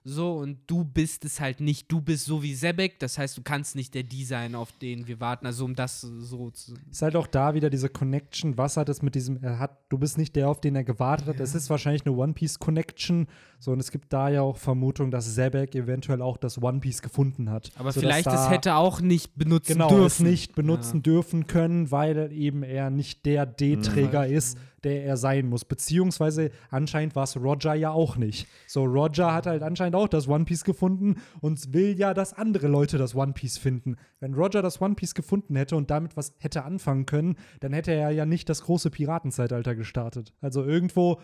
[0.06, 3.41] So, und du bist es halt nicht, du bist so wie Sebek, das heißt, du
[3.41, 5.45] kannst nicht der Die sein, auf den wir warten.
[5.45, 6.74] Also um das so zu.
[6.91, 8.58] Ist halt auch da wieder diese Connection.
[8.58, 11.28] Was hat es mit diesem, er hat, du bist nicht der, auf den er gewartet
[11.28, 11.39] hat.
[11.39, 13.28] Es ist wahrscheinlich eine One Piece Connection.
[13.60, 17.01] So, und es gibt da ja auch Vermutung, dass Zebek eventuell auch das One Piece
[17.01, 17.72] gefunden hat.
[17.78, 20.06] Aber vielleicht es hätte auch nicht benutzen genau, dürfen.
[20.06, 24.34] es nicht benutzen dürfen können, weil eben er nicht der D-Träger Mhm.
[24.34, 25.66] ist, der er sein muss.
[25.66, 28.48] Beziehungsweise anscheinend war es Roger ja auch nicht.
[28.68, 32.68] So, Roger hat halt anscheinend auch das One Piece gefunden und will ja, dass andere
[32.68, 33.96] Leute das One Piece finden.
[34.20, 37.92] Wenn Roger das One Piece gefunden hätte und damit was hätte anfangen können, dann hätte
[37.94, 40.34] er ja nicht das große Piratenzeitalter gestartet.
[40.42, 41.20] Also irgendwo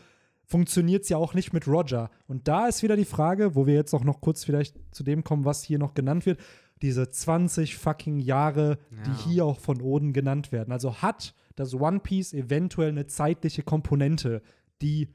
[0.45, 2.09] funktioniert es ja auch nicht mit Roger.
[2.27, 5.23] Und da ist wieder die Frage, wo wir jetzt auch noch kurz vielleicht zu dem
[5.23, 6.39] kommen, was hier noch genannt wird.
[6.81, 9.03] Diese 20 fucking Jahre, Ja.
[9.03, 10.71] die hier auch von Oden genannt werden.
[10.71, 14.41] Also hat das One Piece eventuell eine zeitliche Komponente,
[14.81, 15.09] die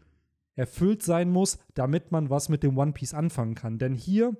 [0.56, 3.78] erfüllt sein muss, damit man was mit dem One Piece anfangen kann.
[3.78, 4.36] Denn hier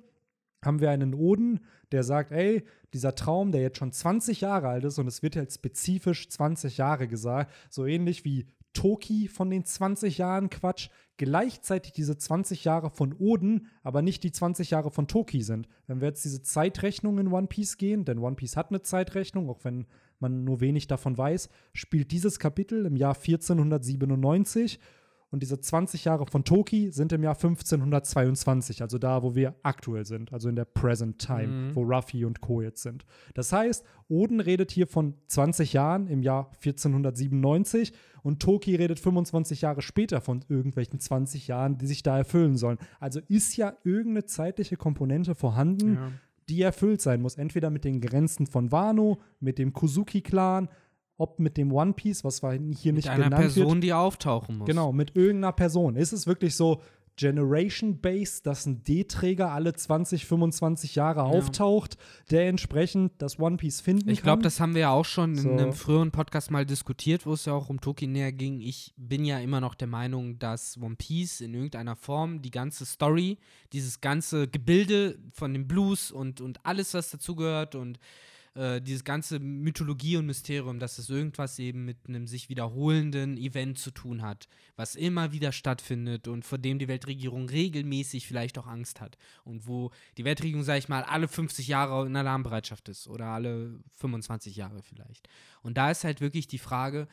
[0.63, 4.83] haben wir einen Oden, der sagt, ey, dieser Traum, der jetzt schon 20 Jahre alt
[4.83, 9.65] ist und es wird jetzt spezifisch 20 Jahre gesagt, so ähnlich wie Toki von den
[9.65, 15.07] 20 Jahren Quatsch, gleichzeitig diese 20 Jahre von Oden, aber nicht die 20 Jahre von
[15.07, 15.67] Toki sind.
[15.87, 19.49] Wenn wir jetzt diese Zeitrechnung in One Piece gehen, denn One Piece hat eine Zeitrechnung,
[19.49, 19.87] auch wenn
[20.19, 24.79] man nur wenig davon weiß, spielt dieses Kapitel im Jahr 1497
[25.31, 30.05] und diese 20 Jahre von Toki sind im Jahr 1522, also da, wo wir aktuell
[30.05, 31.75] sind, also in der Present Time, Mhm.
[31.75, 32.61] wo Ruffy und Co.
[32.61, 33.05] jetzt sind.
[33.33, 39.61] Das heißt, Oden redet hier von 20 Jahren im Jahr 1497 und Toki redet 25
[39.61, 42.77] Jahre später von irgendwelchen 20 Jahren, die sich da erfüllen sollen.
[42.99, 46.11] Also ist ja irgendeine zeitliche Komponente vorhanden, Ja.
[46.49, 47.35] die erfüllt sein muss.
[47.35, 50.69] Entweder mit den Grenzen von Wano, mit dem Kuzuki-Clan,
[51.17, 53.83] ob mit dem One Piece, was war hier Mit nicht einer genannt Person, wird.
[53.83, 54.67] die auftauchen muss.
[54.67, 55.95] Genau, mit irgendeiner Person.
[55.95, 56.81] Ist es wirklich so
[57.17, 61.97] Generation-based, dass ein D-Träger alle 20, 25 Jahre auftaucht,
[62.31, 64.43] der entsprechend das One Piece finden Ich glaube, kann?
[64.43, 65.49] das haben wir ja auch schon So.
[65.49, 68.59] in einem früheren Podcast mal diskutiert, wo es ja auch um Toki näher ging.
[68.59, 72.85] Ich bin ja immer noch der Meinung, dass One Piece in irgendeiner Form die ganze
[72.85, 73.37] Story,
[73.73, 77.99] dieses ganze Gebilde von dem Blues und, und alles, was dazugehört und
[78.55, 83.77] äh, dieses ganze Mythologie und Mysterium, dass es irgendwas eben mit einem sich wiederholenden Event
[83.77, 84.47] zu tun hat,
[84.77, 89.67] was immer wieder stattfindet und vor dem die Weltregierung regelmäßig vielleicht auch Angst hat und
[89.67, 94.55] wo die Weltregierung, sag ich mal, alle 50 Jahre in Alarmbereitschaft ist oder alle 25
[94.55, 95.27] Jahre vielleicht.
[95.61, 97.07] Und da ist halt wirklich die Frage,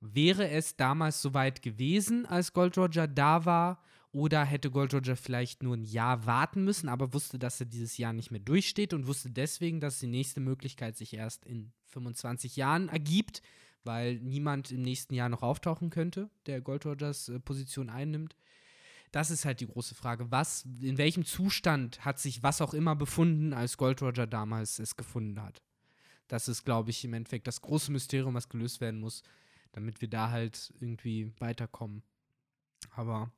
[0.00, 3.82] wäre es damals soweit gewesen, als Gold Roger da war?
[4.16, 7.98] Oder hätte Gold Roger vielleicht nur ein Jahr warten müssen, aber wusste, dass er dieses
[7.98, 12.56] Jahr nicht mehr durchsteht und wusste deswegen, dass die nächste Möglichkeit sich erst in 25
[12.56, 13.42] Jahren ergibt,
[13.84, 18.36] weil niemand im nächsten Jahr noch auftauchen könnte, der Gold Rogers äh, Position einnimmt.
[19.12, 20.30] Das ist halt die große Frage.
[20.30, 24.96] Was, in welchem Zustand hat sich was auch immer befunden, als Gold Roger damals es
[24.96, 25.60] gefunden hat?
[26.26, 29.22] Das ist, glaube ich, im Endeffekt das große Mysterium, was gelöst werden muss,
[29.72, 32.02] damit wir da halt irgendwie weiterkommen.
[32.92, 33.30] Aber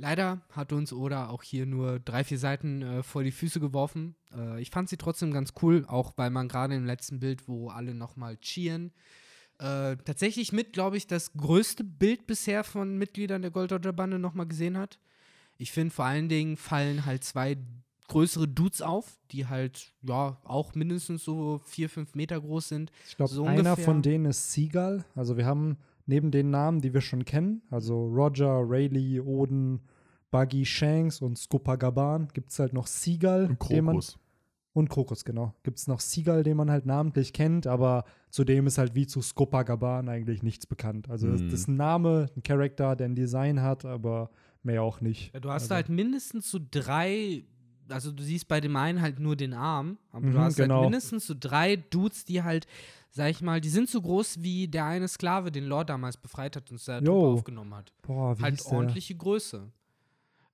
[0.00, 4.16] leider hat uns Oda auch hier nur drei, vier Seiten äh, vor die Füße geworfen.
[4.34, 7.68] Äh, ich fand sie trotzdem ganz cool, auch weil man gerade im letzten Bild, wo
[7.68, 8.92] alle nochmal cheeren,
[9.58, 14.18] äh, tatsächlich mit, glaube ich, das größte Bild bisher von Mitgliedern der Gold Roger Bande
[14.18, 14.98] nochmal gesehen hat.
[15.58, 17.58] Ich finde, vor allen Dingen fallen halt zwei
[18.08, 22.90] größere Dudes auf, die halt, ja, auch mindestens so vier, fünf Meter groß sind.
[23.06, 25.04] Ich glaube, so einer von denen ist Seagull.
[25.14, 25.76] Also wir haben
[26.10, 29.80] neben den Namen, die wir schon kennen, also Roger, Rayleigh, Oden,
[30.30, 34.18] Buggy, Shanks und Skopagaban, gibt es halt noch Seagull, Und den man Krokus.
[34.74, 35.54] und Krokus, genau.
[35.62, 39.22] Gibt es noch Seagull, den man halt namentlich kennt, aber zudem ist halt wie zu
[39.22, 41.08] Skopagaban eigentlich nichts bekannt.
[41.10, 41.50] Also das, Mhm.
[41.50, 44.30] das ist ein Name, ein Charakter, der ein Design hat, aber
[44.62, 45.32] mehr auch nicht.
[45.34, 47.44] Ja, du hast also, halt mindestens so drei,
[47.90, 50.74] also du siehst bei dem einen halt nur den Arm, aber Mhm, du hast genau.
[50.76, 52.66] halt mindestens so drei Dudes, die halt,
[53.10, 56.56] sag ich mal, die sind so groß wie der eine Sklave, den Lord damals befreit
[56.56, 57.04] hat und.
[57.04, 57.92] Truppe aufgenommen hat.
[58.02, 58.72] Boah, wie Halt der?
[58.78, 59.70] ordentliche Größe.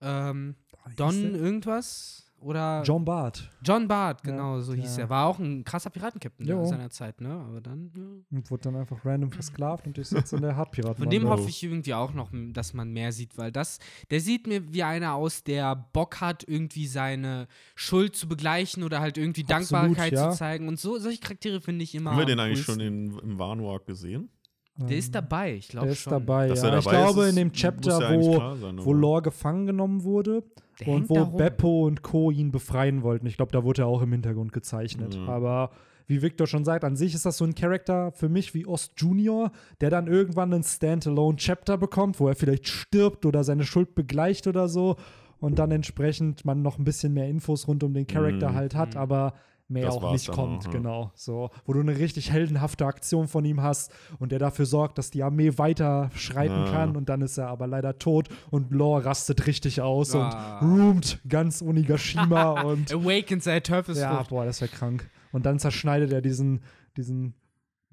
[0.01, 1.41] Ähm, Boah, Don der?
[1.41, 3.51] irgendwas oder John Bart.
[3.63, 5.03] John Bart, Ja, genau, so hieß ja.
[5.05, 5.11] er.
[5.11, 6.65] War auch ein krasser Piratenkapitän Jo.
[6.65, 7.31] seiner Zeit, ne?
[7.31, 8.03] Aber dann, ja.
[8.31, 11.03] Und wurde dann einfach random versklavt und ist jetzt in der Hartpiraten.
[11.03, 13.81] Von dem hoffe ich irgendwie auch noch, dass man mehr sieht, weil das,
[14.11, 19.01] der sieht mir wie einer aus, der Bock hat, irgendwie seine Schuld zu begleichen oder
[19.01, 20.31] halt irgendwie Absolut, Dankbarkeit ja.
[20.31, 20.69] zu zeigen.
[20.69, 22.13] Und so, solche Charaktere finde ich immer.
[22.13, 24.31] Haben wir den eigentlich schon in, im Warnoir gesehen?
[24.79, 26.11] Der ist dabei, ich glaube Der ist schon.
[26.13, 26.49] dabei, ja.
[26.49, 29.67] er ich dabei ist, glaube, ist- in dem Chapter, ja wo, sein, wo Lore gefangen
[29.67, 30.43] genommen wurde
[30.81, 31.25] Der und wo.
[31.25, 32.31] Beppo und Co.
[32.31, 33.27] ihn befreien wollten.
[33.27, 35.17] Ich glaube, da wurde er auch im Hintergrund gezeichnet.
[35.19, 35.29] Mhm.
[35.29, 35.71] Aber
[36.09, 38.93] wie Victor schon sagt, an sich ist das so ein Charakter für mich wie Ost
[38.99, 39.51] Junior,
[39.81, 44.69] der dann irgendwann einen Standalone-Chapter bekommt, wo er vielleicht stirbt oder seine Schuld begleicht oder
[44.69, 44.97] so.
[45.39, 48.55] Und dann entsprechend man noch ein bisschen mehr Infos rund um den Charakter Mhm.
[48.55, 49.01] halt hat, Mhm.
[49.01, 49.35] aber
[49.69, 50.71] mehr Das auch nicht kommt, auch, ja.
[50.79, 51.11] genau.
[51.15, 55.11] So, wo du eine richtig heldenhafte Aktion von ihm hast und der dafür sorgt, dass
[55.11, 56.71] die Armee weiter schreiten Ah.
[56.71, 60.59] kann und dann ist er aber leider tot und Lore rastet richtig aus Ah.
[60.61, 64.29] und roomt ganz Onigashima und Awakens ja, Teufelsfrucht.
[64.31, 65.11] boah, das wäre krank.
[65.33, 66.61] Und dann zerschneidet er diesen,
[66.97, 67.35] diesen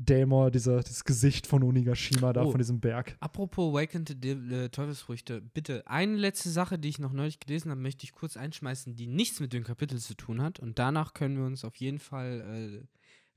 [0.05, 2.51] Dämon, dieser, das Gesicht von Onigashima da Oh.
[2.51, 3.15] von diesem Berg.
[3.19, 8.03] Apropos Awakened äh, Teufelsfrüchte, bitte, eine letzte Sache, die ich noch neulich gelesen habe, möchte
[8.03, 10.59] ich kurz einschmeißen, die nichts mit dem Kapitel zu tun hat.
[10.59, 12.87] Und danach können wir uns auf jeden Fall äh,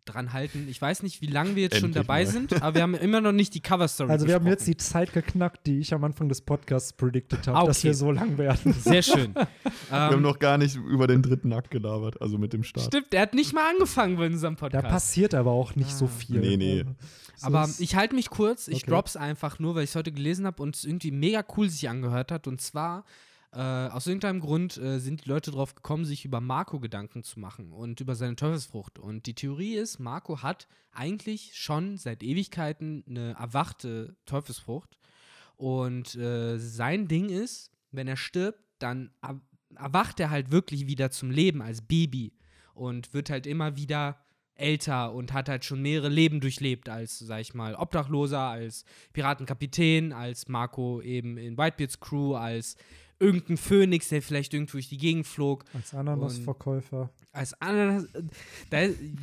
[0.06, 0.66] dran halten.
[0.70, 2.30] Ich weiß nicht, wie lange wir jetzt schon Endlich dabei mal.
[2.30, 5.12] sind, aber wir haben immer noch nicht die Cover-Story Also wir haben jetzt die Zeit
[5.12, 7.88] geknackt, die ich am Anfang des Podcasts predicted habe, Ah, dass okay.
[7.88, 8.72] wir so lang werden.
[8.80, 9.34] Sehr schön.
[9.34, 9.46] Wir
[9.90, 12.86] haben ähm, noch gar nicht über den dritten Akt gelabert, also mit dem Start.
[12.86, 14.88] stimmt, er hat nicht mal angefangen bei unserem Da Podcast.
[14.88, 16.08] passiert aber auch nicht so Ah.
[16.08, 16.40] viel.
[16.40, 16.84] Nee, nee.
[17.38, 18.90] So Aber ich halte mich kurz, ich Okay.
[18.92, 21.86] drop's einfach nur, weil ich es heute gelesen habe und es irgendwie mega cool sich
[21.88, 22.46] angehört hat.
[22.46, 23.04] Und zwar,
[23.56, 27.40] äh, aus irgendeinem Grund äh, sind die Leute drauf gekommen, sich über Marco Gedanken zu
[27.40, 28.98] machen und über seine Teufelsfrucht.
[28.98, 34.98] Und die Theorie ist, Marco hat eigentlich schon seit Ewigkeiten eine erwachte Teufelsfrucht.
[35.56, 39.40] Und äh, sein Ding ist, wenn er stirbt, dann er-
[39.74, 42.34] erwacht er halt wirklich wieder zum Leben als Baby
[42.74, 44.18] und wird halt immer wieder
[44.54, 50.12] älter und hat halt schon mehrere Leben durchlebt als, sag ich mal, Obdachloser, als Piratenkapitän,
[50.12, 52.76] als Marco eben in Whitebeards Crew, als
[53.18, 57.10] irgendein Phönix, der vielleicht irgendwo durch die Gegend flog, Als Ananasverkäufer.
[57.32, 58.06] als Ananas,
[58.70, 58.78] da,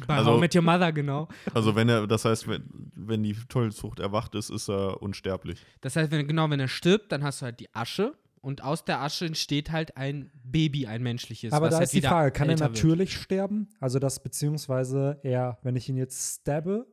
[0.08, 1.28] bei Also- How Met Your Mother, genau.
[1.54, 2.64] Also wenn er, das heißt, wenn,
[2.96, 5.60] wenn die Teufelsfrucht erwacht ist, ist er unsterblich.
[5.82, 8.84] Das heißt, wenn, genau, wenn er stirbt, dann hast du halt die Asche und aus
[8.84, 11.54] der Asche entsteht halt ein Baby, ein menschliches.
[11.54, 12.74] Aber was da halt ist die Frage, kann er älter wird.
[12.76, 13.70] natürlich sterben?
[13.80, 16.86] Also das beziehungsweise er, wenn ich ihn jetzt stabbe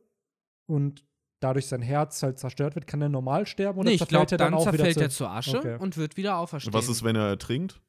[0.65, 1.03] und
[1.41, 4.31] dadurch sein Herz halt zerstört wird, kann er normal sterben oder Nee, ich zerfällt glaube,
[4.31, 5.77] er dann, dann auch wieder zerfällt zu er zur Asche Okay.
[5.79, 6.73] und wird wieder auferstehen.
[6.73, 7.81] Was ist, wenn er ertrinkt?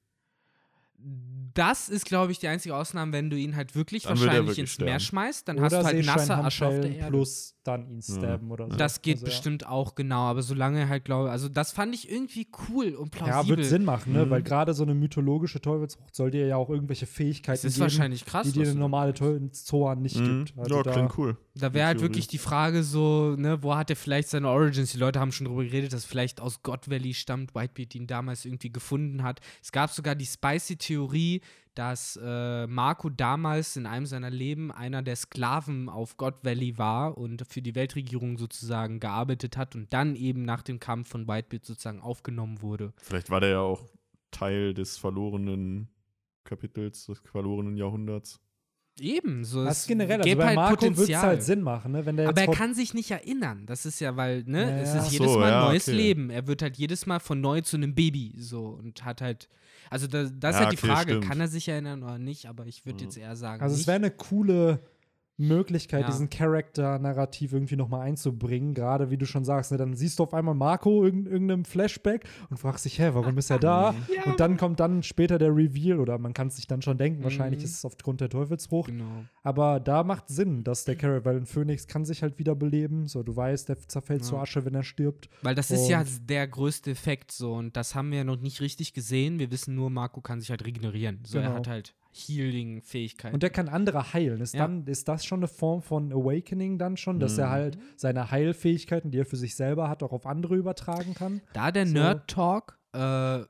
[1.54, 4.58] Das ist, glaube ich, die einzige Ausnahme, wenn du ihn halt wirklich Dann wahrscheinlich wirklich
[4.60, 7.10] ins Meer schmeißt, dann oder hast du halt nasse Asche auf der Erde.
[7.10, 8.76] plus dann ihn stabben oder so.
[8.76, 9.30] Das geht Also, ja.
[9.30, 13.10] bestimmt auch genau, aber solange er halt glaube, also das fand ich irgendwie cool und
[13.12, 13.36] plausibel.
[13.40, 14.24] Ja, wird Sinn machen, ne?
[14.26, 14.30] Mhm.
[14.30, 17.82] Weil gerade so eine mythologische Teufelsfrucht soll dir ja auch irgendwelche Fähigkeiten Das ist geben,
[17.82, 18.46] wahrscheinlich krass.
[18.50, 19.14] die dir eine normale
[19.52, 20.46] Zoan nicht Mhm.
[20.46, 20.58] gibt.
[20.58, 21.36] Also ja, da, klingt cool.
[21.54, 22.08] Da wäre halt Theorie.
[22.14, 24.90] wirklich die Frage so, ne, wo hat er vielleicht seine Origins?
[24.90, 28.44] Die Leute haben schon darüber geredet, dass vielleicht aus God Valley stammt, Whitebeard ihn damals
[28.44, 29.40] irgendwie gefunden hat.
[29.62, 30.91] Es gab sogar die spicy Theorie,
[31.74, 37.16] dass äh, Marco damals in einem seiner Leben einer der Sklaven auf God Valley war
[37.16, 41.64] und für die Weltregierung sozusagen gearbeitet hat und dann eben nach dem Kampf von Whitebeard
[41.64, 42.92] sozusagen aufgenommen wurde.
[42.98, 43.82] Vielleicht war der ja auch
[44.30, 45.88] Teil des verlorenen
[46.44, 48.40] Kapitels, des verlorenen Jahrhunderts.
[49.00, 52.04] Eben, so Das es generell, also bei halt Marco wird es halt Sinn machen, ne?
[52.04, 53.64] Wenn der Aber er kann sich nicht erinnern.
[53.64, 55.88] Das ist ja, weil, ne, Ja, es ist Ach jedes so, Mal ein ja, neues
[55.88, 55.96] okay.
[55.96, 56.28] Leben.
[56.28, 59.48] Er wird halt jedes Mal von neu zu einem Baby so und hat halt,
[59.92, 61.24] also da, das ist Ja, halt die okay, Frage, stimmt.
[61.26, 63.04] kann er sich erinnern oder nicht, aber ich würde Mhm.
[63.10, 64.80] jetzt eher sagen, Also es wäre eine coole
[65.38, 66.06] Möglichkeit, Ja.
[66.06, 66.28] diesen
[66.76, 68.74] Charakter-Narrativ irgendwie nochmal einzubringen.
[68.74, 72.24] Gerade wie du schon sagst, ne, dann siehst du auf einmal Marco in irgendeinem Flashback
[72.50, 73.94] und fragst dich, hä, warum ist er da?
[74.12, 74.24] Ja.
[74.30, 77.22] Und dann kommt dann später der Reveal oder man kann es sich dann schon denken,
[77.24, 77.64] wahrscheinlich Mhm.
[77.64, 78.90] ist es aufgrund der Teufelsfrucht.
[78.90, 79.24] genau.
[79.42, 83.06] Aber da macht Sinn, dass der Charakter, weil ein Phönix kann sich halt wiederbeleben.
[83.06, 84.26] So, du weißt, der zerfällt Ja.
[84.28, 85.28] zur Asche, wenn er stirbt.
[85.42, 88.60] Weil das ist ja der größte Effekt so und das haben wir ja noch nicht
[88.60, 89.38] richtig gesehen.
[89.38, 91.20] Wir wissen nur, Marco kann sich halt regenerieren.
[91.24, 91.56] So, er Genau.
[91.56, 93.34] hat halt Healing-Fähigkeiten.
[93.34, 94.40] Und der kann andere heilen.
[94.40, 94.62] Ist, Ja.
[94.66, 97.50] dann, ist das schon eine Form von Awakening dann schon, dass er Mhm.
[97.50, 101.40] halt seine Heilfähigkeiten, die er für sich selber hat, auch auf andere übertragen kann?
[101.52, 101.92] Da der So.
[101.94, 103.40] Nerd Talk, äh,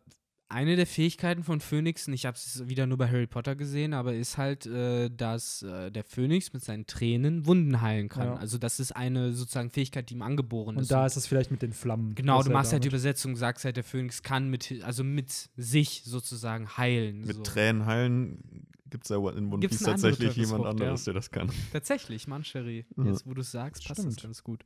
[0.53, 3.95] eine der Fähigkeiten von Phönix, und ich habe es wieder nur bei Harry Potter gesehen,
[3.95, 8.29] aber ist halt, äh, dass äh, der Phönix mit seinen Tränen Wunden heilen kann.
[8.29, 8.35] Ja.
[8.37, 10.91] Also das ist eine sozusagen Fähigkeit, die ihm angeboren Und ist.
[10.91, 12.15] da ist es vielleicht mit den Flammen.
[12.15, 16.03] genau, du machst halt die Übersetzung, sagst halt, der Phönix kann mit, also mit sich
[16.05, 17.23] sozusagen heilen.
[17.23, 17.43] Mit so.
[17.43, 20.71] Tränen heilen gibt es ja in One Gibt's Piece tatsächlich jemand Teufelsfrucht, ja.
[20.71, 21.51] anderes, der das kann.
[21.73, 22.85] Tatsächlich, Mann, Sherry.
[22.97, 23.05] Ja.
[23.05, 24.23] Jetzt, wo du es sagst, passt das Stimmt.
[24.23, 24.65] ganz gut.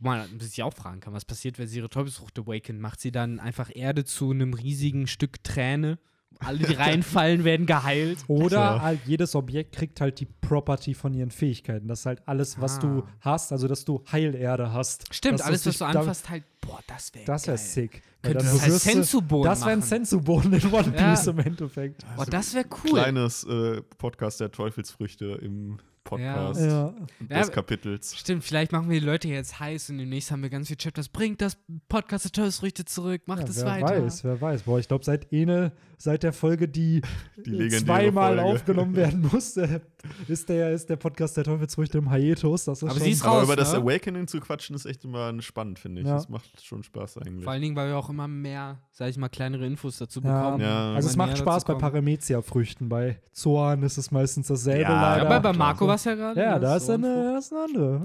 [0.00, 2.80] Wo man sich auch fragen kann, was passiert, wenn sie ihre Teufelsfrucht awaken?
[2.80, 5.98] Macht sie dann einfach Erde zu einem riesigen Stück Träne
[6.40, 8.18] Alle, die reinfallen, werden geheilt.
[8.28, 8.82] Oder Klar.
[8.82, 11.88] halt jedes Objekt kriegt halt die Property von ihren Fähigkeiten.
[11.88, 12.80] Das ist halt alles, was Ah.
[12.80, 15.14] du hast, also dass du Heilerde hast.
[15.14, 18.02] Stimmt, alles, es was du anfasst, halt, boah, das wäre Das wäre sick.
[18.20, 19.82] Könnte das als Sensu-Boden Das wäre ein.
[19.82, 21.10] Sensu-Boden in One Ja.
[21.14, 22.04] Piece im Endeffekt.
[22.16, 22.90] Boah, das wäre cool.
[22.90, 26.94] Kleines äh, Podcast der Teufelsfrüchte im Podcast Ja.
[27.20, 28.16] des Ja, Kapitels.
[28.16, 31.08] Stimmt, vielleicht machen wir die Leute jetzt heiß und demnächst haben wir ganz viele Chapters.
[31.10, 34.04] Bringt das Podcast der Teufelsfrüchte zurück, macht Ja, es wer weiter.
[34.04, 34.62] weiß, wer weiß.
[34.62, 37.02] Boah, ich glaube, seit Ene, seit der Folge, die,
[37.46, 38.42] Die zweimal Folge.
[38.54, 39.80] aufgenommen werden musste,
[40.28, 42.64] ist der, ist der Podcast der Teufelsfrüchte im Hiatus.
[42.64, 43.78] Das ist Aber schon, sie ist Aber raus, über das ne?
[43.78, 46.06] Awakening zu quatschen ist echt immer spannend, finde ich.
[46.06, 46.14] Ja.
[46.14, 47.44] Das macht schon Spaß eigentlich.
[47.44, 50.42] Vor allen Dingen, weil wir auch immer mehr, sag ich mal, kleinere Infos dazu ja,
[50.42, 50.62] bekommen.
[50.62, 50.94] Ja.
[50.94, 51.74] Also es macht Spaß bei.
[51.74, 52.88] Paramezia-Früchten.
[52.88, 55.26] Bei Zoan ist es meistens dasselbe Ja, leider.
[55.30, 55.56] Aber bei.
[55.56, 56.40] Marco war es ja gerade.
[56.40, 56.60] ja, ne?
[56.60, 57.26] da ist So eine, Frucht.
[57.26, 58.00] da ist eine andere.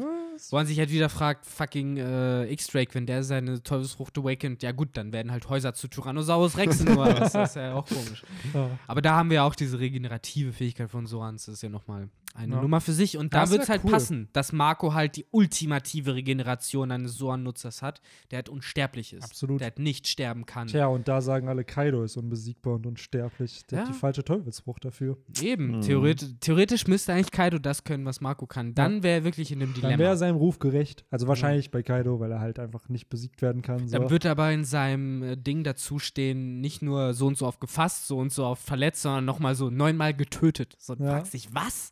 [0.49, 4.71] Wo man sich halt wieder fragt, fucking äh, X-Drake, wenn der seine Teufelsfrucht awakened, ja
[4.71, 7.05] gut, dann werden halt Häuser zu Tyrannosaurus Rex nur.
[7.13, 8.23] Das ist ja auch komisch.
[8.53, 8.69] Ja.
[8.87, 11.45] Aber da haben wir auch diese regenerative Fähigkeit von Sorans.
[11.45, 12.61] Das ist ja nochmal eine Ja.
[12.61, 13.17] Nummer für sich.
[13.17, 13.91] Und da wird es halt cool.
[13.91, 18.01] passen, dass Marco halt die ultimative Regeneration eines Soran-Nutzers hat,
[18.31, 19.23] der halt unsterblich ist.
[19.23, 19.59] Absolut.
[19.59, 20.67] Der halt nicht sterben kann.
[20.67, 23.65] Tja, und da sagen alle, Kaido ist unbesiegbar und unsterblich.
[23.69, 23.85] Der Ja.
[23.85, 25.17] hat die falsche Teufelsfrucht dafür.
[25.41, 25.77] Eben.
[25.77, 25.81] Mhm.
[25.81, 28.73] Theoretisch, theoretisch müsste eigentlich Kaido das können, was Marco kann.
[28.75, 30.09] Dann wäre er wirklich in einem Dann wäre Dilemma.
[30.11, 31.05] er seinem Ruf gerecht.
[31.11, 33.87] Also wahrscheinlich bei Kaido, weil er halt einfach nicht besiegt werden kann.
[33.87, 33.97] So.
[33.97, 37.59] Dann wird aber in seinem äh, Ding dazu stehen, nicht nur so und so oft
[37.59, 40.75] gefasst, so und so oft verletzt, sondern nochmal so neunmal getötet.
[40.79, 41.11] So, Ja.
[41.11, 41.91] fragst dich, was?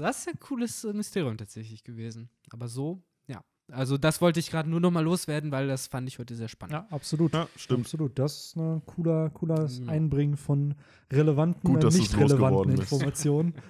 [0.00, 2.28] Das ist ein cooles äh, Mysterium tatsächlich gewesen.
[2.50, 3.42] Aber so, ja.
[3.70, 6.72] Also das wollte ich gerade nur nochmal loswerden, weil das fand ich heute sehr spannend.
[6.72, 7.32] ja, absolut.
[7.34, 7.86] Ja, stimmt.
[7.86, 8.18] Absolut.
[8.18, 9.88] Das ist ein cooler, cooles Ja.
[9.92, 10.74] Einbringen von
[11.12, 12.72] relevanten, Gut, äh, du's nicht relevanten.
[12.72, 13.54] Informationen.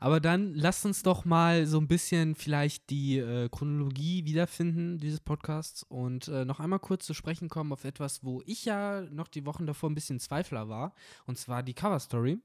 [0.00, 5.18] Aber dann lasst uns doch mal so ein bisschen vielleicht die äh, Chronologie wiederfinden dieses
[5.18, 9.26] Podcasts und äh, noch einmal kurz zu sprechen kommen auf etwas, wo ich ja noch
[9.26, 10.94] die Wochen davor ein bisschen Zweifler war,
[11.26, 12.38] und zwar die Cover Story.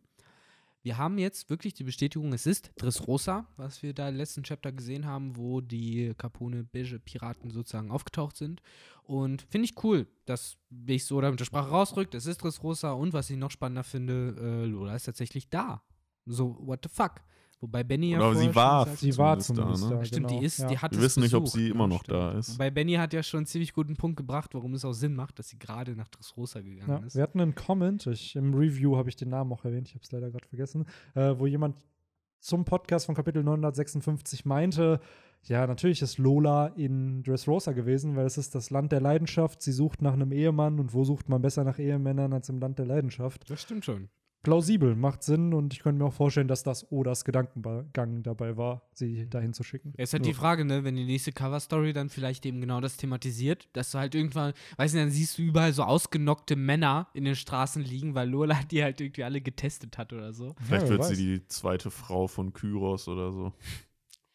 [0.83, 4.73] Wir haben jetzt wirklich die Bestätigung, es ist Dressrosa, was wir da im letzten Chapter
[4.73, 8.61] gesehen haben, wo die Capone Beige Piraten sozusagen aufgetaucht sind.
[9.03, 12.91] Und finde ich cool, dass ich so da mit der Sprache rausrückt, es ist Dressrosa
[12.91, 15.81] und was ich noch spannender finde, äh, Lola ist tatsächlich da.
[16.25, 17.21] So, what the fuck?
[17.63, 19.47] Wobei Benny ja Oder vorher sie war sagt- Sie war Zumindest
[19.79, 19.95] zumindest da, da.
[19.99, 20.05] ne?
[20.05, 20.39] Stimmt, genau.
[20.39, 20.67] die ist, ja.
[20.67, 22.17] die hat Wir es wissen nicht, ob sie ja, immer noch stimmt.
[22.19, 22.53] da ist.
[22.55, 25.39] Wobei Benny hat ja schon einen ziemlich guten Punkt gebracht, warum es auch Sinn macht,
[25.39, 27.15] dass sie gerade nach Dressrosa gegangen Ja, ist.
[27.15, 30.03] wir hatten einen Comment, ich, im Review habe ich den Namen auch erwähnt, ich habe
[30.03, 30.85] es leider gerade vergessen,
[31.15, 31.77] äh, wo jemand
[32.41, 34.99] zum Podcast von Kapitel 956 meinte,
[35.43, 39.61] ja, natürlich ist Lola in Dressrosa gewesen, weil es ist das Land der Leidenschaft.
[39.61, 42.79] Sie sucht nach einem Ehemann und wo sucht man besser nach Ehemännern als im Land
[42.79, 43.49] der Leidenschaft?
[43.49, 44.09] Das stimmt schon.
[44.43, 48.81] Plausibel, macht Sinn und ich könnte mir auch vorstellen, dass das Odas Gedankengang dabei war,
[48.93, 49.93] sie dahin zu schicken.
[49.97, 53.69] Jetzt halt die Frage, ne, wenn die nächste Cover-Story dann vielleicht eben genau das thematisiert,
[53.73, 57.35] dass du halt irgendwann, weißt du, dann siehst du überall so ausgenockte Männer in den
[57.35, 60.55] Straßen liegen, weil Lola die halt irgendwie alle getestet hat oder so.
[60.59, 61.07] Vielleicht Ja, wird weiß.
[61.09, 63.53] sie die zweite Frau von Kyros oder so.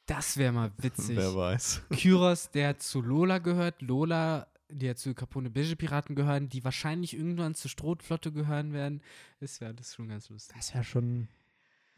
[0.06, 1.16] Das wäre mal witzig.
[1.16, 1.82] Wer weiß.
[1.90, 7.14] Kyros, der zu Lola gehört, Lola, die ja zu Capone Beige Piraten gehören, die wahrscheinlich
[7.16, 9.00] irgendwann zur Strohflotte gehören werden.
[9.40, 10.56] Das wäre das schon ganz lustig.
[10.56, 11.28] Das wäre schon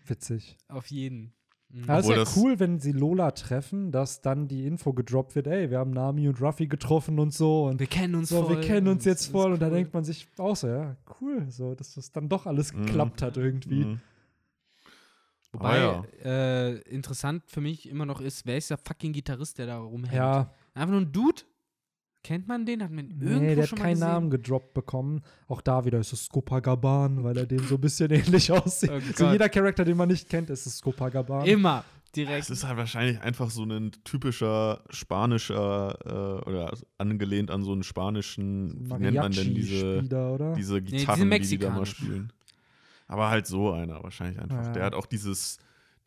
[0.06, 0.56] witzig.
[0.68, 1.32] Auf jeden.
[1.68, 1.84] Mhm.
[1.88, 5.70] Aber es das- cool, wenn sie Lola treffen, dass dann die Info gedroppt wird, ey,
[5.70, 8.56] wir haben Nami und Ruffy getroffen und so und wir kennen uns so, voll.
[8.56, 9.74] wir kennen uns jetzt ist voll und da cool.
[9.74, 12.86] denkt man sich auch so, ja, cool, so, dass das dann doch alles Mhm.
[12.86, 13.84] geklappt hat irgendwie.
[13.84, 14.00] Mhm.
[15.52, 19.66] Wobei Ah, äh, interessant für mich immer noch ist, wer ist der fucking Gitarrist, der
[19.66, 20.14] da rumhängt?
[20.14, 21.42] Ja, Einfach nur ein Dude?
[22.22, 22.82] Kennt man den?
[22.82, 24.08] Hat man irgendwo nee, der hat keinen gesehen?
[24.08, 25.22] Namen gedroppt bekommen.
[25.48, 28.90] Auch da wieder ist es Skopagaban, weil er dem so ein bisschen ähnlich aussieht.
[28.92, 31.46] Oh so jeder Charakter, den man nicht kennt, ist es Skopagaban.
[31.46, 31.84] Immer.
[32.14, 32.42] Direkt.
[32.42, 37.84] Es ist halt wahrscheinlich einfach so ein typischer spanischer äh, oder angelehnt an so einen
[37.84, 40.54] spanischen, wie nennt man denn diese, oder?
[40.54, 42.32] diese Gitarren, die die da mal spielen.
[43.06, 44.66] Aber halt so einer wahrscheinlich einfach.
[44.66, 44.72] Ja.
[44.72, 45.58] Der hat auch dieses,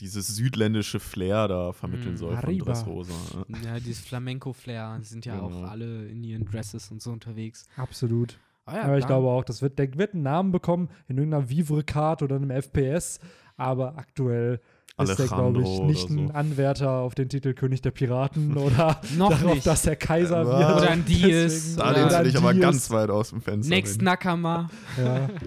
[0.04, 2.18] dieses südländische Flair da vermitteln Mm.
[2.18, 2.66] soll von Arriba.
[2.66, 3.14] Dressrosa.
[3.48, 3.74] Ja.
[3.74, 5.48] ja, dieses Flamenco-Flair die sind ja Genau.
[5.48, 7.66] auch alle in ihren Dresses und so unterwegs.
[7.78, 8.38] Absolut.
[8.66, 11.50] Ah ja, aber ich glaube auch, das wird, der wird einen Namen bekommen in irgendeiner
[11.50, 13.20] Vivre-Card oder einem FPS,
[13.58, 14.62] aber aktuell
[15.02, 16.34] ist der, glaube ich, nicht oder ein so.
[16.34, 19.66] Anwärter auf den Titel König der Piraten oder Noch darauf, nicht.
[19.68, 20.48] dass er Kaiser Ja.
[20.48, 20.82] wird.
[20.82, 21.04] Oder ein.
[21.08, 23.70] Deswegen- Da lehnst du dich aber ganz weit aus dem Fenster.
[23.74, 24.06] Next hin.
[24.06, 24.70] Nakama.
[24.98, 25.30] Ja.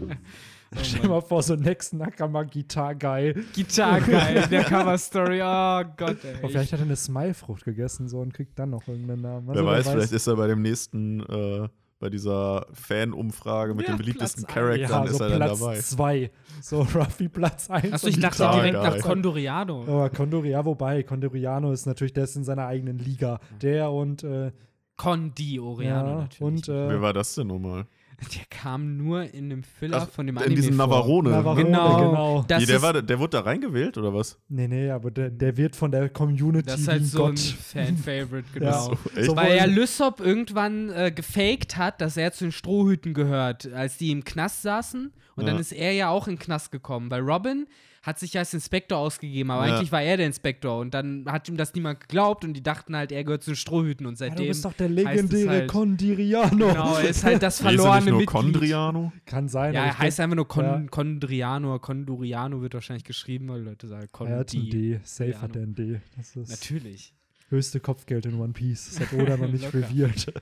[0.75, 3.35] Oh Stell dir mal vor, so Next Nakama Guitar Guy.
[3.55, 5.41] Gitarre geil, der Cover-Story.
[5.41, 6.35] Oh Gott, ey.
[6.43, 9.47] Oh, vielleicht hat er eine Smile-Frucht gegessen so und kriegt dann noch irgendeinen Namen.
[9.49, 13.95] Wer Also, weiß, vielleicht ist er bei dem nächsten, äh, bei dieser Fan-Umfrage mit Ja,
[13.95, 15.79] den beliebtesten Platz Charaktern ja, ist so er dann Platz dabei.
[15.81, 16.31] zwei.
[16.61, 17.93] So Ruffy Platz eins.
[17.93, 19.01] Achso, ich dachte direkt nach geil.
[19.01, 19.83] Condoriado.
[19.85, 23.39] Aber Condoria, wobei, Condoriano ist natürlich, der ist in seiner eigenen Liga.
[23.63, 24.51] Der und, äh,
[24.97, 26.41] Condi Oriano ja, natürlich.
[26.41, 27.87] und, Wer äh, war das denn nochmal?
[28.35, 30.87] Der kam nur in dem Filler Ach, von dem in Anime diesem vor.
[30.87, 31.31] Navarone.
[31.31, 31.97] Navarone, Genau.
[31.99, 32.45] genau.
[32.49, 34.39] Das, Wie, der, war, der wurde da reingewählt oder was?
[34.49, 37.35] Nee, nee, aber der, der wird von der Community das ist halt wie so ein
[37.35, 37.39] Gott.
[37.41, 38.97] Fan-Favorite, genau.
[39.15, 39.23] Ja.
[39.25, 43.99] So, Weil ja Lysop irgendwann äh, gefaked hat, dass er zu den Strohhüten gehört, als
[43.99, 45.13] die im Knast saßen.
[45.37, 45.61] Und dann Ja.
[45.61, 47.11] ist er ja auch in den Knast gekommen.
[47.11, 47.67] Weil Robin
[48.07, 49.75] hat sich ja als Inspektor ausgegeben, aber Ja.
[49.77, 50.79] eigentlich war er der Inspektor.
[50.79, 53.57] Und dann hat ihm das niemand geglaubt und die dachten halt, er gehört zu den
[53.57, 54.07] Strohhüten.
[54.07, 54.37] Und Ja, seitdem.
[54.45, 56.69] du bist doch der legendäre halt- Condiriano.
[56.69, 58.29] Genau, er ist halt das er nicht verlorene nur Mitglied.
[58.29, 59.13] Condriano?
[59.27, 59.75] Kann sein.
[59.75, 60.83] Ja, er heißt einfach nur Con ja.
[60.89, 61.79] Condriano.
[61.81, 64.71] Conduriano wird wahrscheinlich geschrieben, weil Leute sagen er hat ein Condi.
[64.71, 65.01] D.
[65.03, 66.01] Safe hat er ein D.
[66.17, 67.13] Das ist Natürlich.
[67.49, 68.95] höchste Kopfgeld in One Piece.
[68.99, 70.33] Das hat Oda noch nicht revealed.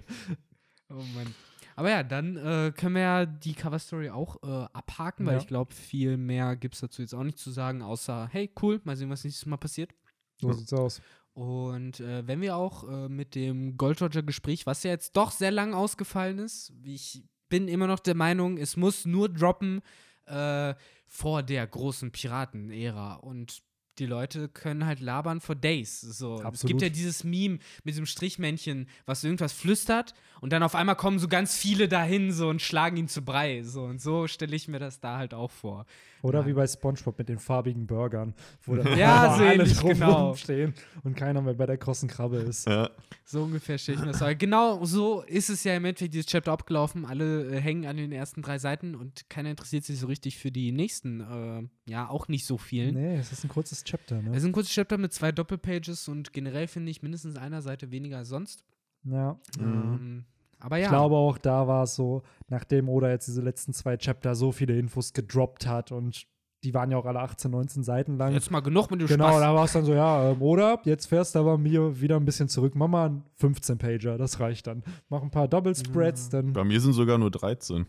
[0.90, 1.34] Oh Mann.
[1.76, 5.40] Aber ja, dann äh, können wir ja die Cover-Story auch äh, abhaken, weil Ja.
[5.40, 8.80] ich glaube, viel mehr gibt es dazu jetzt auch nicht zu sagen, außer, hey, cool,
[8.84, 9.92] mal sehen, was nächstes Mal passiert.
[10.40, 11.00] So sieht's aus.
[11.32, 15.50] Und äh, wenn wir auch äh, mit dem Gold Roger-Gespräch, was ja jetzt doch sehr
[15.50, 19.82] lang ausgefallen ist, ich bin immer noch der Meinung, es muss nur droppen
[20.26, 20.74] äh,
[21.08, 23.14] vor der großen Piraten-Ära.
[23.14, 23.62] Und
[23.98, 26.00] die Leute können halt labern for days.
[26.00, 26.42] So.
[26.52, 30.96] Es gibt ja dieses Meme mit diesem Strichmännchen, was irgendwas flüstert und dann auf einmal
[30.96, 33.62] kommen so ganz viele dahin so und schlagen ihn zu Brei.
[33.62, 33.84] So.
[33.84, 35.86] Und so stelle ich mir das da halt auch vor.
[36.22, 36.46] Oder Ja.
[36.46, 38.34] wie bei Spongebob mit den farbigen Burgern,
[38.64, 40.26] wo dann Ja, so alle drauf genau.
[40.28, 42.66] rumstehen und keiner mehr bei der großen Krabbe ist.
[42.66, 42.90] Ja.
[43.24, 44.34] So ungefähr stelle ich mir das vor.
[44.34, 47.04] Genau so ist es ja im Endeffekt dieses Chapter abgelaufen.
[47.04, 50.50] Alle äh, hängen an den ersten drei Seiten und keiner interessiert sich so richtig für
[50.50, 51.20] die nächsten.
[51.20, 52.94] Äh, ja, auch nicht so vielen.
[52.94, 54.36] Nee, es ist ein kurzes Chapter, Es ne?
[54.36, 58.18] ist ein kurzes Chapter mit zwei Doppelpages und generell finde ich mindestens einer Seite weniger
[58.18, 58.64] als sonst.
[59.04, 59.38] Ja.
[59.58, 60.24] Ähm,
[60.60, 60.84] aber ja.
[60.84, 64.50] Ich glaube auch, da war es so, nachdem Oda jetzt diese letzten zwei Chapter so
[64.52, 66.26] viele Infos gedroppt hat und
[66.62, 68.32] die waren ja auch alle 18, 19 Seiten lang.
[68.32, 69.40] jetzt mal genug mit dem Genau, Spaß.
[69.40, 72.24] da war es dann so, ja, ähm, oder jetzt fährst du aber mir wieder ein
[72.24, 72.72] bisschen zurück.
[72.74, 74.82] Mach mal einen 15-Pager, das reicht dann.
[75.10, 76.54] Mach ein paar Double Spreads, dann.
[76.54, 77.84] Bei mir sind sogar nur 13.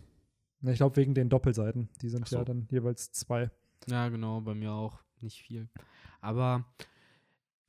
[0.59, 1.87] Ne, Ich glaube, wegen den Doppelseiten.
[2.01, 2.35] Die sind so.
[2.35, 3.49] ja dann jeweils zwei.
[3.87, 5.67] Ja, genau, bei mir auch nicht viel.
[6.21, 6.63] Aber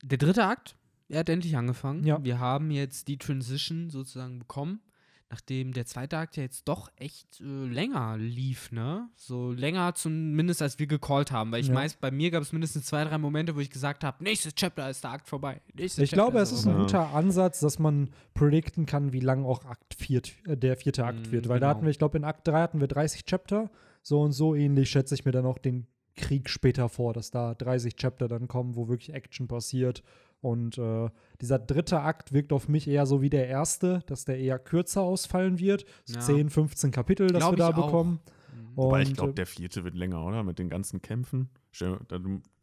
[0.03, 0.77] der dritte Akt,
[1.09, 2.03] er hat endlich angefangen.
[2.05, 2.23] Ja.
[2.23, 4.81] Wir haben jetzt die Transition sozusagen bekommen,
[5.29, 9.09] nachdem der zweite Akt ja jetzt doch echt äh, länger lief, ne?
[9.15, 11.51] So länger zumindest, als wir gecallt haben.
[11.51, 11.73] Weil ich Ja.
[11.73, 14.89] meist, bei mir gab es mindestens zwei, drei Momente, wo ich gesagt habe, nächstes Chapter
[14.89, 15.61] ist der Akt vorbei.
[15.73, 19.43] Nächstes Ich Chapter glaube, es ist ein guter Ansatz, dass man predikten kann, wie lang
[19.45, 21.49] auch Akt vier, äh, der vierte Akt Mm, wird.
[21.49, 21.75] Weil da genau.
[21.77, 23.69] hatten wir, ich glaube, in Akt 3 hatten wir 30 Chapter.
[24.03, 25.87] So und so ähnlich schätze ich mir dann auch den
[26.17, 30.03] Krieg später vor, dass da 30 Chapter dann kommen, wo wirklich Action passiert.
[30.41, 31.09] Und äh,
[31.41, 35.01] dieser dritte Akt wirkt auf mich eher so wie der erste, dass der eher kürzer
[35.01, 35.85] ausfallen wird.
[36.05, 36.19] So Ja.
[36.21, 37.85] 10, 15 Kapitel, das Glaub wir da ich auch.
[37.85, 38.19] bekommen.
[38.53, 38.67] Mhm.
[38.75, 40.43] Wobei ich Und, glaube, äh, der vierte wird länger, oder?
[40.43, 41.49] Mit den ganzen Kämpfen.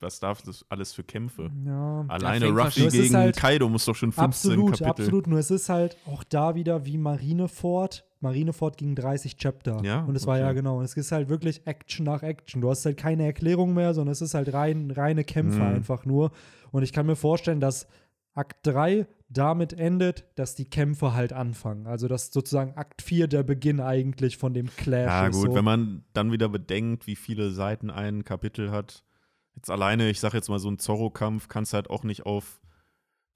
[0.01, 1.51] Was darf das alles für Kämpfe?
[1.67, 4.91] ja, Alleine Ruffy gegen halt- Kaido muss doch schon 15 Absolut, Kapitel.
[4.91, 5.27] absolut.
[5.27, 8.05] Nur es ist halt auch da wieder wie Marineford.
[8.21, 9.83] Marineford ging 30 Chapter.
[9.85, 10.55] Ja, Und es war ja okay.
[10.57, 10.81] genau.
[10.83, 12.61] Es ist halt wirklich Action nach Action.
[12.63, 15.63] Du hast halt keine Erklärung mehr, sondern es ist halt rein, reine Kämpfe Mhm.
[15.77, 16.31] einfach nur.
[16.71, 17.87] Und ich kann mir vorstellen, dass
[18.35, 21.87] Akt 3 damit endet, dass die Kämpfe halt anfangen.
[21.87, 25.37] Also dass sozusagen Akt 4 der Beginn eigentlich von dem Clash Ja, ist.
[25.37, 25.55] gut, so.
[25.55, 29.05] wenn man dann wieder bedenkt, wie viele Seiten ein Kapitel hat.
[29.57, 32.61] Jetzt alleine, ich sag jetzt mal, so ein Zorro-Kampf kannst du halt auch nicht auf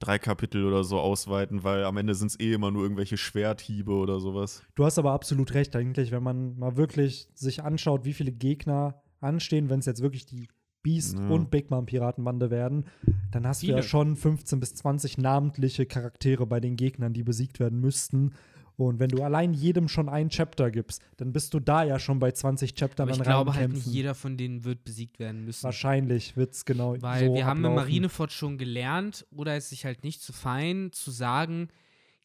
[0.01, 3.93] drei Kapitel oder so ausweiten, weil am Ende sind es eh immer nur irgendwelche Schwerthiebe
[3.93, 4.63] oder sowas.
[4.75, 9.03] Du hast aber absolut recht eigentlich, wenn man mal wirklich sich anschaut, wie viele Gegner
[9.21, 10.49] anstehen, wenn es jetzt wirklich die
[10.83, 11.29] Beast Ja.
[11.29, 12.85] und Big Mom Piratenbande werden,
[13.31, 13.83] dann hast du ja Viele.
[13.83, 18.33] schon 15 bis 20 namentliche Charaktere bei den Gegnern, die besiegt werden müssten.
[18.77, 22.21] Und wenn du allein jedem schon ein Chapter gibst, dann bist du da ja schon
[22.21, 25.45] bei 20 Chaptern Aber ich an glaube halt nicht jeder von denen wird besiegt werden
[25.45, 25.65] müssen.
[25.65, 27.89] Wahrscheinlich wird es genau Weil so wir haben in ablaufen.
[27.89, 31.69] Marineford schon gelernt, oder ist sich halt nicht zu fein, zu sagen,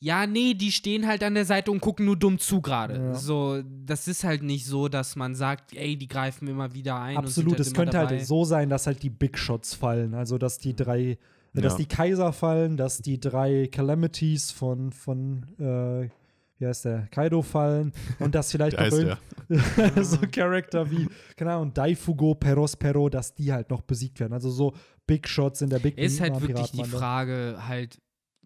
[0.03, 2.95] ja, nee, die stehen halt an der Seite und gucken nur dumm zu gerade.
[2.97, 3.13] Ja.
[3.13, 7.15] So, das ist halt nicht so, dass man sagt, ey, die greifen immer wieder ein.
[7.15, 8.17] Absolut, und es halt könnte dabei.
[8.17, 10.13] halt so sein, dass halt die Big Shots fallen.
[10.13, 11.17] Also, dass die drei, äh,
[11.61, 11.77] dass Ja.
[11.77, 16.09] die Kaiser fallen, dass die drei Calamities von, von äh,
[16.59, 19.17] wie heißt der, Kaido fallen und dass vielleicht heißt der.
[20.03, 24.33] so Charakter wie, keine Ahnung, Daifugo, Perospero, dass die halt noch besiegt werden.
[24.33, 24.73] Also so
[25.07, 26.83] Big Shots in der Big Ist halt wirklich die.
[26.83, 27.99] Frage, halt,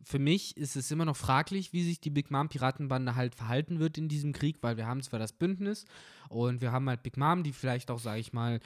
[0.08, 3.80] für mich ist es immer noch fraglich, wie sich die Big Mom Piratenbande halt verhalten
[3.80, 5.86] wird in diesem Krieg, weil wir haben zwar das Bündnis
[6.30, 8.62] und wir haben halt Big Mom, die vielleicht auch, sage ich mal,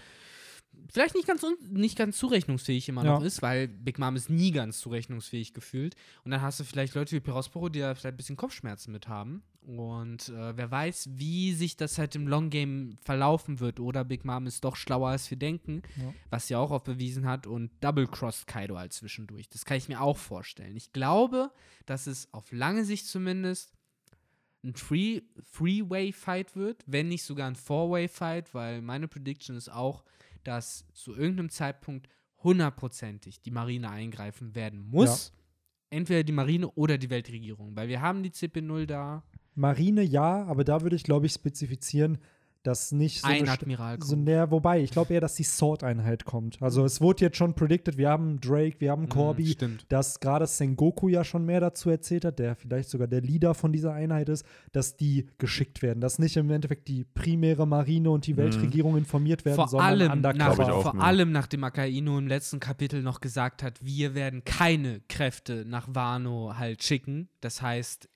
[0.92, 3.14] vielleicht nicht ganz, nicht ganz zurechnungsfähig immer Ja.
[3.20, 5.96] noch ist, weil Big Mom ist nie ganz zurechnungsfähig gefühlt.
[6.24, 9.08] Und dann hast du vielleicht Leute wie Perosporo, die da vielleicht ein bisschen Kopfschmerzen mit
[9.08, 9.44] haben.
[9.62, 13.80] Und äh, wer weiß, wie sich das halt im Long Game verlaufen wird.
[13.80, 16.14] Oder Big Mom ist doch schlauer, als wir denken, Ja.
[16.30, 17.46] was sie auch oft bewiesen hat.
[17.48, 19.50] Und Double-Crossed Kaido halt zwischendurch.
[19.50, 20.76] Das kann ich mir auch vorstellen.
[20.76, 21.52] Ich glaube,
[21.86, 23.72] dass es auf lange Sicht zumindest
[24.64, 25.22] ein Three-
[25.56, 30.04] Three-Way-Fight wird, wenn nicht sogar ein Four-Way-Fight, weil meine Prediction ist auch,
[30.44, 32.08] dass zu irgendeinem Zeitpunkt
[32.44, 35.34] hundertprozentig die Marine eingreifen werden muss.
[35.90, 39.24] Entweder die Marine oder die Weltregierung, weil wir haben die CP0 da,
[39.56, 42.18] Marine ja, aber da würde ich, glaube ich, spezifizieren,
[42.64, 44.26] dass nicht so ein Admiral so kommt.
[44.26, 46.62] näher, wobei, ich glaube eher, dass die Sword-Einheit kommt.
[46.62, 49.86] Also es wurde jetzt schon predicted, wir haben Drake, wir haben Corby, Mhm, stimmt.
[49.90, 53.72] dass gerade Sengoku ja schon mehr dazu erzählt hat, der vielleicht sogar der Leader von
[53.74, 58.28] dieser Einheit ist, dass die geschickt werden, dass nicht im Endeffekt die primäre Marine und
[58.28, 59.62] die Weltregierung informiert werden, Mhm.
[59.62, 60.74] Vor sondern allem, nach, undercover.
[60.76, 61.02] auch, vor ja.
[61.02, 66.54] allem nachdem Akainu im letzten Kapitel noch gesagt hat, wir werden keine Kräfte nach Wano
[66.58, 67.30] halt schicken.
[67.42, 68.08] Das heißt,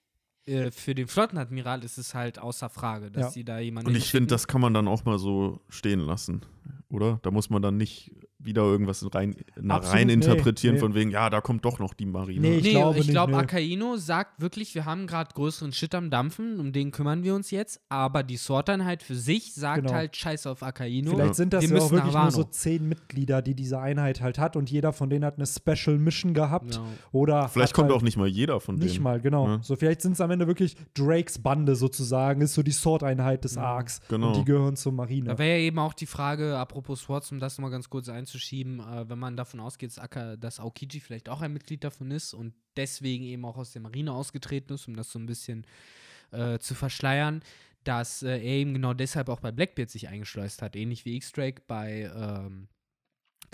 [0.45, 3.29] äh, für den Flottenadmiral ist es halt außer Frage, dass Ja.
[3.31, 6.41] sie da jemanden Und ich finde, das kann man dann auch mal so stehen lassen,
[6.89, 7.19] oder?
[7.23, 8.11] Da muss man dann nicht
[8.45, 10.85] wieder irgendwas rein, na, rein interpretieren nee, nee.
[10.85, 12.41] von wegen, ja, da kommt doch noch die Marine.
[12.41, 13.35] Nee, Ich nee, glaube ich nicht, glaube.
[13.37, 17.51] Akaino sagt wirklich, wir haben gerade größeren Shit am Dampfen, um den kümmern wir uns
[17.51, 19.93] jetzt, aber die Sword-Einheit für sich sagt Genau.
[19.93, 21.11] halt Scheiß auf Akaino.
[21.11, 24.39] Vielleicht sind das wir ja auch wirklich nur so zehn Mitglieder, die diese Einheit halt
[24.39, 26.75] hat und jeder von denen hat eine Special Mission gehabt.
[26.75, 26.81] Ja.
[27.11, 28.87] Oder Vielleicht kommt halt auch nicht mal jeder von denen.
[28.87, 29.47] Nicht mal, genau.
[29.47, 29.59] Ja.
[29.61, 33.57] So, vielleicht sind es am Ende wirklich Drakes Bande sozusagen, ist so die Sword-Einheit des
[33.57, 34.01] Arcs.
[34.07, 34.27] genau.
[34.29, 35.29] Und die gehören zur Marine.
[35.29, 38.79] Da wäre ja eben auch die Frage, apropos Swords, um das nochmal ganz kurz einzuschieben,
[38.79, 39.91] äh, wenn man davon ausgeht,
[40.39, 44.11] dass, Aokiji vielleicht auch ein Mitglied davon ist und deswegen eben auch aus der Marine
[44.11, 45.65] ausgetreten ist, um das so ein bisschen
[46.31, 47.41] äh, zu verschleiern,
[47.83, 50.75] dass äh, er eben genau deshalb auch bei Blackbeard sich eingeschleust hat.
[50.75, 52.67] Ähnlich wie X-Drake bei ähm,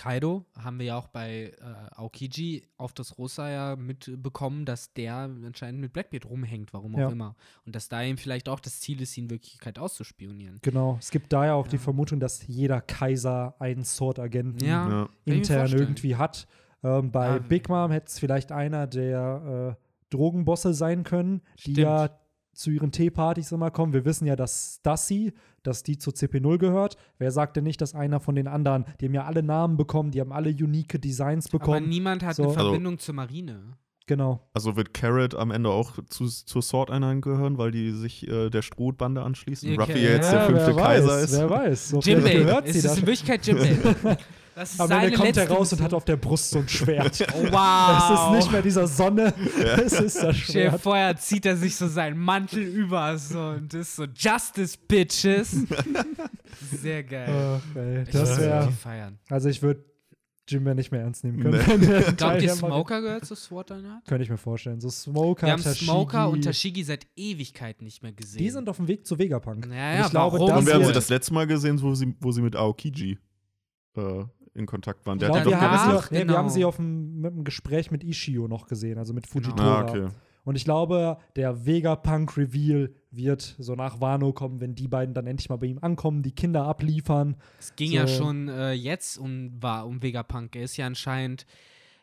[0.01, 5.13] Kaido haben wir ja auch bei äh, Aokiji auf das Rosa ja mitbekommen, dass der
[5.15, 7.09] anscheinend mit Blackbeard rumhängt, warum auch Ja.
[7.09, 7.35] immer.
[7.67, 10.57] Und dass da eben vielleicht auch das Ziel ist, ihn in Wirklichkeit auszuspionieren.
[10.63, 10.97] Genau.
[10.99, 11.81] Es gibt da ja auch die Ja.
[11.83, 15.07] Vermutung, dass jeder Kaiser einen Sword-Agenten Ja.
[15.25, 16.47] Intern irgendwie hat.
[16.83, 17.37] Ähm, bei Ja.
[17.37, 21.77] Big Mom hätte es vielleicht einer der äh, Drogenbosse sein können, die Stimmt.
[21.77, 22.09] ja
[22.53, 23.93] zu ihren Teepartys immer kommen.
[23.93, 25.33] Wir wissen ja, dass Stassi,
[25.63, 26.97] dass die zur CP0 gehört.
[27.17, 30.11] Wer sagt denn nicht, dass einer von den anderen, die haben ja alle Namen bekommen,
[30.11, 31.87] die haben alle unique Designs Aber bekommen.
[31.89, 32.43] niemand hat So.
[32.43, 33.77] eine Also- Verbindung zur Marine.
[34.07, 34.49] genau.
[34.53, 38.61] Also wird Carrot am Ende auch zu, zur Sword-Einheit gehören, weil die sich äh, der
[38.61, 40.01] Strohbande anschließt und Ja, Ruffy okay.
[40.03, 41.39] jetzt der Ja, fünfte wer Kaiser weiß, ist.
[41.39, 41.89] Wer weiß.
[41.89, 42.97] So, Es sie ist das.
[42.97, 44.17] in Wirklichkeit Jimbei.
[44.53, 46.67] Das ist Am seine Ende kommt er raus und hat auf der Brust so ein
[46.67, 47.25] Schwert.
[47.33, 48.11] Oh, wow.
[48.11, 49.33] Es ist nicht mehr dieser Sonne,
[49.77, 50.81] es ist das dir Schwert.
[50.81, 55.55] vor, er zieht er sich so seinen Mantel über so und ist so Justice Bitches.
[56.81, 57.59] Sehr geil.
[57.61, 58.67] Ach, ey, Ich das würde wäre.
[58.67, 59.19] die feiern.
[59.29, 59.85] Also ich würde
[60.47, 61.79] Jimbe nicht mehr ernst nehmen können.
[61.79, 62.11] Nee.
[62.17, 64.03] Glaubt ihr, Smoker gehört zu SWAT Einheit?
[64.05, 64.81] Könnte ich mir vorstellen.
[64.81, 68.39] So Smoker, Wir haben Tashigi, Smoker und Tashigi seit Ewigkeiten nicht mehr gesehen.
[68.39, 69.65] Die sind auf dem Weg zu Vegapunk.
[69.67, 70.49] Ja, Und ja, ich glaube, warum?
[70.49, 73.17] das Und wir haben sie das letzte Mal gesehen, wo sie, wo sie mit Aokiji
[73.95, 74.23] äh,
[74.53, 75.17] in Kontakt waren.
[75.17, 76.37] Ich Der glaube, hat die wir, doch haben sie nee, wir genau.
[76.37, 79.45] haben sie auf dem, mit dem Gespräch mit Ishio noch gesehen, also mit Genau.
[79.45, 79.79] Fujitora.
[79.81, 80.07] Ah, okay.
[80.43, 85.49] Und ich glaube, der Vegapunk-Reveal wird so nach Wano kommen, wenn die beiden dann endlich
[85.49, 87.35] mal bei ihm ankommen, die Kinder abliefern.
[87.59, 87.95] Es ging So.
[87.95, 90.55] ja schon äh, jetzt um, war um Vegapunk.
[90.55, 91.45] Er ist ja anscheinend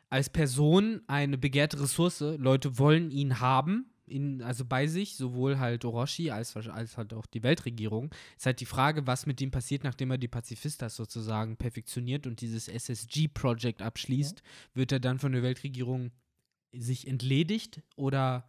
[0.08, 2.20] als Person eine begehrte Ressource.
[2.38, 7.26] Leute wollen ihn haben, in, also bei sich, sowohl halt Orochi als, als halt auch
[7.26, 8.10] die Weltregierung.
[8.36, 12.40] Ist halt die Frage, was mit ihm passiert, nachdem er die Pazifistas sozusagen perfektioniert und
[12.40, 14.42] dieses SSG-Projekt abschließt.
[14.74, 16.10] Wird er dann von der Weltregierung
[16.72, 18.48] sich entledigt oder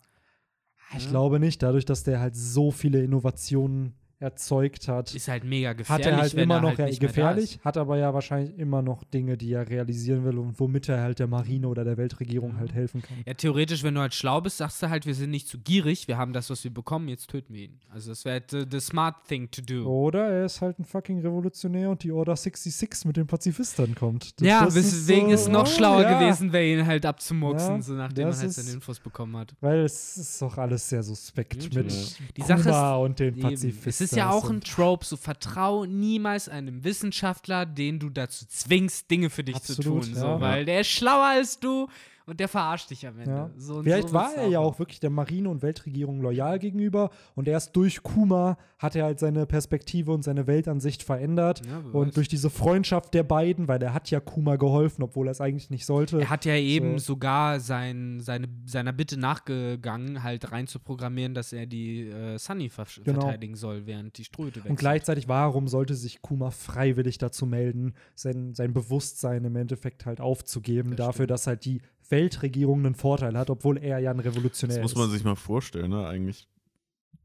[0.98, 1.10] Ich Ja.
[1.12, 5.14] glaube nicht, dadurch, dass der halt so viele Innovationen erzeugt hat.
[5.16, 7.64] ist halt mega hat gefährlich, er halt immer er noch halt ja, gefährlich, ist.
[7.66, 11.20] hat aber ja wahrscheinlich immer noch Dinge, die er realisieren will und womit er halt
[11.20, 13.18] der Marine oder der Weltregierung halt helfen kann.
[13.26, 16.08] Ja, theoretisch, wenn du halt schlau bist, sagst du halt, wir sind nicht zu gierig,
[16.08, 17.80] wir haben das, was wir bekommen, jetzt töten wir ihn.
[17.90, 19.86] Also das wäre halt the, the smart thing to do.
[19.86, 24.40] Oder er ist halt ein fucking Revolutionär und die Order 66 mit den Pazifistern kommt.
[24.42, 26.20] Das- ja, das deswegen ist, so- noch oh, schlauer ja.
[26.20, 29.38] gewesen, wäre ihn halt abzumurksen, Ja, so nachdem man das halt ist- seine Infos bekommen
[29.38, 29.56] hat.
[29.62, 32.18] Weil es ist doch alles sehr suspekt Natürlich.
[32.36, 33.40] mit Sache ist- und den.
[33.40, 34.09] Pazifisten.
[34.12, 39.30] Ist ja auch ein Trope, so vertrau niemals einem Wissenschaftler, den du dazu zwingst, Dinge
[39.30, 40.16] für dich Absolut, zu tun.
[40.16, 40.42] So, ja.
[40.42, 41.88] Weil der ist schlauer als du
[42.30, 43.32] und der verarscht dich am Ende.
[43.32, 43.50] Ja.
[43.58, 47.48] So Vielleicht so war er ja auch wirklich der Marine- und Weltregierung loyal gegenüber und
[47.48, 51.62] erst durch Kuma hat er halt seine Perspektive und seine Weltansicht verändert.
[51.66, 55.32] Ja, und durch diese Freundschaft der beiden, weil er hat ja Kuma geholfen, obwohl er
[55.32, 56.20] es eigentlich nicht sollte.
[56.22, 57.14] Er hat ja eben So.
[57.14, 62.70] sogar sein, seine, seiner Bitte nachgegangen, halt rein zu programmieren, dass er die äh, Sunny
[62.70, 63.22] ver Genau.
[63.22, 67.94] verteidigen soll, während die Ströte weg und gleichzeitig, warum sollte sich Kuma freiwillig dazu melden,
[68.16, 71.30] sein, sein Bewusstsein im Endeffekt halt aufzugeben, Das dafür, stimmt.
[71.32, 75.08] dass halt die Weltregierung einen Vorteil hat, obwohl er ja ein Revolutionär Das muss man
[75.08, 75.14] ist.
[75.14, 76.08] sich mal vorstellen, ne?
[76.08, 76.48] Eigentlich.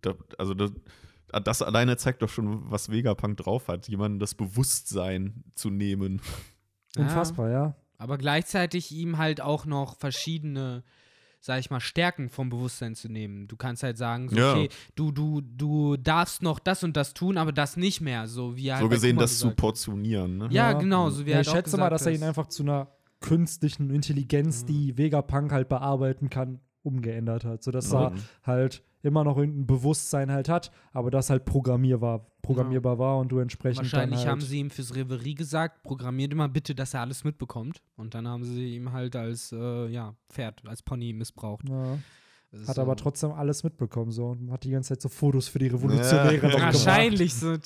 [0.00, 0.72] Da, also das,
[1.44, 6.20] das alleine zeigt doch schon, was Vegapunk drauf hat, jemandem das Bewusstsein zu nehmen.
[6.96, 7.02] Ja.
[7.04, 7.74] Unfassbar, ja.
[7.98, 10.84] Aber gleichzeitig ihm halt auch noch verschiedene
[11.44, 13.46] sag ich mal, Stärken vom Bewusstsein zu nehmen.
[13.48, 14.52] Du kannst halt sagen, so, Ja.
[14.52, 18.26] okay, du, du, du darfst noch das und das tun, aber das nicht mehr.
[18.26, 20.48] So wie er halt so gesehen, das zu portionieren, ne?
[20.50, 22.46] Ja, genau, so wie Ja, er ich halt auch schätze mal, dass er ihn einfach
[22.46, 22.88] zu einer
[23.24, 27.62] künstlichen Intelligenz, die Vegapunk halt bearbeiten kann, umgeändert hat.
[27.62, 28.16] Sodass er Mhm.
[28.42, 33.38] halt immer noch irgendein Bewusstsein halt hat, aber das halt programmierbar, programmierbar war und du
[33.38, 37.00] entsprechend Wahrscheinlich dann halt haben sie ihm fürs Reverie gesagt, programmiert immer bitte, dass er
[37.00, 37.82] alles mitbekommt.
[37.96, 41.68] Und dann haben sie ihm halt als äh, ja, Pferd, als Pony missbraucht.
[41.68, 41.98] ja,
[42.66, 45.58] hat so- aber trotzdem alles mitbekommen so und hat die ganze Zeit so Fotos für
[45.58, 46.42] die Revolutionäre Ja.
[46.42, 46.62] noch gemacht.
[46.74, 47.56] Wahrscheinlich so.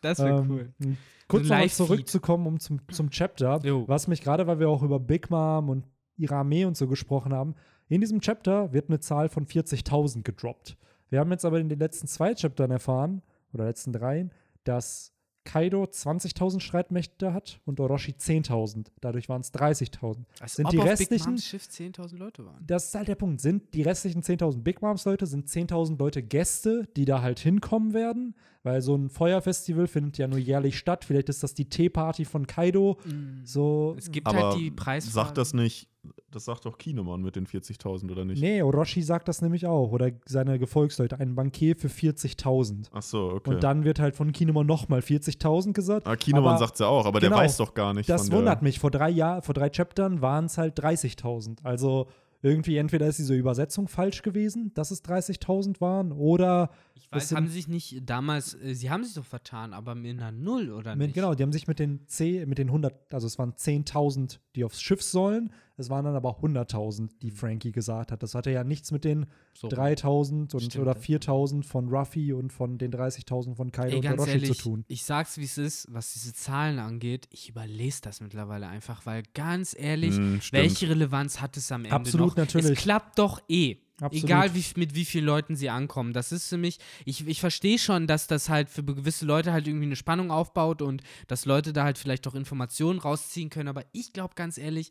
[0.00, 0.72] Das wäre Ähm, cool.
[0.80, 0.96] m,
[1.28, 1.72] Kurz So Live-Feed.
[1.76, 3.84] zurückzukommen, um zum, zum Chapter, Jo.
[3.88, 5.86] was mich gerade, weil wir auch über Big Mom und
[6.18, 7.54] ihre Armee und so gesprochen haben,
[7.88, 10.76] in diesem Chapter wird eine Zahl von 40.000 gedroppt.
[11.08, 13.22] Wir haben jetzt aber in den letzten zwei Chaptern erfahren,
[13.54, 14.30] oder letzten dreien,
[14.64, 15.12] dass
[15.44, 18.86] Kaido 20.000 Streitmächte hat und Orochi 10.000.
[19.00, 20.24] Dadurch waren es 30.000.
[20.40, 22.64] Als sind ob die auf Big restlichen- Moms Schiff 10.000 Leute waren.
[22.66, 23.40] Das ist halt der Punkt.
[23.40, 27.92] Sind die restlichen 10.000 Big Moms Leute, sind 10.000 Leute Gäste, die da halt hinkommen
[27.92, 28.34] werden?
[28.64, 31.04] Weil so ein Feuerfestival findet ja nur jährlich statt.
[31.04, 32.96] Vielleicht ist das die Teeparty von Kaido.
[33.44, 33.94] So.
[33.98, 35.12] Es gibt Aber halt die Preisfrage.
[35.12, 35.88] sagt das nicht,
[36.30, 38.40] das sagt doch Kinemann mit den 40.000 oder nicht?
[38.40, 39.90] Nee, Orochi sagt das nämlich auch.
[39.92, 41.18] Oder seine Gefolgsleute.
[41.18, 42.86] Ein Bankier für 40.000.
[42.92, 43.50] Ach so, okay.
[43.50, 46.06] Und dann wird halt von Kinemon nochmal 40.000 gesagt.
[46.06, 48.08] ah, Kinemann aber sagt ja auch, aber genau, der weiß doch gar nicht.
[48.08, 48.78] Das wundert mich.
[48.78, 51.58] Vor drei Jahren, vor drei Chaptern waren es halt 30.000.
[51.64, 52.06] Also
[52.42, 57.46] irgendwie entweder ist diese Übersetzung falsch gewesen, dass es 30.000 waren, oder Ich weiß, haben
[57.46, 60.96] sie sich nicht damals, äh, sie haben sich doch vertan, aber mit einer Null oder
[60.96, 61.14] mit, nicht?
[61.14, 64.64] genau, die haben sich mit den, 10, mit den 100, also es waren 10.000, die
[64.64, 65.52] aufs Schiff sollen,
[65.82, 68.22] es waren dann aber 100.000, die Frankie gesagt hat.
[68.22, 69.26] Das hatte ja nichts mit den Mhm.
[69.54, 69.68] So.
[69.68, 71.00] 3.000 und Stimmt, oder ja.
[71.18, 74.84] 4.000 von Ruffy und von den 30.000 von Kaido Ey, und Orochi ehrlich, zu tun.
[74.88, 79.22] ich sag's wie es ist, was diese Zahlen angeht, ich überlese das mittlerweile einfach, weil
[79.34, 82.36] ganz ehrlich, Hm, welche Relevanz hat es am Ende Absolut, noch?
[82.36, 82.70] natürlich.
[82.70, 83.76] Es klappt doch eh.
[84.00, 84.24] Absolut.
[84.24, 86.12] Egal wie, mit wie vielen Leuten sie ankommen.
[86.12, 89.68] Das ist für mich, ich, ich verstehe schon, dass das halt für gewisse Leute halt
[89.68, 93.84] irgendwie eine Spannung aufbaut und dass Leute da halt vielleicht auch Informationen rausziehen können, aber
[93.92, 94.90] ich glaube ganz ehrlich,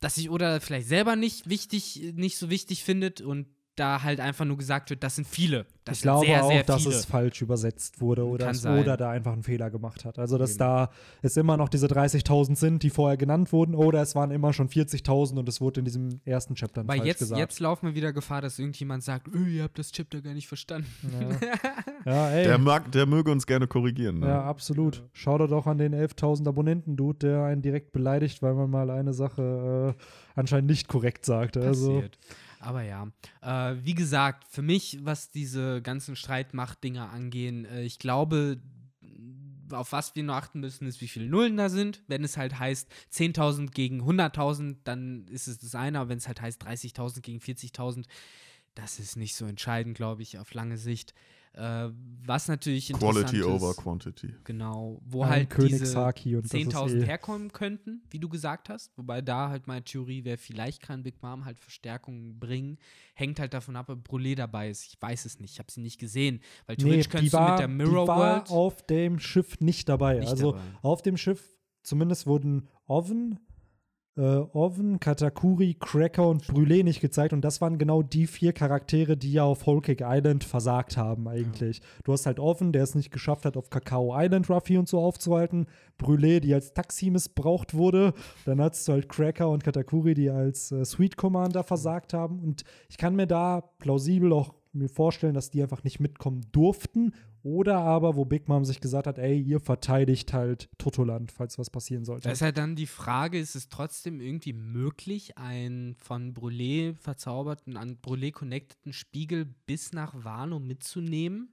[0.00, 3.46] dass sich oder vielleicht selber nicht wichtig, nicht so wichtig findet und
[3.80, 5.64] da halt einfach nur gesagt wird, das sind viele.
[5.84, 6.94] Das ich sind glaube sehr, auch, sehr dass viele.
[6.94, 10.18] es falsch übersetzt wurde oder, es, oder da einfach einen Fehler gemacht hat.
[10.18, 10.58] Also, dass Eben.
[10.58, 10.90] da
[11.22, 14.68] es immer noch diese 30.000 sind, die vorher genannt wurden, oder es waren immer schon
[14.68, 17.38] 40.000 und es wurde in diesem ersten Chapter Weil falsch jetzt, gesagt.
[17.40, 20.46] jetzt laufen wir wieder Gefahr, dass irgendjemand sagt, öh, ihr habt das Chapter gar nicht
[20.46, 20.86] verstanden.
[22.04, 22.44] Ja, ja ey.
[22.44, 24.20] Der, mag, der möge uns gerne korrigieren.
[24.20, 24.28] Ne?
[24.28, 25.02] Ja, absolut.
[25.14, 29.14] Schau da doch an den 11.000 Abonnenten-Dude, der einen direkt beleidigt, weil man mal eine
[29.14, 30.02] Sache äh,
[30.38, 31.62] anscheinend nicht korrekt sagte.
[31.62, 32.18] Also, Passiert.
[32.60, 38.60] Aber ja, äh, wie gesagt, für mich, was diese ganzen Streitmacht-Dinger angehen, äh, ich glaube,
[39.72, 42.02] auf was wir nur achten müssen, ist, wie viele Nullen da sind.
[42.06, 46.00] Wenn es halt heißt 10.000 gegen 100.000, dann ist es das eine.
[46.00, 48.04] Aber wenn es halt heißt 30.000 gegen 40.000,
[48.74, 51.14] das ist nicht so entscheidend, glaube ich, auf lange Sicht.
[51.52, 51.88] Äh,
[52.24, 54.34] was natürlich interessant Quality ist, over Quantity.
[54.44, 58.20] Genau, wo ein halt König diese Saki und das ist 10.000 eh- herkommen könnten, wie
[58.20, 58.96] du gesagt hast.
[58.96, 62.78] Wobei da halt meine Theorie wäre, vielleicht kann Big Mom halt Verstärkung bringen.
[63.14, 64.84] Hängt halt davon ab, ob Brûlé dabei ist.
[64.86, 65.52] Ich weiß es nicht.
[65.54, 66.40] Ich habe sie nicht gesehen.
[66.66, 68.50] Weil Nee, theoretisch die könntest du war, mit der Mirror die war World.
[68.50, 70.18] auf dem Schiff nicht dabei.
[70.20, 70.64] Nicht also dabei.
[70.82, 73.40] auf dem Schiff zumindest wurden Oven,
[74.20, 77.32] äh, Oven, Katakuri, Cracker und Brûlé nicht gezeigt.
[77.32, 81.26] Und das waren genau die vier Charaktere, die ja auf Whole Cake Island versagt haben
[81.26, 81.80] eigentlich.
[82.04, 85.00] Du hast halt Oven, der es nicht geschafft hat, auf Kakao Island Ruffy und so
[85.00, 85.66] aufzuhalten,
[85.98, 88.12] Brûlé, die als Taxi missbraucht wurde,
[88.44, 92.40] dann hattest du halt Cracker und Katakuri, die als äh, Sweet Commander versagt haben.
[92.40, 97.12] Und ich kann mir da plausibel auch mir vorstellen, dass die einfach nicht mitkommen durften
[97.42, 101.70] oder aber, wo Big Mom sich gesagt hat, ey, ihr verteidigt halt Totoland, falls was
[101.70, 102.24] passieren sollte.
[102.24, 107.76] Da ist halt dann die Frage, ist es trotzdem irgendwie möglich, einen von Brûlé verzauberten,
[107.76, 111.52] an Brûlé connecteden Spiegel bis nach Wano mitzunehmen?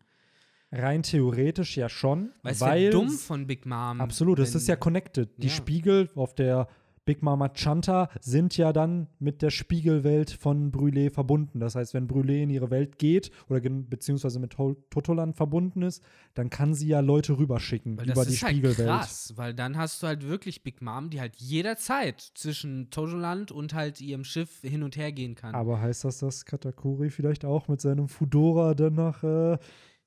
[0.72, 4.02] Rein theoretisch ja schon, Weil es wäre dumm von Big Mom.
[4.02, 5.30] absolut, es ist ja connected.
[5.42, 5.54] Die Ja.
[5.54, 6.68] Spiegel auf der
[7.08, 11.62] Big Mama Chanta sind ja dann mit der Spiegelwelt von Brûlé verbunden.
[11.62, 14.52] Das heißt, wenn Brûlé in ihre Welt geht oder beziehungsweise mit
[14.90, 16.04] Totoland verbunden ist,
[16.34, 18.90] dann kann sie ja Leute rüberschicken Weil über das die ist halt Spiegelwelt.
[18.90, 23.74] krass, weil dann hast du halt wirklich Big Mom, die halt jederzeit zwischen Totoland und
[23.74, 25.56] halt ihrem Schiff hin und her gehen kann.
[25.56, 29.58] Aber heißt das, dass Katakuri vielleicht auch mit seinem Fudora dann nach, äh,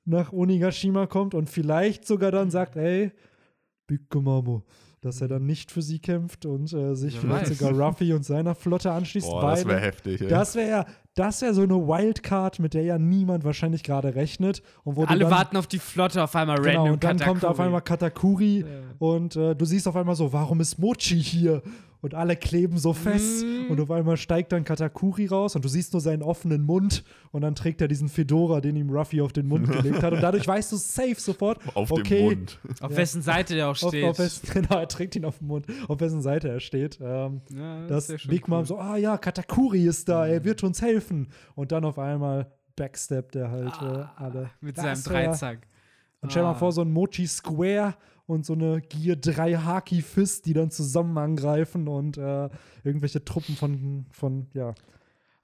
[0.05, 3.11] nach Onigashima kommt und vielleicht sogar dann sagt, ey,
[3.87, 4.63] Big Mamo,
[5.01, 7.57] dass er dann nicht für sie kämpft und äh, sich Wer vielleicht weiß.
[7.57, 10.21] sogar Ruffy und seiner Flotte anschließt, Boah, das wäre heftig.
[10.21, 10.27] ey.
[10.27, 10.85] das wäre ja
[11.15, 14.61] das wär so eine Wildcard, mit der ja niemand wahrscheinlich gerade rechnet.
[14.83, 17.43] Und wo Alle dann, warten auf die Flotte auf einmal Genau, random und dann kommt
[17.45, 17.65] auf Katakuri.
[17.65, 18.65] einmal Katakuri Ja.
[18.99, 21.61] und äh, du siehst auf einmal so, warum ist Mochi hier?
[22.03, 23.69] und alle kleben so fest Mm.
[23.71, 27.41] und auf einmal steigt dann Katakuri raus und du siehst nur seinen offenen Mund und
[27.43, 30.47] dann trägt er diesen Fedora, den ihm Ruffy auf den Mund gelegt hat und dadurch
[30.47, 32.59] weißt du safe sofort, Auf okay, dem Mund.
[32.81, 32.97] Auf Ja.
[32.97, 34.03] wessen Seite der auch Auf, steht.
[34.05, 36.97] auf wessen, genau, er trägt ihn auf dem Mund, auf wessen Seite er steht.
[36.99, 38.65] Ähm, ja, dass ist ja schon Big Mom cool.
[38.65, 41.10] so, ah ja, Katakuri ist da, er wird uns helfen.
[41.55, 44.49] Und dann auf einmal backsteppt er halt äh, alle.
[44.61, 45.67] Mit Das seinem Dreizack.
[46.21, 46.55] Und stell dir mal Ah.
[46.59, 47.95] vor, so ein Mochi Square
[48.27, 52.49] und so eine Gear 3 Haki Fist, die dann zusammen angreifen und äh,
[52.83, 54.73] irgendwelche Truppen von, von ja.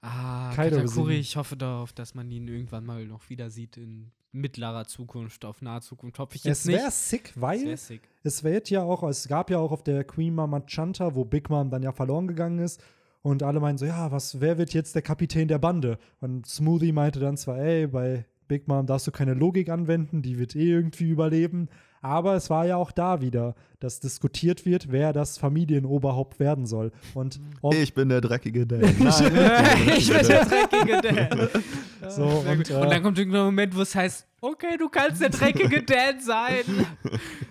[0.00, 4.12] Ah, Kaido Katakuri, ich hoffe darauf, dass man ihn irgendwann mal noch wieder sieht in
[4.30, 6.18] mittlerer Zukunft, auf nahe Zukunft.
[6.20, 6.78] Hoffe ich jetzt Es nicht.
[6.78, 8.02] wäre sick, weil wär sick.
[8.22, 11.50] es wird ja auch, es gab ja auch auf der Queen Mama Chanta, wo Big
[11.50, 12.80] Mom dann ja verloren gegangen ist.
[13.28, 15.98] Und alle meinen so, ja, was, wer wird jetzt der Kapitän der Bande?
[16.22, 20.38] Und Smoothie meinte dann zwar, ey, bei Big Mom darfst du keine Logik anwenden, die
[20.38, 21.68] wird eh irgendwie überleben.
[22.00, 26.90] Aber es war ja auch da wieder, dass diskutiert wird, wer das Familienoberhaupt werden soll.
[27.12, 28.80] Und ob, Ich bin der dreckige Dan.
[28.88, 31.48] ich bin der dreckige Dan.
[32.08, 35.30] So, und, äh, und dann kommt irgendein Moment, wo es heißt, okay, du kannst der
[35.30, 36.64] dreckige Dan sein.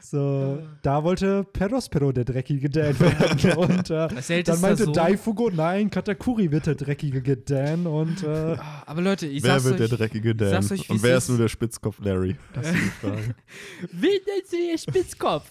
[0.01, 3.57] so, da wollte Perospero der dreckige Dan werden.
[3.57, 4.91] Und äh, Das hält dann meinte so.
[4.91, 7.87] Daifugo, nein, Katakuri wird der dreckige Dan.
[7.87, 10.49] Und äh, Aber Leute, ich Wer sag's wird euch, der dreckige Dan?
[10.61, 12.35] sag's euch, Und wer ist nur der Spitzkopf Larry?
[12.53, 13.35] Das ist die Frage.
[13.91, 15.49] Will denn sie ihr Spitzkopf?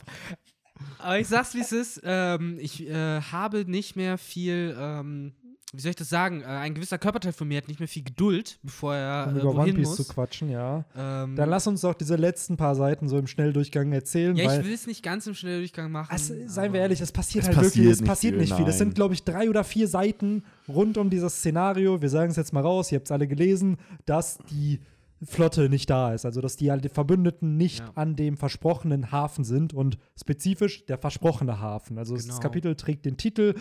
[0.99, 2.01] Aber ich sag's, wie es ist.
[2.05, 5.33] Ähm, ich äh, habe nicht mehr viel, ähm,
[5.73, 6.43] wie soll ich das sagen?
[6.43, 9.41] Äh, ein gewisser Körperteil von mir hat nicht mehr viel Geduld, bevor er um äh,
[9.41, 9.97] über One Piece muss.
[9.97, 10.85] zu quatschen, ja.
[10.97, 14.65] Ähm, Dann lass uns doch diese letzten paar Seiten so im Schnelldurchgang erzählen, ja, ich
[14.65, 16.13] will es nicht ganz im Schnelldurchgang machen.
[16.13, 18.55] Also, seien wir ehrlich, es passiert Es halt passiert wirklich, es nicht passiert viel, nicht
[18.55, 18.67] viel.
[18.69, 22.01] Es sind, glaube ich, drei oder vier Seiten rund um dieses Szenario.
[22.01, 23.77] Wir sagen es jetzt mal raus, ihr habt es alle gelesen,
[24.07, 24.81] dass die
[25.23, 26.25] Flotte nicht da ist.
[26.27, 27.91] Also, dass die halt die Verbündeten nicht Ja.
[27.97, 31.99] an dem versprochenen Hafen sind und spezifisch der versprochene Hafen.
[31.99, 32.39] Also, das Genau.
[32.39, 33.55] Kapitel trägt den Titel.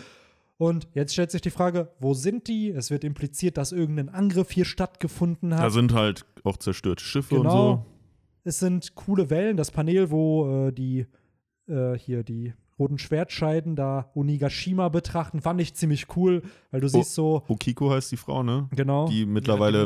[0.58, 2.70] Und jetzt stellt sich die Frage, wo sind die?
[2.70, 5.64] Es wird impliziert, dass irgendein Angriff hier stattgefunden hat.
[5.64, 7.52] Da sind halt auch zerstörte Schiffe und Genau.
[7.54, 7.86] so.
[8.44, 9.56] Es sind coole Wellen.
[9.56, 11.06] Das Panel, wo äh, die
[11.68, 17.14] äh, hier die roten Schwertscheiden da Onigashima betrachten, fand ich ziemlich cool, weil du siehst
[17.14, 18.68] so, Okiko heißt die Frau, ne?
[18.70, 19.82] genau, Die mittlerweile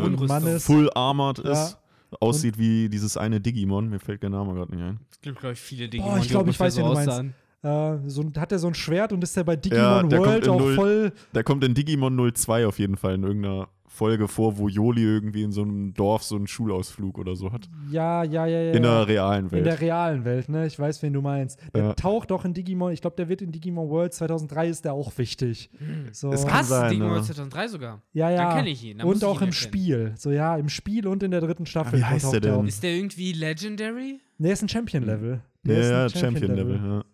[0.56, 1.52] ist, full armored Ja.
[1.52, 1.78] ist.
[2.18, 3.88] Aussieht wie dieses eine Digimon.
[3.88, 4.98] Mir fällt der Name gerade nicht ein.
[5.12, 7.24] Es gibt, glaube ich, viele Boah, Digimon, ich die glaub, ich weiß, so du meinst.
[7.62, 10.48] Äh, so, hat er so ein Schwert und ist der bei Ja, Digimon kommt World
[10.48, 11.12] auch null- voll.
[11.34, 15.42] Der kommt in Digimon 02 auf jeden Fall in irgendeiner Folge vor, wo Joli irgendwie
[15.42, 17.68] in so einem Dorf so einen Schulausflug oder so hat.
[17.90, 18.72] Ja, ja, ja, ja.
[18.72, 18.98] In ja.
[19.04, 19.58] der realen Welt.
[19.58, 20.64] In der realen Welt, ne?
[20.68, 21.58] Ich weiß, wen du meinst.
[21.74, 21.92] Der Ja.
[21.94, 25.18] taucht auch in Digimon, ich glaube, der wird in Digimon World 2003 ist der auch
[25.18, 25.70] wichtig.
[26.12, 26.32] So.
[26.32, 27.22] Es kann sein, Digimon ne?
[27.22, 28.00] 2003 sogar?
[28.12, 28.44] ja, ja.
[28.46, 28.98] Dann kenne ich ihn.
[28.98, 29.52] Dann und auch ihn im erkennen.
[29.52, 30.12] Spiel.
[30.16, 31.98] So, ja, im Spiel und in der dritten Staffel.
[31.98, 32.66] wie heißt der denn?
[32.66, 34.20] Ist der irgendwie Legendary?
[34.38, 35.30] Der ist ein Champion-Level.
[35.32, 35.40] ja,
[35.74, 36.76] Der ist ja, ein Champion-Level.
[36.76, 37.04] Ja.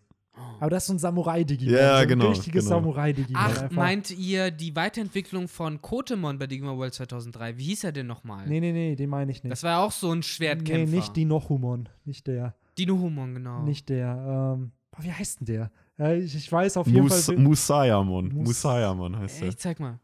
[0.61, 1.75] Aber das ist so ein Samurai-Digimon.
[1.75, 2.77] Ja, so ein genau, richtiges genau.
[2.77, 3.43] Samurai-Digimon.
[3.43, 3.71] Ach, einfach.
[3.77, 7.59] meint ihr die Weiterentwicklung von Kotemon bei Digimon World 2003?
[7.59, 8.47] Wie hieß er denn nochmal?
[8.47, 9.53] Nee, nee, nee, den meine ich nicht.
[9.53, 10.95] Das war ja auch so ein nee, Schwertkämpfer.
[10.95, 11.89] nicht die Nochumon.
[12.05, 12.55] Nicht der.
[12.79, 13.63] Dinohumon, genau.
[13.63, 14.55] Nicht der.
[14.57, 15.71] Ähm, boah, wie heißt denn der?
[15.99, 17.37] Äh, ich, ich weiß auf jeden Mus Fall.
[17.37, 18.29] Musayamon.
[18.33, 19.49] Mus- Musayamon heißt der.
[19.49, 19.99] ich zeig mal.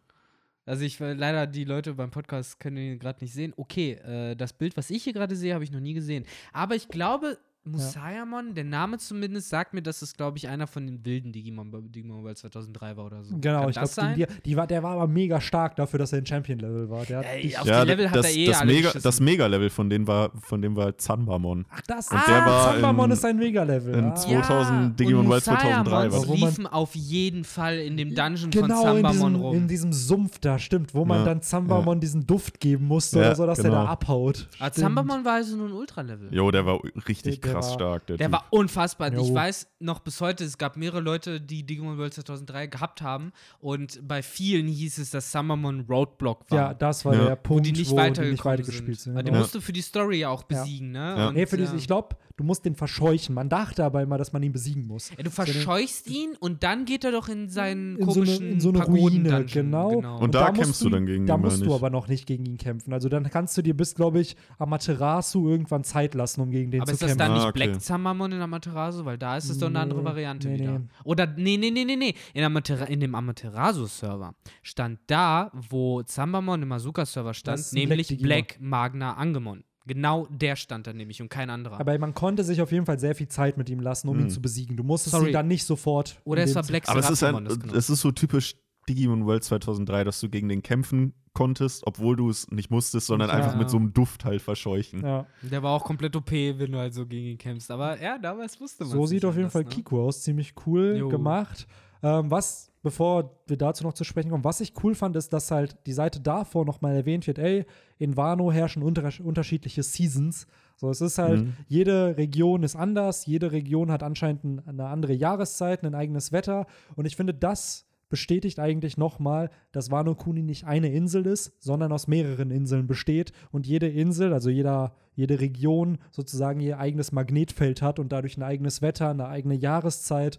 [0.65, 3.53] Also ich leider die Leute beim Podcast können ihn gerade nicht sehen.
[3.57, 6.25] Okay, äh, das Bild, was ich hier gerade sehe, habe ich noch nie gesehen.
[6.53, 10.85] Aber ich glaube, Musayamon, der Name zumindest, sagt mir, dass es, glaube ich, einer von
[10.87, 13.37] den wilden Digimon bei Digimon World 2003 war oder so.
[13.39, 16.13] Genau, Kann ich glaube, das die, die war, der war aber mega stark dafür, dass
[16.13, 17.05] er ein Champion-Level war.
[17.05, 19.03] Der hat Ey, auf Ja, die Level hat das, er eh das, alle Mega, geschissen.
[19.03, 21.65] das Mega-Level von dem war, von dem war Zanbamon.
[21.71, 22.09] Ach, das.
[22.11, 23.95] Und ah, der war Zambamon in- ist ein Mega-Level.
[23.95, 24.15] in ah.
[24.17, 26.37] 2000 Digimon und World 2003 Musayamons war.
[26.37, 29.57] Man- liefen auf jeden Fall in dem Dungeon Genau, von in Zambamon diesem, rum.
[29.57, 33.27] in diesem Sumpf da, stimmt, wo man Ja, dann Zambamon diesen Duft geben musste Ja,
[33.27, 33.71] oder so, dass genau.
[33.71, 34.49] der da abhaut.
[34.59, 34.75] Aber Stimmt.
[34.85, 36.35] Zambamon war also nur ein Ultralevel.
[36.35, 38.07] Jo, der war richtig der krass war- stark.
[38.07, 38.33] Der, Der typ.
[38.33, 39.13] war unfassbar.
[39.13, 39.35] Ich Jo.
[39.35, 43.33] weiß noch bis heute, es gab mehrere Leute, die Digimon World 2003 gehabt haben.
[43.61, 46.59] Und bei vielen hieß es, dass Summermon Roadblock war.
[46.59, 47.25] Ja, das war Ja.
[47.27, 48.99] der Punkt, wo die nicht wo die nicht weitergespielt sind.
[49.01, 49.13] sind.
[49.15, 49.41] Aber die genau.
[49.43, 51.15] musst du für die Story ja auch besiegen, ne?
[51.17, 51.29] Ja.
[51.29, 51.75] Und, Nee, für die, ja.
[51.75, 53.35] ich glaube, du musst den verscheuchen.
[53.35, 55.11] Man dachte aber immer, dass man ihn besiegen muss.
[55.17, 58.53] Ja, du verscheuchst ihn und dann geht er doch in seinen in so eine, komischen
[58.53, 60.19] in so eine Ruine, Pagoden-Dungeon, genau.
[60.19, 61.79] Und da musst kämpfst du dann gegen Da ihn, musst meine du ich.
[61.81, 62.93] aber noch nicht gegen ihn kämpfen.
[62.93, 66.81] Also dann kannst du dir bis, glaube ich, Amaterasu irgendwann Zeit lassen, um gegen den
[66.81, 67.35] Aber zu ist das kämpfen.
[67.35, 67.67] dann Ah, okay.
[67.69, 69.05] Black Zamamon in Amaterasu?
[69.05, 70.79] Weil da ist es doch eine andere Variante nee, wieder.
[70.79, 70.87] nee.
[71.05, 72.15] Oder, nee, nee, nee, nee, nee.
[72.35, 78.21] In, Amatera in dem Amaterasu-Server stand da, wo Zambamon im Azuka-Server stand, nämlich Black.
[78.21, 79.65] Black Magna Angemon.
[79.85, 81.81] Genau der stand da nämlich und kein anderer.
[81.81, 84.25] Aber man konnte sich auf jeden Fall sehr viel Zeit mit ihm lassen, um Hm.
[84.27, 84.77] ihn zu besiegen.
[84.77, 85.31] Du musstest Sorry.
[85.31, 86.21] ihn dann nicht sofort.
[86.25, 87.75] Oder es war Black Aber es ist, ein, das genau.
[87.75, 88.55] es ist so typisch
[88.89, 93.31] Digimon World 2003, dass du gegen den kämpfen konntest, obwohl du es nicht musstest, sondern
[93.31, 93.37] Ja.
[93.37, 95.03] einfach mit so einem Duft halt verscheuchen.
[95.05, 95.27] Ja.
[95.43, 97.71] Der war auch komplett OP, wenn du halt so gegen ihn kämpfst.
[97.71, 100.23] Aber ja, damals wusste man So sieht auf jeden Fall Kiku aus.
[100.23, 101.09] Ziemlich cool Jo.
[101.09, 101.67] gemacht.
[102.03, 105.51] Ähm, was, bevor wir dazu noch zu sprechen kommen, was ich cool fand, ist, dass
[105.53, 107.65] halt die Seite davor nochmal erwähnt wird, ey,
[107.99, 110.47] in Wano herrschen unter unterschiedliche Seasons.
[110.77, 111.53] So, es ist halt, Mhm.
[111.69, 116.67] jede Region ist anders, jede Region hat anscheinend ein, eine andere Jahreszeit, ein eigenes Wetter.
[116.97, 121.91] Und ich finde, das bestätigt eigentlich nochmal, dass Wano Kuni nicht eine Insel ist, sondern
[121.91, 127.83] aus mehreren Inseln besteht und jede Insel, also jeder, jede Region sozusagen ihr eigenes Magnetfeld
[127.83, 130.39] hat und dadurch ein eigenes Wetter, eine eigene Jahreszeit.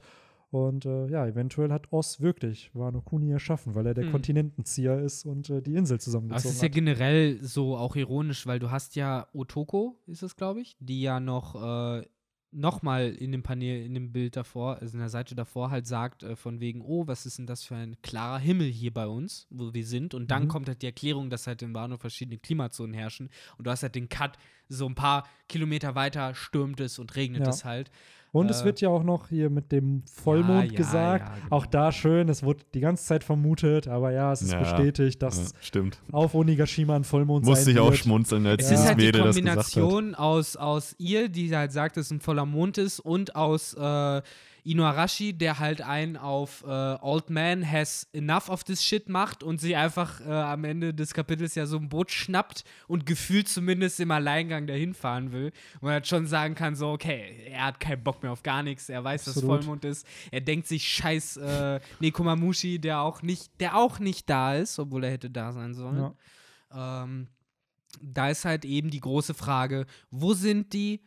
[0.52, 4.12] Und äh, ja, eventuell hat Oz wirklich Wano Kuni erschaffen, weil er der Hm.
[4.12, 6.76] Kontinentenzieher ist und äh, die Insel Aber es zusammengezogen ist ja hat.
[6.76, 11.20] generell so auch ironisch, weil du hast ja Otoko, ist es, glaube ich, die ja
[11.20, 12.06] noch, äh,
[12.54, 15.88] noch mal in dem Panel, in dem Bild davor, also in der Seite davor halt
[15.88, 19.08] sagt, äh, von wegen, oh, was ist denn das für ein klarer Himmel hier bei
[19.08, 20.14] uns, wo wir sind.
[20.14, 20.48] Und dann Mhm.
[20.50, 23.30] kommt halt die Erklärung, dass halt in Wano verschiedene Klimazonen herrschen.
[23.58, 24.38] Und du hast halt den Cut,
[24.70, 27.50] so ein paar Kilometer weiter stürmt es und regnet Ja.
[27.50, 27.92] es halt.
[28.34, 31.28] Und es Äh, wird ja auch noch hier mit dem Vollmond ja, gesagt.
[31.30, 31.56] ja, genau.
[31.56, 34.60] Auch da schön, es wurde die ganze Zeit vermutet, aber ja, es ist Ja.
[34.60, 36.00] bestätigt, dass Ja, stimmt.
[36.12, 38.00] auf Onigashima ein Vollmond Musste sein ich auch wird.
[38.00, 38.74] schmunzeln, als Es Ja.
[38.76, 39.64] ist dieses halt die Mädel das gesagt hat.
[39.74, 43.76] Kombination aus, aus ihr, die halt sagt, dass es ein voller Mond ist, und aus
[43.76, 44.22] äh,
[44.64, 49.60] Inuarashi, der halt einen auf äh, Old Man has enough of this shit macht und
[49.60, 53.99] sie einfach äh, am Ende des Kapitels ja so ein Boot schnappt und gefühlt zumindest
[53.99, 55.52] im Alleingang dahin fahren will.
[55.76, 58.64] Und man halt schon sagen kann, so, okay, er hat keinen Bock mehr auf gar
[58.64, 59.64] nichts, er weiß, dass Absolut.
[59.64, 60.07] Vollmond ist.
[60.31, 65.03] Er denkt sich, scheiß äh, Nekomamushi, der auch nicht, der auch nicht da ist, obwohl
[65.03, 66.14] er hätte da sein sollen.
[66.72, 67.03] Ja.
[67.03, 67.27] Ähm,
[68.02, 71.02] da ist halt eben die große Frage, wo sind die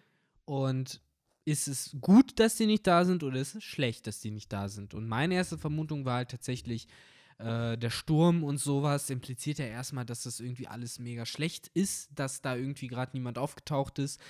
[0.45, 1.01] und
[1.47, 4.53] ist es gut, dass die nicht da sind oder ist es schlecht, dass die nicht
[4.53, 4.93] da sind?
[4.95, 6.89] Und meine erste Vermutung war halt tatsächlich,
[7.39, 12.11] äh, der Sturm und sowas impliziert ja erstmal, dass das irgendwie alles mega schlecht ist,
[12.15, 14.21] dass da irgendwie gerade niemand aufgetaucht ist.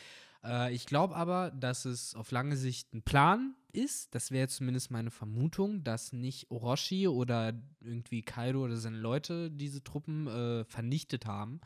[0.44, 4.14] Äh, ich glaube aber, dass es auf lange Sicht ein Plan ist.
[4.14, 9.84] Das wäre zumindest meine Vermutung, dass nicht Orochi oder irgendwie Kaido oder seine Leute diese
[9.84, 11.60] Truppen äh, vernichtet haben,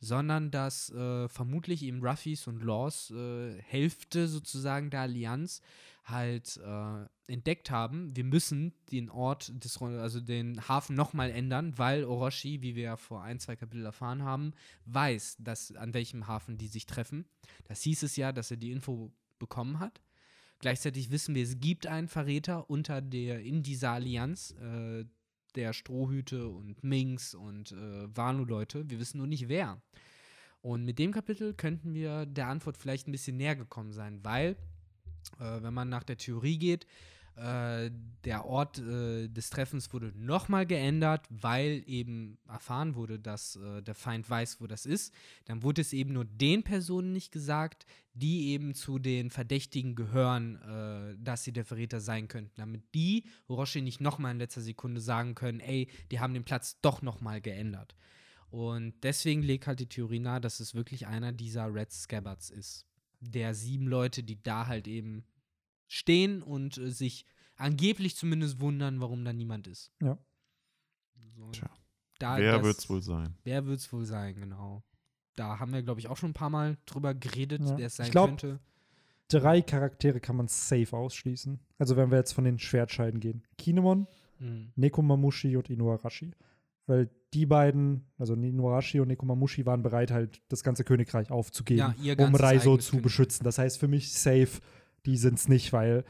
[0.00, 5.62] sondern dass äh, vermutlich eben Ruffys und Laws äh, Hälfte sozusagen der Allianz
[6.04, 12.04] halt äh, entdeckt haben, wir müssen den Ort, des, also den Hafen nochmal ändern, weil
[12.04, 14.52] Orochi, wie wir ja vor ein, zwei Kapitel erfahren haben,
[14.86, 17.24] weiß, dass, an welchem Hafen die sich treffen.
[17.68, 20.00] Das hieß es ja, dass er die Info bekommen hat.
[20.58, 25.04] Gleichzeitig wissen wir, es gibt einen Verräter unter der, in dieser Allianz, äh,
[25.54, 28.88] der Strohhüte und Minks und äh, Wano-Leute.
[28.88, 29.80] Wir wissen nur nicht wer.
[30.60, 34.56] Und mit dem Kapitel könnten wir der Antwort vielleicht ein bisschen näher gekommen sein, weil,
[35.38, 36.86] äh, wenn man nach der Theorie geht,
[37.34, 37.90] äh,
[38.24, 43.94] der Ort äh, des Treffens wurde nochmal geändert, weil eben erfahren wurde, dass äh, der
[43.94, 45.14] Feind weiß, wo das ist.
[45.46, 50.56] Dann wurde es eben nur den Personen nicht gesagt, die eben zu den Verdächtigen gehören,
[50.56, 55.00] äh, dass sie der Verräter sein könnten, damit die Orochi nicht nochmal in letzter Sekunde
[55.00, 57.96] sagen können, ey, die haben den Platz doch nochmal geändert.
[58.50, 62.86] Und deswegen legt halt die Theorie nahe, dass es wirklich einer dieser Red Scabbards ist.
[63.24, 65.24] Der sieben Leute, die da halt eben
[65.86, 67.24] stehen und äh, sich
[67.56, 69.92] angeblich zumindest wundern, warum da niemand ist.
[70.02, 70.18] Ja.
[71.36, 71.70] So, Tja.
[72.18, 73.36] da, Wer das- wird's wohl sein?
[73.44, 74.82] Wer wird's wohl sein, genau.
[75.36, 77.78] Da haben wir, glaube ich, auch schon ein paar Mal drüber geredet, Ja.
[77.78, 78.60] wer es sein Ich glaub, könnte.
[79.28, 81.58] Drei Charaktere kann man safe ausschließen.
[81.78, 83.46] Also wenn wir jetzt von den Schwertscheiden gehen.
[83.56, 84.06] Kinemon,
[84.40, 84.72] Mhm.
[84.76, 86.32] Nekomamushi und Inuarashi.
[86.86, 92.14] Weil die beiden, also Inuarashi und Nekomamushi, waren bereit, halt das ganze Königreich aufzugeben, Ja,
[92.18, 93.02] um eigenes zu Königreich.
[93.02, 93.44] beschützen.
[93.44, 94.60] Das heißt für mich safe,
[95.06, 96.04] die sind's nicht, weil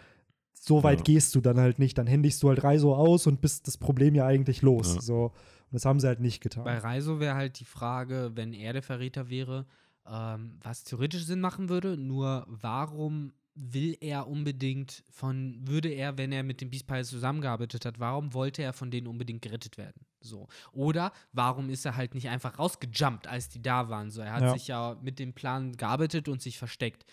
[0.53, 1.05] so weit Ja.
[1.05, 1.97] gehst du dann halt nicht.
[1.99, 4.95] Dann händigst du halt Raiso aus und bist das Problem ja eigentlich los.
[4.97, 5.01] Ja.
[5.01, 5.25] So.
[5.27, 5.33] Und
[5.73, 6.65] das haben sie halt nicht getan.
[6.65, 9.67] Bei Reiso wäre halt die Frage, wenn er der Verräter wäre,
[10.07, 16.33] ähm, was theoretisch Sinn machen würde, nur warum will er unbedingt von, würde er, wenn
[16.33, 20.07] er mit den Beast Pirates zusammengearbeitet hat, warum wollte er von denen unbedingt gerettet werden?
[20.21, 20.49] So.
[20.73, 24.11] Oder warum ist er halt nicht einfach rausgejumpt, als die da waren?
[24.11, 24.53] So, er hat Ja.
[24.55, 27.05] sich ja mit dem Plan gearbeitet und sich versteckt.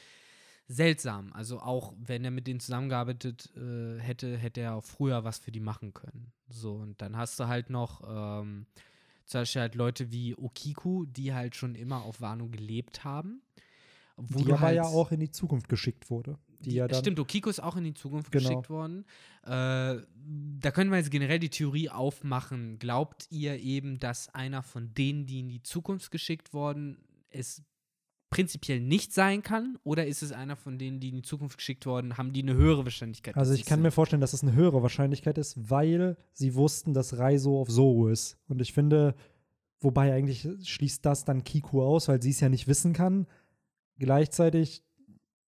[0.68, 1.34] Seltsam.
[1.34, 5.52] Also auch wenn er mit denen zusammengearbeitet äh, hätte, hätte er auch früher was für
[5.52, 6.32] die machen können.
[6.48, 8.68] So, und dann hast du halt noch ähm,
[9.26, 13.42] zum Beispiel halt Leute wie Okiku, die halt schon immer auf Wano gelebt haben.
[14.28, 16.38] Wo die du aber halt ja auch in die Zukunft geschickt wurde.
[16.62, 18.50] Die, ja dann, Stimmt, Okiko ist auch in die Zukunft Genau.
[18.50, 19.06] geschickt worden.
[19.44, 22.80] Äh, da können wir jetzt generell die Theorie aufmachen.
[22.80, 26.98] Glaubt ihr eben, dass einer von denen, die in die Zukunft geschickt worden,
[27.30, 27.64] es
[28.30, 29.78] prinzipiell nicht sein kann?
[29.84, 32.54] Oder ist es einer von denen, die in die Zukunft geschickt worden, haben die eine
[32.54, 33.36] höhere Wahrscheinlichkeit?
[33.36, 37.18] Also ich kann mir vorstellen, dass es eine höhere Wahrscheinlichkeit ist, weil sie wussten, dass
[37.18, 38.38] Raizo auf Zoro ist.
[38.48, 39.16] Und ich finde,
[39.80, 43.26] wobei eigentlich schließt das dann Kiku aus, weil sie es ja nicht wissen kann.
[44.00, 44.84] Gleichzeitig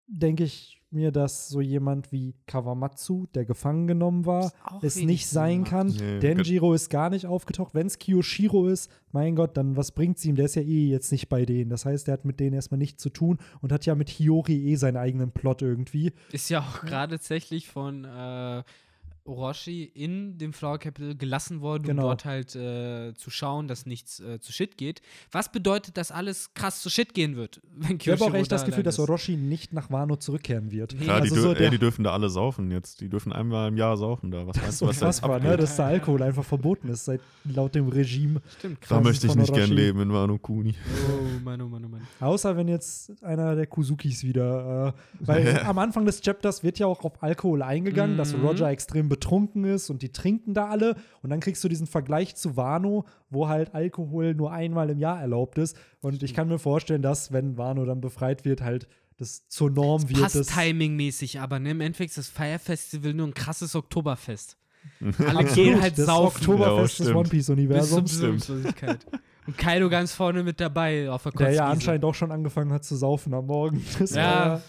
[0.06, 4.52] denke ich, mir, dass so jemand wie Kawamatsu, der gefangen genommen war,
[4.82, 5.88] es nicht sein kann.
[5.88, 7.74] Nee, Denjiro ist gar nicht aufgetaucht.
[7.74, 10.34] Wenn es Kiyoshiro ist, mein Gott, dann was bringt's ihm?
[10.34, 11.70] Der ist ja eh jetzt nicht bei denen.
[11.70, 14.72] Das heißt, der hat mit denen erstmal nichts zu tun und hat ja mit Hiyori
[14.72, 16.12] eh seinen eigenen Plot irgendwie.
[16.32, 18.62] Ist ja auch gerade tatsächlich von äh,
[19.30, 22.02] Orochi in dem Flower Capital gelassen worden, Genau.
[22.02, 25.00] um dort halt äh, zu schauen, dass nichts äh, zu Shit geht.
[25.32, 28.62] Was bedeutet, dass alles krass zu Shit gehen wird, wenn Ich habe auch echt das
[28.62, 28.98] da Gefühl, allein dass?
[28.98, 30.94] Orochi nicht nach Wano zurückkehren wird.
[30.98, 31.04] Nee.
[31.04, 33.00] Klar, also die, so ey, die dürfen da alle saufen jetzt.
[33.00, 34.46] Die dürfen einmal im Jahr saufen da.
[34.46, 35.56] Was Das meinst ist du, was da unfassbar, ne?
[35.56, 38.40] dass der Alkohol einfach verboten ist, seit laut dem Regime.
[38.58, 38.98] Stimmt, Da krass.
[38.98, 40.74] Das möchte ich nicht gern leben in Wano Kuni.
[41.08, 42.06] Oh Mann, oh Mann, oh Mann.
[42.20, 44.94] Außer wenn jetzt einer der Kuzukis wieder.
[45.20, 48.44] Äh, weil am Anfang des Chapters wird ja auch auf Alkohol eingegangen, dass Mhm.
[48.44, 49.19] Roger extrem betrunken
[49.64, 50.96] ist und die trinken da alle.
[51.22, 55.20] Und dann kriegst du diesen Vergleich zu Wano, wo halt Alkohol nur einmal im Jahr
[55.20, 55.76] erlaubt ist.
[56.00, 58.88] Und ich kann mir vorstellen, dass, wenn Wano dann befreit wird, halt
[59.18, 60.20] das zur Norm wird.
[60.22, 64.56] Passt das- timingmäßig, aber ne, im Endeffekt ist das Fire Festival nur ein krasses Oktoberfest.
[65.18, 66.38] Alle gehen halt das saufen.
[66.38, 67.16] Oktoberfest Ja, des stimmt.
[67.16, 67.28] One.
[67.68, 69.06] Bis zur Besinnungslosigkeit.
[69.46, 72.84] Und Kaido ganz vorne mit dabei auf der Der ja anscheinend auch schon angefangen hat
[72.84, 73.84] zu saufen am Morgen.
[73.98, 74.22] Das Ja,
[74.52, 74.62] war-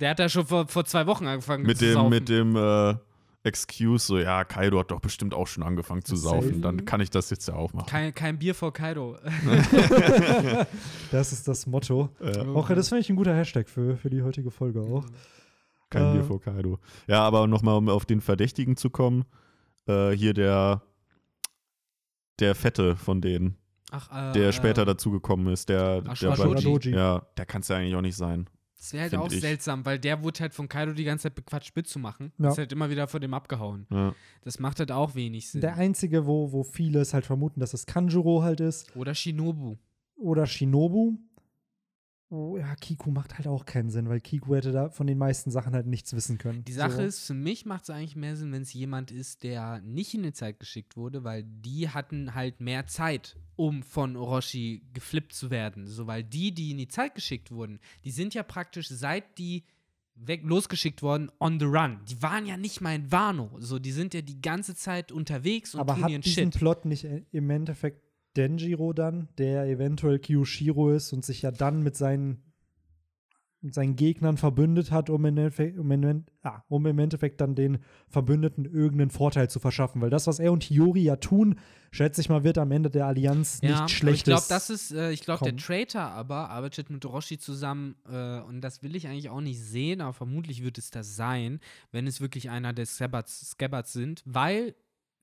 [0.00, 2.10] der hat ja schon vor, vor zwei Wochen angefangen Mit zu dem, saufen.
[2.10, 2.94] mit dem äh,
[3.46, 6.42] Excuse, so, ja, Kaido hat doch bestimmt auch schon angefangen zu Safe.
[6.42, 6.62] saufen.
[6.62, 7.86] Dann kann ich das jetzt ja auch machen.
[7.86, 9.16] kein, kein Bier vor Kaido.
[11.10, 12.10] das ist das Motto.
[12.20, 15.04] Äh, Auch das finde ich ein guter Hashtag für, für die heutige Folge auch.
[15.90, 16.78] kein Äh, Bier vor Kaido.
[17.06, 19.24] Ja, aber nochmal, um auf den Verdächtigen zu kommen.
[19.86, 20.82] Äh, hier der,
[22.40, 23.56] der Fette von denen,
[23.92, 25.68] Ach, äh, der äh, später dazugekommen ist.
[25.68, 26.90] Der, der Ashura bei- Doji.
[26.94, 28.48] Ja, der kann es ja eigentlich auch nicht sein.
[28.78, 29.40] Das wäre halt find auch ich.
[29.40, 32.32] seltsam, weil der wurde halt von Kaido die ganze Zeit bequatscht mitzumachen.
[32.38, 32.50] Ja.
[32.50, 33.86] Ist halt immer wieder von dem abgehauen.
[33.90, 34.14] Ja.
[34.42, 35.62] Das macht halt auch wenig Sinn.
[35.62, 38.94] Der einzige, wo, wo viele es halt vermuten, dass es Kanjuro halt ist.
[38.94, 39.76] Oder Shinobu.
[40.16, 41.18] Oder Shinobu.
[42.28, 45.52] Oh, ja, Kiku macht halt auch keinen Sinn, weil Kiku hätte da von den meisten
[45.52, 46.64] Sachen halt nichts wissen können.
[46.64, 47.02] Die Sache so.
[47.02, 50.24] ist, für mich macht es eigentlich mehr Sinn, wenn es jemand ist, der nicht in
[50.24, 55.50] die Zeit geschickt wurde, weil die hatten halt mehr Zeit, um von Orochi geflippt zu
[55.50, 55.86] werden.
[55.86, 59.64] So, weil die, die in die Zeit geschickt wurden, die sind ja praktisch seit die
[60.16, 62.00] weg losgeschickt worden on the run.
[62.08, 63.50] Die waren ja nicht mal in Wano.
[63.58, 66.58] So, die sind ja die ganze Zeit unterwegs und Aber tun hat ihren diesen Shit.
[66.58, 68.05] Plot nicht äh, im Endeffekt
[68.36, 72.42] Denjiro dann, der eventuell Kyoshiro ist und sich ja dann mit seinen,
[73.60, 77.54] mit seinen Gegnern verbündet hat, um, im Endeffekt, um, in, ah, um im Endeffekt dann
[77.54, 80.00] den Verbündeten irgendeinen Vorteil zu verschaffen.
[80.02, 81.58] Weil das, was er und Hiyori ja tun,
[81.90, 84.18] schätze ich mal, wird am Ende der Allianz Ja, nicht aber Schlechtes.
[84.18, 85.56] ich glaube, das ist, äh, ich glaube, der.
[85.56, 90.00] Traitor aber arbeitet mit Orochi zusammen äh, und das will ich eigentlich auch nicht sehen,
[90.00, 91.60] aber vermutlich wird es das sein,
[91.90, 94.74] wenn es wirklich einer der Scabbards, Scabbards sind, weil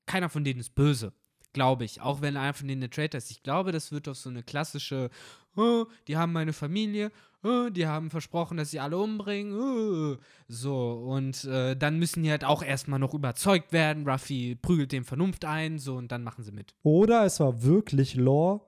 [0.06, 1.14] keiner von denen ist böse,
[1.54, 2.02] glaube ich.
[2.02, 3.32] Auch wenn einer von denen der Traitor ist.
[3.32, 5.10] Ich glaube, das wird auf so eine klassische,
[5.56, 7.12] oh, die haben meine Familie,
[7.44, 10.18] oh, die haben versprochen, dass sie alle umbringen, oh.
[10.48, 10.94] so.
[10.94, 14.08] Und äh, dann müssen die halt auch erstmal noch überzeugt werden.
[14.08, 16.74] Ruffy prügelt dem Vernunft ein, so, und dann machen sie mit.
[16.84, 18.62] Oder es war wirklich Lore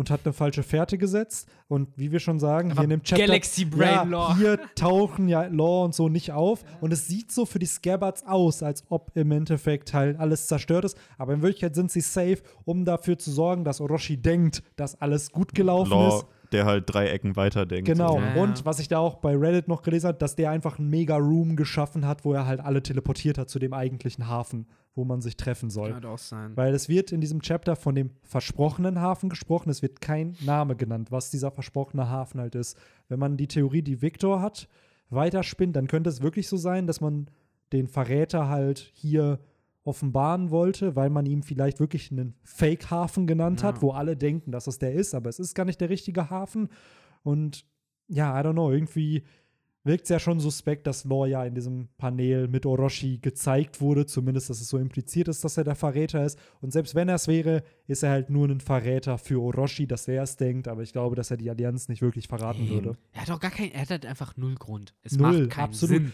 [0.00, 1.46] und hat eine falsche Fährte gesetzt.
[1.68, 3.26] Und wie wir schon sagen, Aber hier in dem Chapter.
[3.26, 4.36] Galaxy Brain ja, Lore.
[4.38, 6.64] Hier tauchen ja Lore und so nicht auf.
[6.80, 10.86] Und es sieht so für die Scabbards aus, als ob im Endeffekt halt alles zerstört
[10.86, 10.96] ist.
[11.18, 15.32] Aber in Wirklichkeit sind sie safe, um dafür zu sorgen, dass Orochi denkt, dass alles
[15.32, 16.26] gut gelaufen Law, ist.
[16.52, 17.84] der halt drei Ecken weiter denkt.
[17.84, 18.16] Genau.
[18.16, 18.42] Ja, ja.
[18.42, 21.18] Und was ich da auch bei Reddit noch gelesen habe, dass der einfach einen mega
[21.18, 24.66] Room geschaffen hat, wo er halt alle teleportiert hat zu dem eigentlichen Hafen,
[25.00, 25.92] wo man sich treffen soll.
[25.92, 26.54] Kann auch sein.
[26.56, 29.70] Weil es wird in diesem Chapter von dem versprochenen Hafen gesprochen.
[29.70, 32.76] Es wird kein Name genannt, was dieser versprochene Hafen halt ist.
[33.08, 34.68] Wenn man die Theorie, die Victor hat,
[35.08, 37.28] weiterspinnt, dann könnte es wirklich so sein, dass man
[37.72, 39.40] den Verräter halt hier
[39.84, 43.82] offenbaren wollte, weil man ihm vielleicht wirklich einen Fake-Hafen genannt hat, Ja.
[43.82, 46.68] wo alle denken, dass es der ist, aber es ist gar nicht der richtige Hafen.
[47.22, 47.64] Und
[48.08, 49.22] ja, I don't know, irgendwie
[49.84, 54.06] wirkt es ja schon suspekt, dass Law ja in diesem Panel mit Orochi gezeigt wurde,
[54.06, 56.38] zumindest, dass es so impliziert ist, dass er der Verräter ist.
[56.60, 60.06] Und selbst wenn er es wäre, ist er halt nur ein Verräter für Orochi, dass
[60.08, 62.70] er es denkt, aber ich glaube, dass er die Allianz nicht wirklich verraten Nee.
[62.70, 62.96] würde.
[63.12, 64.94] Er hat auch gar keinen, er hat halt einfach null Grund.
[65.02, 65.96] Es Null, macht keinen absolut.
[65.96, 66.12] Sinn.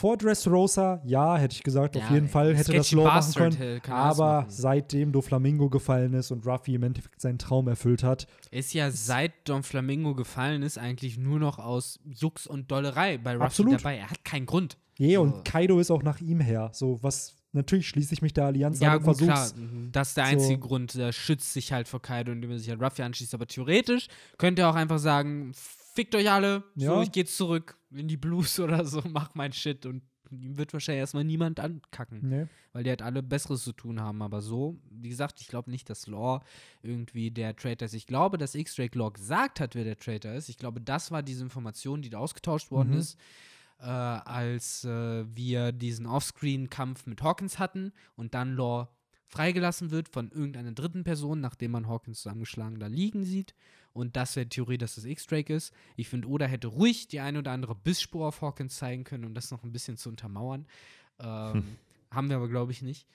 [0.00, 3.80] Vor Dressrosa, ja, hätte ich gesagt, auf Ja, jeden Fall hätte das Law machen können.
[3.82, 4.46] das Aber machen.
[4.50, 9.32] seitdem Doflamingo gefallen ist und Ruffy im Endeffekt seinen Traum erfüllt hat, Ist ja seit
[9.46, 13.74] Don Flamingo gefallen ist, eigentlich nur noch aus Jux und Dollerei bei Ruffy Absolut.
[13.74, 13.98] dabei.
[13.98, 14.78] Er hat keinen Grund.
[14.96, 15.20] je, So.
[15.22, 16.70] und Kaido ist auch nach ihm her.
[16.72, 19.36] So, was, natürlich schließe ich mich der Allianz Ja, an und gut, klar.
[19.36, 19.60] versuch's.
[19.92, 20.94] Das ist der so- einzige Grund.
[20.94, 23.34] Er schützt sich halt vor Kaido, indem er sich halt Ruffy anschließt.
[23.34, 24.08] Aber theoretisch
[24.38, 25.52] könnte er auch einfach sagen:
[25.92, 27.02] Fickt euch alle, so, Ja.
[27.02, 29.86] ich geh zurück in die Blues oder so, mach mein Shit.
[29.86, 32.20] Und ihm wird wahrscheinlich erstmal niemand ankacken.
[32.28, 32.46] Nee.
[32.72, 34.22] weil die halt alle Besseres zu tun haben.
[34.22, 36.40] Aber so, wie gesagt, ich glaube nicht, dass Law
[36.82, 37.94] irgendwie der Traitor ist.
[37.94, 40.48] Ich glaube, dass X-Drake Law gesagt hat, wer der Traitor ist.
[40.48, 42.98] Ich glaube, das war diese Information, die da ausgetauscht worden Mhm.
[42.98, 43.18] ist.
[43.80, 48.88] äh, als äh, wir diesen Offscreen-Kampf mit Hawkins hatten und dann Law
[49.26, 53.54] freigelassen wird von irgendeiner dritten Person, nachdem man Hawkins zusammengeschlagen da liegen sieht.
[53.92, 55.72] Und das wäre die Theorie, dass das X-Drake ist.
[55.96, 59.34] Ich finde, Oda hätte ruhig die eine oder andere Bissspur auf Hawkins zeigen können, um
[59.34, 60.66] das noch ein bisschen zu untermauern.
[61.18, 61.76] Ähm, Hm.
[62.10, 63.06] Haben wir aber, glaube ich, nicht.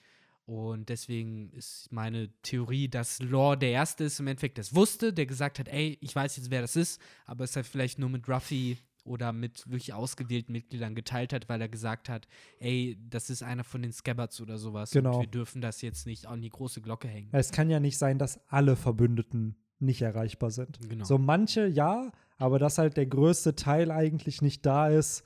[0.46, 5.12] Und deswegen ist meine Theorie, dass Law der Erste ist im Endeffekt, der es wusste,
[5.12, 8.08] der gesagt hat, ey, ich weiß jetzt, wer das ist, aber es halt vielleicht nur
[8.08, 12.28] mit Ruffy oder mit wirklich ausgewählten Mitgliedern geteilt hat, weil er gesagt hat,
[12.60, 14.92] ey, das ist einer von den Scabbards oder sowas.
[14.92, 15.14] Genau.
[15.16, 17.28] Und wir dürfen das jetzt nicht an die große Glocke hängen.
[17.32, 20.78] Es kann ja nicht sein, dass alle Verbündeten nicht erreichbar sind.
[20.88, 21.04] Genau.
[21.04, 25.24] So manche ja, aber dass halt der größte Teil eigentlich nicht da ist,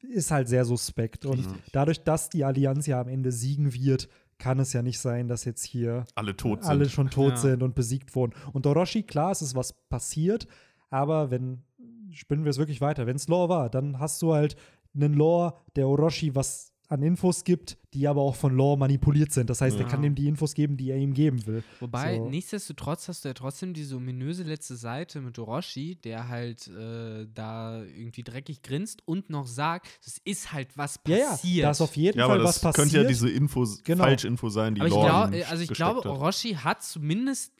[0.00, 1.26] ist halt sehr suspekt.
[1.26, 1.62] Und Richtig.
[1.72, 5.44] dadurch, dass die Allianz ja am Ende siegen wird, kann es ja nicht sein, dass
[5.44, 6.70] jetzt hier Alle tot sind.
[6.70, 7.36] alle schon tot Ja.
[7.36, 8.32] sind und besiegt wurden.
[8.52, 10.46] Und Orochi, klar, es ist was passiert,
[10.88, 11.62] aber wenn,
[12.10, 14.56] spinnen wir es wirklich weiter, wenn es Lore war, dann hast du halt
[14.94, 19.48] einen Lore, der Orochi was an Infos gibt, die aber auch von Lore manipuliert sind.
[19.48, 19.88] Das heißt, er Ja.
[19.88, 21.62] kann ihm die Infos geben, die er ihm geben will.
[21.78, 22.28] Wobei, So.
[22.28, 27.82] nichtsdestotrotz hast du ja trotzdem diese ominöse letzte Seite mit Orochi, der halt äh, da
[27.84, 31.64] irgendwie dreckig grinst und noch sagt, es ist halt was Ja, ja, passiert.
[31.64, 32.84] da ist auf jeden ja, Fall aber was das passiert.
[32.90, 34.02] könnte ja diese Infos, Genau.
[34.04, 36.10] Falschinfo sein, die Aber ich, Lore glaub, ihm äh, also ich glaube.
[36.10, 37.52] Orochi hat zumindest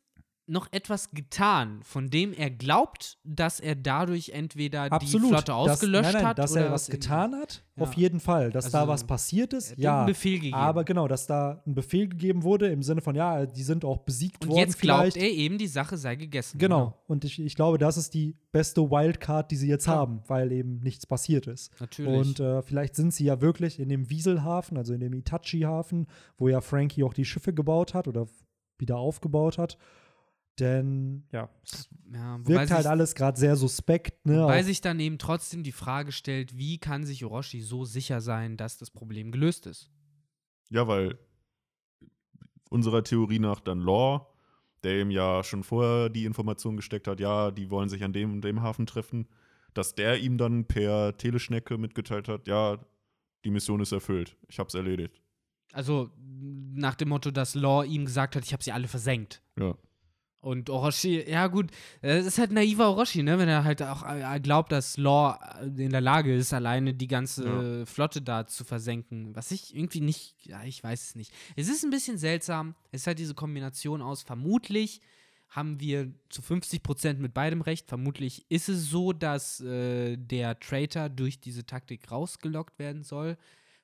[0.46, 5.26] noch etwas getan, von dem er glaubt, dass er dadurch entweder Absolut.
[5.26, 7.84] die Flotte ausgelöscht nein, nein, hat Dass oder er was getan hat, Ja.
[7.84, 8.50] auf jeden Fall.
[8.50, 9.98] Dass da Also, was passiert Er ist, ja.
[9.98, 10.54] einen Befehl gegeben.
[10.54, 13.98] Aber genau, dass da ein Befehl gegeben wurde im Sinne von, ja, die sind auch
[13.98, 14.58] besiegt und worden.
[14.60, 15.16] jetzt glaubt vielleicht.
[15.18, 16.58] er eben, die Sache sei gegessen.
[16.58, 16.98] Genau.
[17.06, 19.92] Und ich, ich glaube, das ist die beste Wildcard, die sie jetzt Ja.
[19.94, 21.70] haben, weil eben nichts passiert ist.
[21.80, 22.12] Natürlich.
[22.12, 26.08] Und äh, vielleicht sind sie ja wirklich in dem Wieselhafen, also in dem Itachi-Hafen,
[26.38, 28.26] wo ja Frankie auch die Schiffe gebaut hat oder
[28.78, 29.78] wieder aufgebaut hat.
[30.61, 31.49] Denn ja,
[32.12, 34.27] ja, wirkt halt alles gerade sehr suspekt.
[34.27, 34.45] Ne?
[34.45, 38.57] Weil sich dann eben trotzdem die Frage stellt, wie kann sich Orochi so sicher sein,
[38.57, 39.91] dass das Problem gelöst ist?
[40.69, 41.19] Ja, weil
[42.69, 44.27] unserer Theorie nach dann Law,
[44.85, 48.32] der ihm ja schon vorher die Information gesteckt hat, ja, die wollen sich an dem
[48.32, 49.27] und dem Hafen treffen,
[49.74, 52.78] dass der ihm dann per Teleschnecke mitgeteilt hat, ja,
[53.45, 55.20] die Mission ist erfüllt, ich hab's erledigt.
[55.73, 59.43] Also nach dem Motto, dass Law ihm gesagt hat, ich habe sie alle versenkt.
[59.59, 59.74] Ja.
[60.40, 64.40] Und Orochi, ja gut, es ist halt naiver Orochi, ne, wenn er halt auch äh,
[64.40, 69.36] glaubt, dass Law äh, in der Lage ist, alleine die ganze Flotte da zu versenken.
[69.36, 71.32] Was ich irgendwie nicht, ja, ich weiß es nicht.
[71.56, 72.74] Es ist ein bisschen seltsam.
[72.90, 75.02] Es ist halt diese Kombination aus, vermutlich
[75.50, 77.88] haben wir zu 50 Prozent mit beidem recht.
[77.88, 83.36] Vermutlich ist es so, dass äh, der Traitor durch diese Taktik rausgelockt werden soll.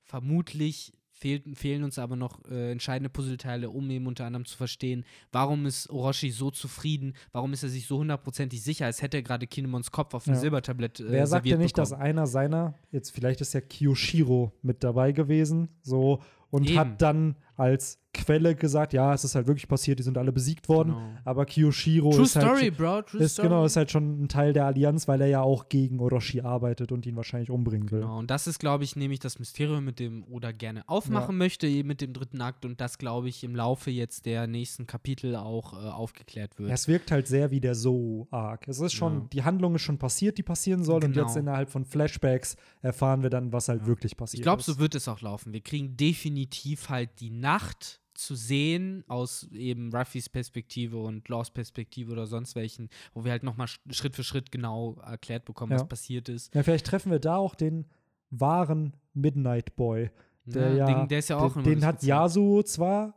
[0.05, 5.05] Vermutlich fehlt, fehlen uns aber noch äh, entscheidende Puzzleteile, um eben unter anderem zu verstehen,
[5.33, 9.23] warum ist Orochi so zufrieden, warum ist er sich so hundertprozentig sicher, als hätte er
[9.23, 10.41] gerade Kinemons Kopf auf dem Ja.
[10.41, 12.07] Silbertablett äh, Wer sagt denn nicht, dass bekommen.
[12.07, 16.21] einer seiner, jetzt vielleicht ist ja Kiyoshiro mit dabei gewesen, so,
[16.51, 16.79] und Eben.
[16.79, 20.69] hat dann als Quelle gesagt, ja, es ist halt wirklich passiert, die sind alle besiegt
[20.69, 21.11] worden, Genau.
[21.25, 23.49] aber Kiyoshiro True ist halt Story, schon- Bro, True ist, Story.
[23.49, 26.93] genau, ist halt schon ein Teil der Allianz, weil er ja auch gegen Orochi arbeitet
[26.93, 28.01] und ihn wahrscheinlich umbringen will.
[28.01, 31.67] Genau, und das ist, glaube ich, nämlich das Mysterium, mit dem Oda gerne aufmachen möchte,
[31.67, 35.37] eben mit dem dritten Akt und das, glaube ich, im Laufe jetzt der nächsten Kapitel
[35.37, 36.69] auch äh, aufgeklärt wird.
[36.69, 38.67] Ja, es wirkt halt sehr wie der So-Arc.
[38.69, 39.27] Es ist schon, Ja.
[39.33, 41.27] die Handlung ist schon passiert, die passieren soll, und Genau.
[41.27, 44.95] jetzt innerhalb von Flashbacks erfahren wir dann, was halt wirklich passiert Ich glaube, so wird
[44.95, 45.53] es auch laufen.
[45.53, 52.13] Wir kriegen definitiv halt die Nacht zu sehen aus eben Ruffys Perspektive und Laws Perspektive
[52.13, 55.79] oder sonst welchen, wo wir halt nochmal Schritt für Schritt genau erklärt bekommen, Ja.
[55.79, 56.55] was passiert ist.
[56.55, 57.87] Ja, vielleicht treffen wir da auch den
[58.31, 60.11] wahren Midnight Boy.
[60.45, 60.77] Der, Ne?
[60.79, 62.03] ja, den, der ist ja auch den, den hat.
[62.03, 63.15] Yasuo zwar,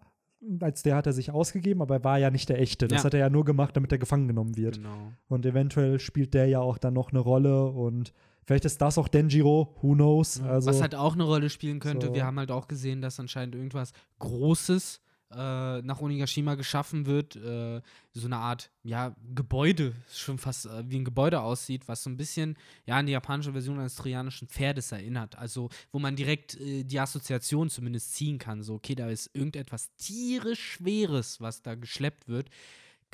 [0.61, 2.87] als der hat er sich ausgegeben, aber er war ja nicht der echte.
[2.87, 3.03] Das Ja.
[3.05, 4.75] hat er ja nur gemacht, damit er gefangen genommen wird.
[4.77, 5.11] Genau.
[5.27, 8.13] Und eventuell spielt der ja auch dann noch eine Rolle und
[8.49, 10.41] vielleicht ist das auch Denjiro, who knows.
[10.41, 12.15] Also, Was halt auch eine Rolle spielen könnte, so.
[12.15, 15.01] wir haben halt auch gesehen, dass anscheinend irgendwas Großes
[15.31, 17.35] äh, nach Onigashima geschaffen wird.
[17.35, 17.79] Äh,
[18.11, 22.17] so eine Art, ja, Gebäude, schon fast äh, wie ein Gebäude aussieht, was so ein
[22.17, 22.57] bisschen,
[22.87, 25.37] ja, an die japanische Version eines trojanischen Pferdes erinnert.
[25.37, 28.63] Also, wo man direkt äh, die Assoziation zumindest ziehen kann.
[28.63, 32.49] So, okay, da ist irgendetwas tierisch Schweres, was da geschleppt wird.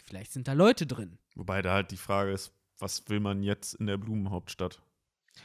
[0.02, 1.18] Vielleicht sind da Leute drin.
[1.36, 4.82] Wobei da halt die Frage ist, was will man jetzt in der Blumenhauptstadt?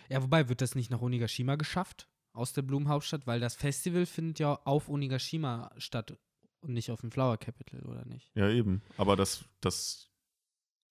[0.08, 2.08] Ja, wobei, wird das nicht nach Onigashima geschafft?
[2.32, 3.26] Aus der Blumenhauptstadt?
[3.26, 6.16] Weil das Festival findet ja auf Onigashima statt
[6.60, 8.30] und nicht auf dem Flower Capital, oder nicht?
[8.34, 8.82] Ja, eben.
[8.96, 10.08] Aber das, das,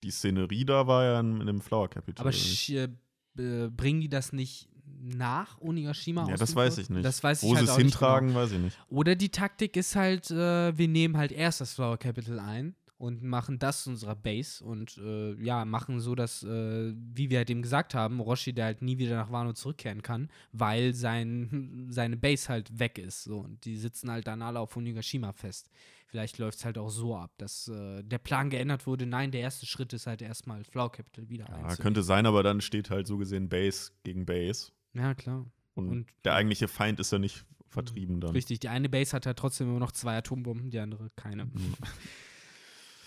[0.03, 2.25] die Szenerie da war ja in, in dem Flower Capital.
[2.25, 4.69] Aber äh, bringen die das nicht
[5.01, 7.05] nach Onigashima ja, aus das weiß ich nicht.
[7.05, 8.39] Das weiß Wo ich halt sie es auch nicht hintragen, genau.
[8.41, 8.79] weiß ich nicht.
[8.89, 13.23] Oder die Taktik ist halt, äh, wir nehmen halt erst das Flower Capital ein und
[13.23, 17.49] machen das zu unserer Base und äh, ja, machen so, dass, äh, wie wir halt
[17.49, 22.17] eben gesagt haben, Roshi, der halt nie wieder nach Wano zurückkehren kann, weil sein, seine
[22.17, 23.23] Base halt weg ist.
[23.23, 23.39] So.
[23.39, 25.69] Und die sitzen halt dann alle auf Onigashima fest.
[26.07, 29.05] Vielleicht läuft es halt auch so ab, dass äh, der Plan geändert wurde.
[29.05, 32.59] Nein, der erste Schritt ist halt erstmal Flow Capital wieder Ja, könnte sein, aber dann
[32.59, 34.71] steht halt so gesehen Base gegen Base.
[34.93, 35.45] Ja, klar.
[35.73, 38.31] Und, Und- der eigentliche Feind ist ja nicht vertrieben dann.
[38.31, 41.47] Richtig, die eine Base hat ja trotzdem immer noch zwei Atombomben, die andere keine.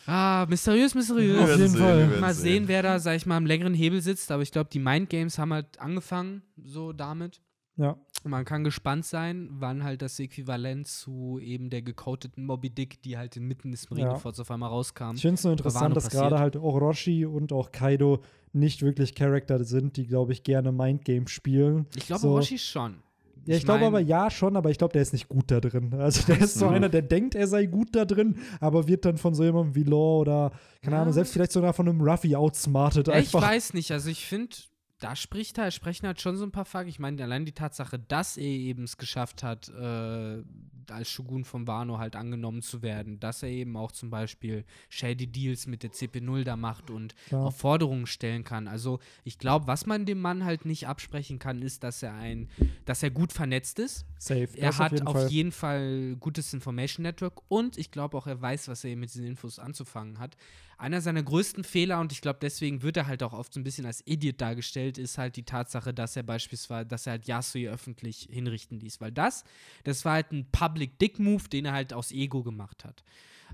[0.07, 1.39] Ah, mysteriös, mysteriös.
[1.39, 1.99] Auf jeden Fall.
[1.99, 4.31] werden mal sehen, wer da, sag ich mal, am längeren Hebel sitzt.
[4.31, 7.41] Aber ich glaube, die Mind Games haben halt angefangen so damit.
[7.77, 7.97] Ja.
[8.24, 13.03] Und man kann gespannt sein, wann halt das Äquivalent zu eben der gecodeten Moby Dick,
[13.03, 15.15] die halt inmitten des Marineforts auf einmal rauskam.
[15.15, 18.23] Ich finde es nur interessant, dass gerade halt Orochi und auch Kaido
[18.53, 21.87] nicht wirklich Charakter sind, die, glaube ich, gerne Mindgames spielen.
[21.97, 22.31] Ich glaube, so.
[22.33, 23.03] Orochi schon.
[23.44, 25.60] Ja, ich, glaube mein, aber ja schon, aber ich glaube, der ist nicht gut da
[25.60, 25.93] drin.
[25.94, 29.16] Also der ist so einer, der denkt, er sei gut da drin, aber wird dann
[29.19, 30.52] von so jemandem wie Law oder,
[30.82, 31.02] keine Ja.
[31.02, 33.43] Ahnung, selbst vielleicht sogar von einem Ruffy outsmartet Ja, ich einfach.
[33.43, 33.90] weiß nicht.
[33.90, 34.55] Also ich finde,
[35.01, 36.86] da spricht halt, sprechen halt schon so ein paar Fuck.
[36.86, 40.43] Ich meine, allein die Tatsache, dass er eben es geschafft hat, äh,
[40.90, 45.26] als Shogun von Wano halt angenommen zu werden, dass er eben auch zum Beispiel shady
[45.26, 47.46] Deals mit der CP0 da macht und Klar.
[47.46, 48.68] auch Forderungen stellen kann.
[48.68, 52.48] Also ich glaube, was man dem Mann halt nicht absprechen kann, ist, dass er ein,
[52.84, 54.04] dass er gut vernetzt ist.
[54.18, 54.48] Safe.
[54.56, 55.28] Er das hat auf jeden auf Fall.
[55.30, 59.26] jeden Fall gutes Information Network und ich glaube auch, er weiß, was er mit diesen
[59.26, 60.36] Infos anzufangen hat.
[60.78, 63.62] Einer seiner größten Fehler, und ich glaube, deswegen wird er halt auch oft so ein
[63.62, 67.68] bisschen als Idiot dargestellt, ist halt die Tatsache, dass er beispielsweise, dass er halt Yasui
[67.68, 69.00] öffentlich hinrichten ließ.
[69.00, 69.44] Weil das,
[69.84, 73.02] das war halt ein Public Dick Move, den er halt aus Ego gemacht hat.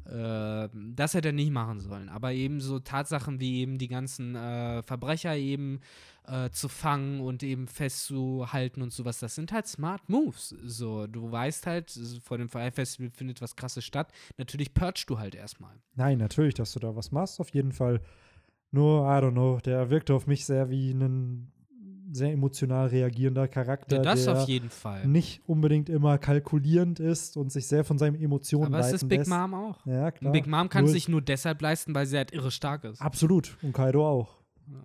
[0.06, 2.08] Äh, das hätte er nicht machen sollen.
[2.08, 5.80] Aber eben so Tatsachen wie eben die ganzen äh, Verbrecher eben
[6.26, 10.54] äh, zu fangen und eben festzuhalten und sowas, das sind halt Smart Moves.
[10.62, 11.90] So, du weißt halt,
[12.22, 14.12] vor dem Fire Festival findet was krasses statt.
[14.36, 15.74] Natürlich purgst du halt erstmal.
[15.94, 18.00] Nein, natürlich, dass du da was machst, auf jeden Fall.
[18.70, 21.50] Nur, I don't know, der wirkte auf mich sehr wie ein
[22.10, 25.06] sehr emotional reagierender Charakter, Ja, das der auf jeden Fall.
[25.06, 29.08] nicht unbedingt immer kalkulierend ist und sich sehr von seinen Emotionen Aber es leiten ist
[29.08, 29.30] Big lässt.
[29.30, 29.84] Mom auch.
[29.86, 30.32] Ja, klar.
[30.32, 33.00] Big Mom kann Nur- sich nur deshalb leisten, weil sie halt irre stark ist.
[33.02, 33.56] Absolut.
[33.62, 34.38] Und Kaido auch.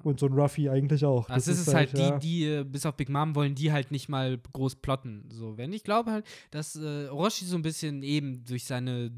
[0.03, 1.27] Und so ein Ruffy eigentlich auch.
[1.27, 2.17] Das, ist es halt, ja.
[2.17, 5.25] die, die, äh, bis auf Big Mom wollen die halt nicht mal groß plotten.
[5.29, 9.11] So, wenn ich glaube halt, dass äh, Orochi so ein bisschen eben durch seine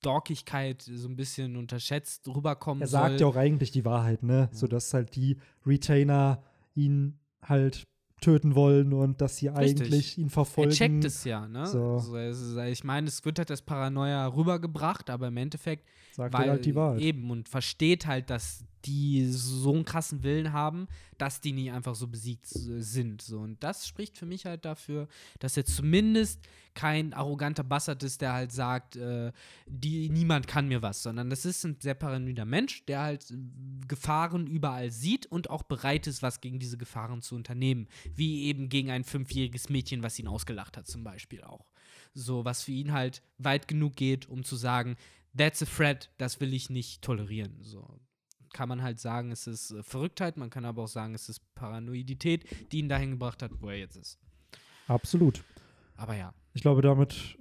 [0.00, 3.00] Dorkigkeit so ein bisschen unterschätzt rüberkommen Er soll.
[3.00, 4.48] sagt ja auch eigentlich die Wahrheit, ne?
[4.52, 6.42] Sodass halt die Retainer
[6.74, 7.86] ihn halt
[8.20, 9.80] töten wollen und dass sie Richtig.
[9.82, 10.70] eigentlich ihn verfolgen.
[10.70, 11.66] Er checkt es ja, ne?
[11.66, 11.98] So.
[11.98, 16.34] So, es ist, ich meine, es wird halt das Paranoia rübergebracht, aber im Endeffekt Sagt
[16.34, 17.00] weil halt die Wahrheit.
[17.00, 21.94] eben und versteht halt, dass die so einen krassen Willen haben, dass die nie einfach
[21.94, 23.22] so besiegt sind.
[23.22, 23.38] So.
[23.40, 25.08] Und das spricht für mich halt dafür,
[25.38, 26.40] dass er zumindest
[26.74, 29.30] kein arroganter Bastard ist, der halt sagt, äh,
[29.66, 33.36] die, niemand kann mir was, sondern das ist ein sehr paranoider Mensch, der halt äh,
[33.86, 37.88] Gefahren überall sieht und auch bereit ist, was gegen diese Gefahren zu unternehmen.
[38.14, 41.66] Wie eben gegen ein fünfjähriges Mädchen, was ihn ausgelacht hat, zum Beispiel auch.
[42.14, 44.96] So, was für ihn halt weit genug geht, um zu sagen,
[45.36, 47.58] that's a threat, das will ich nicht tolerieren.
[47.62, 48.00] So
[48.52, 51.40] kann man halt sagen, es ist äh, Verrücktheit, man kann aber auch sagen, es ist
[51.54, 54.18] Paranoidität, die ihn dahin gebracht hat, wo er jetzt ist.
[54.88, 55.42] Absolut.
[55.96, 57.38] Aber ja, Ich glaube, damit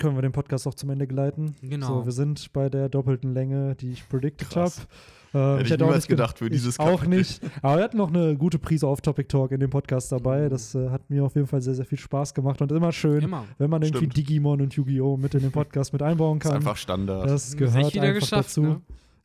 [0.00, 1.54] können wir den Podcast auch zum Ende geleiten.
[1.62, 2.00] Genau.
[2.00, 4.70] So, wir sind bei der doppelten Länge, die ich predicted habe.
[4.70, 4.86] Krass.
[5.32, 7.18] Äh, Hätte ich hätte auch niemals gedacht für dieses ich Auch Kapitel.
[7.18, 7.40] nicht.
[7.62, 10.48] Aber wir hatten noch eine gute Prise auf Topic Talk in dem Podcast dabei.
[10.48, 13.22] Das äh, hat mir auf jeden Fall sehr, sehr viel Spaß gemacht und immer schön,
[13.22, 13.44] immer.
[13.58, 14.16] wenn man irgendwie Stimmt.
[14.16, 15.16] Digimon und Yu-Gi-Oh!
[15.16, 16.60] mit in den Podcast mit einbauen Das ist kann.
[16.62, 17.30] einfach Standard.
[17.30, 18.62] das gehört einfach geschafft, dazu.
[18.62, 18.80] ne?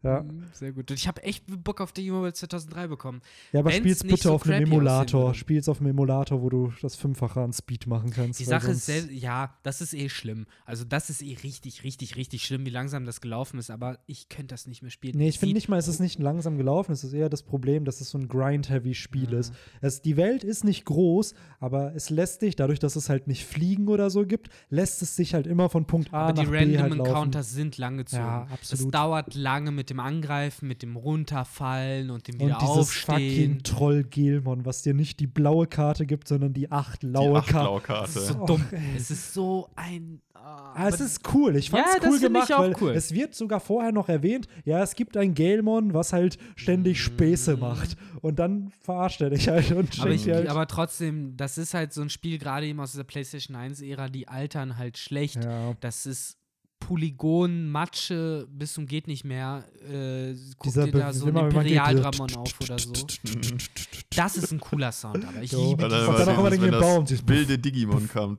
[0.05, 0.21] Ja.
[0.23, 0.89] Mhm, Sehr gut.
[0.91, 3.21] Und ich habe echt Bock auf Digimon World 2003 bekommen.
[3.51, 5.25] ja, aber spiel's nicht bitte so auf einem Emulator.
[5.27, 5.37] würde.
[5.37, 8.39] Spiel's auf einem Emulator, wo du das Fünffache an Speed machen kannst.
[8.39, 10.45] Die Sache ist, ja, das ist eh schlimm.
[10.65, 13.71] Also das ist eh richtig, richtig, richtig schlimm, wie langsam das gelaufen ist.
[13.71, 15.17] Aber ich könnte das nicht mehr spielen.
[15.17, 16.91] Nee, ich finde nicht mal, es ist nicht langsam gelaufen.
[16.91, 19.39] Es ist eher das Problem, dass es so ein Grind-Heavy-Spiel Ja.
[19.39, 19.53] ist.
[19.81, 23.45] Es, die Welt ist nicht groß, aber es lässt dich, dadurch, dass es halt nicht
[23.45, 26.49] Fliegen oder so gibt, lässt es sich halt immer von Punkt A Aber nach die
[26.51, 27.09] B Random halt laufen.
[27.09, 28.21] Encounters sind lang gezogen.
[28.23, 28.93] Ja, Es absolut.
[28.93, 33.15] dauert lange mit dem Angreifen, mit dem Runterfallen und dem Und wieder dieses aufstehen.
[33.59, 37.83] fucking Troll-Gelmon, was dir nicht die blaue Karte gibt, sondern die acht laue die Karte.
[37.87, 38.65] Das ist so Och, dumm.
[38.71, 38.79] ey.
[38.97, 40.21] Es ist so ein.
[40.33, 41.55] Ah, es ist cool.
[41.55, 42.91] Ich fand's Ja, cool gemacht, auch weil cool.
[42.91, 47.57] es wird sogar vorher noch erwähnt, ja, es gibt ein Gelmon, was halt ständig Späße
[47.57, 47.97] macht.
[48.21, 50.47] Und dann verarscht er dich halt und aber, ich, halt.
[50.47, 54.27] aber trotzdem, das ist halt so ein Spiel, gerade eben aus dieser PlayStation 1-Ära, die
[54.27, 55.43] altern halt schlecht.
[55.43, 55.73] ja.
[55.79, 56.37] Das ist
[56.85, 59.63] Polygon, Matsche, bis zum geht nicht mehr.
[59.89, 62.93] Äh, guck Dieser dir da so ein Imperialdramon auf oder so.
[64.15, 66.81] Das ist ein cooler Sound, aber ich liebe Und dieses dann auch immer den das
[66.81, 68.37] Baum, wilde Digimon kam.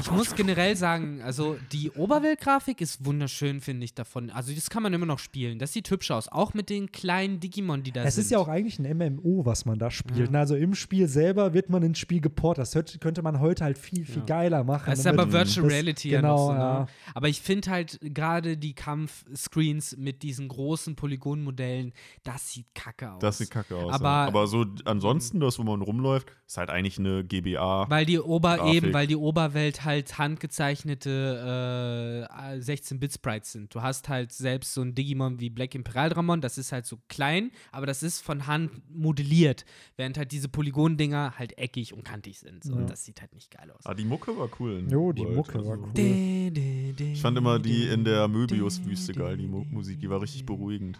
[0.00, 4.30] Ich muss generell sagen, also die Oberweltgrafik ist wunderschön, finde ich davon.
[4.30, 5.58] Also das kann man immer noch spielen.
[5.58, 8.24] Das sieht hübsch aus, auch mit den kleinen Digimon, die da Es sind.
[8.24, 10.18] ist ja auch eigentlich ein MMO, was man da spielt.
[10.18, 10.30] Ja.
[10.30, 10.38] Ne?
[10.38, 12.62] Also im Spiel selber wird man ins Spiel geportet.
[12.62, 14.24] Das hört- könnte man heute halt viel, viel Ja.
[14.24, 14.84] geiler machen.
[14.90, 16.52] Das ist aber Virtual das- Reality ja genau, noch so.
[16.52, 16.58] Ne?
[16.58, 16.86] ja.
[17.14, 21.92] Aber ich finde halt gerade die Kampfscreens mit diesen großen Polygonmodellen,
[22.22, 23.18] das sieht kacke aus.
[23.20, 23.92] Das sieht kacke aus.
[23.92, 24.26] Aber- ja.
[24.28, 27.86] aber so ansonsten, das, wo man rumläuft, ist halt eigentlich eine GBA.
[27.90, 28.74] Weil die Ober Grafik.
[28.74, 33.74] eben, weil die Oberwelt halt handgezeichnete äh, 16-Bit-Sprites sind.
[33.74, 36.98] Du hast halt selbst so ein Digimon wie Black Imperial Dramon, das ist halt so
[37.08, 39.64] klein, aber das ist von Hand modelliert,
[39.96, 42.64] während halt diese Polygon-Dinger halt eckig und kantig sind.
[42.64, 42.72] So.
[42.72, 42.78] Ja.
[42.78, 43.84] Und das sieht halt nicht geil aus.
[43.84, 44.84] Ah, die Mucke war cool.
[44.90, 45.84] Jo, die World, Mucke war also.
[45.84, 47.12] cool.
[47.12, 50.98] Ich fand immer die in der Möbius-Wüste geil, die Mu Musik, die war richtig beruhigend.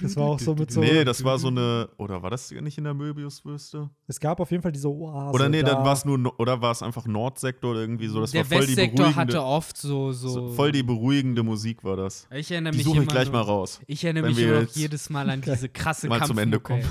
[0.00, 1.88] Das war auch so mit so- Nee, das war so eine.
[1.96, 3.90] Oder war das nicht in der Möbius-Wüste?
[4.06, 5.34] Es gab auf jeden Fall diese Oase.
[5.34, 5.74] Oder nee, da.
[5.74, 6.38] dann war es nur.
[6.38, 8.20] Oder war es einfach Nordsektor oder irgendwie so?
[8.20, 9.20] Das Der war voll die Westsektor beruhigende.
[9.38, 12.26] hatte oft so, so, voll die beruhigende Musik war das.
[12.34, 13.80] Ich erinnere Die mich suche ich immer gleich so- mal raus.
[13.86, 16.60] Ich erinnere Wenn mich wir immer noch jedes Mal an diese krasse mal zum Ende
[16.60, 16.82] kommen.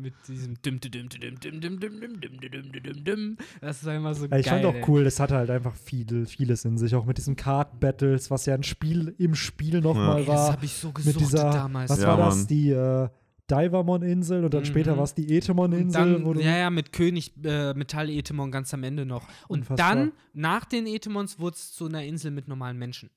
[0.00, 3.36] Mit diesem dim dim dim dim dim dim dim dim dim dim dim dim.
[3.60, 4.40] Das ist immer so Ja, geil.
[4.40, 6.94] ich fand auch cool, das hatte halt einfach viel, vieles in sich.
[6.94, 10.52] Auch mit diesen Card-Battles, was ja ein Spiel im Spiel nochmal das war.
[10.52, 11.90] habe ich so Mit gesuchtet dieser, damals.
[11.90, 12.36] was Ja, war das?
[12.38, 12.46] Mann.
[12.48, 13.08] Die äh,
[13.50, 14.66] Divermon-Insel und dann Mhm.
[14.66, 19.22] später war es die Etemon-Insel, ja, ja, mit König äh, Metall-Etemon ganz am Ende noch.
[19.48, 19.94] Und Unfassbar.
[19.96, 23.10] dann, nach den Etemons, wurde es zu einer Insel mit normalen Menschen.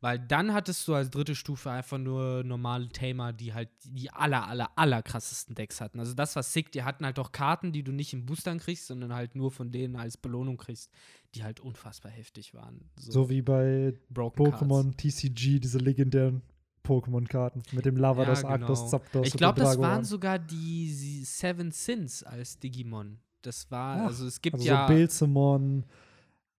[0.00, 4.46] Weil dann hattest du als dritte Stufe einfach nur normale Tamer, die halt die aller,
[4.46, 5.98] aller, aller krassesten Decks hatten.
[5.98, 6.70] Also das war sick.
[6.70, 9.72] Die hatten halt auch Karten, die du nicht in Boostern kriegst, sondern halt nur von
[9.72, 10.92] denen als Belohnung kriegst,
[11.34, 12.88] die halt unfassbar heftig waren.
[12.96, 14.62] So wie bei Broken Cards.
[14.62, 16.42] Pokémon TCG, diese legendären
[16.84, 18.90] Pokémon-Karten mit dem Lavados, Ja, Arctos, genau.
[18.90, 19.26] Zapdos.
[19.26, 23.18] Ich glaube, das waren sogar die Seven Sins als Digimon.
[23.42, 24.86] Das war, Ach, also es gibt Also ja.
[24.86, 25.84] so Belzemon,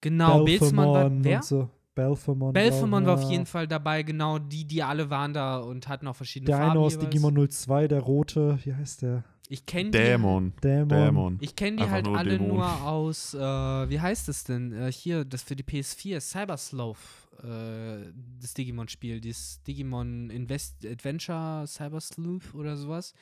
[0.01, 1.23] genau, Belzemon war.
[1.23, 1.37] Wer?
[1.37, 1.69] und so.
[1.99, 2.53] Belphemon.
[2.53, 4.39] Belphemon war auf jeden Fall dabei, genau.
[4.39, 6.71] Die, die alle waren da und hatten auch verschiedene Der Farben.
[6.71, 7.09] eine aus jeweils.
[7.09, 9.23] Digimon 02, der rote, wie heißt der?
[9.51, 9.97] Ich kenne die.
[9.97, 10.53] Dämon.
[10.63, 11.37] Dämon.
[11.41, 12.47] Ich kenne die Einfach halt nur alle Dämon.
[12.49, 14.71] nur aus, äh, wie heißt es denn?
[14.73, 16.97] Äh, hier, das für die PS4, Cyber Sloth,
[17.41, 18.11] äh,
[18.41, 23.13] das Digimon-Spiel, dieses Digimon Invest Adventure Cyber Sleuth oder sowas.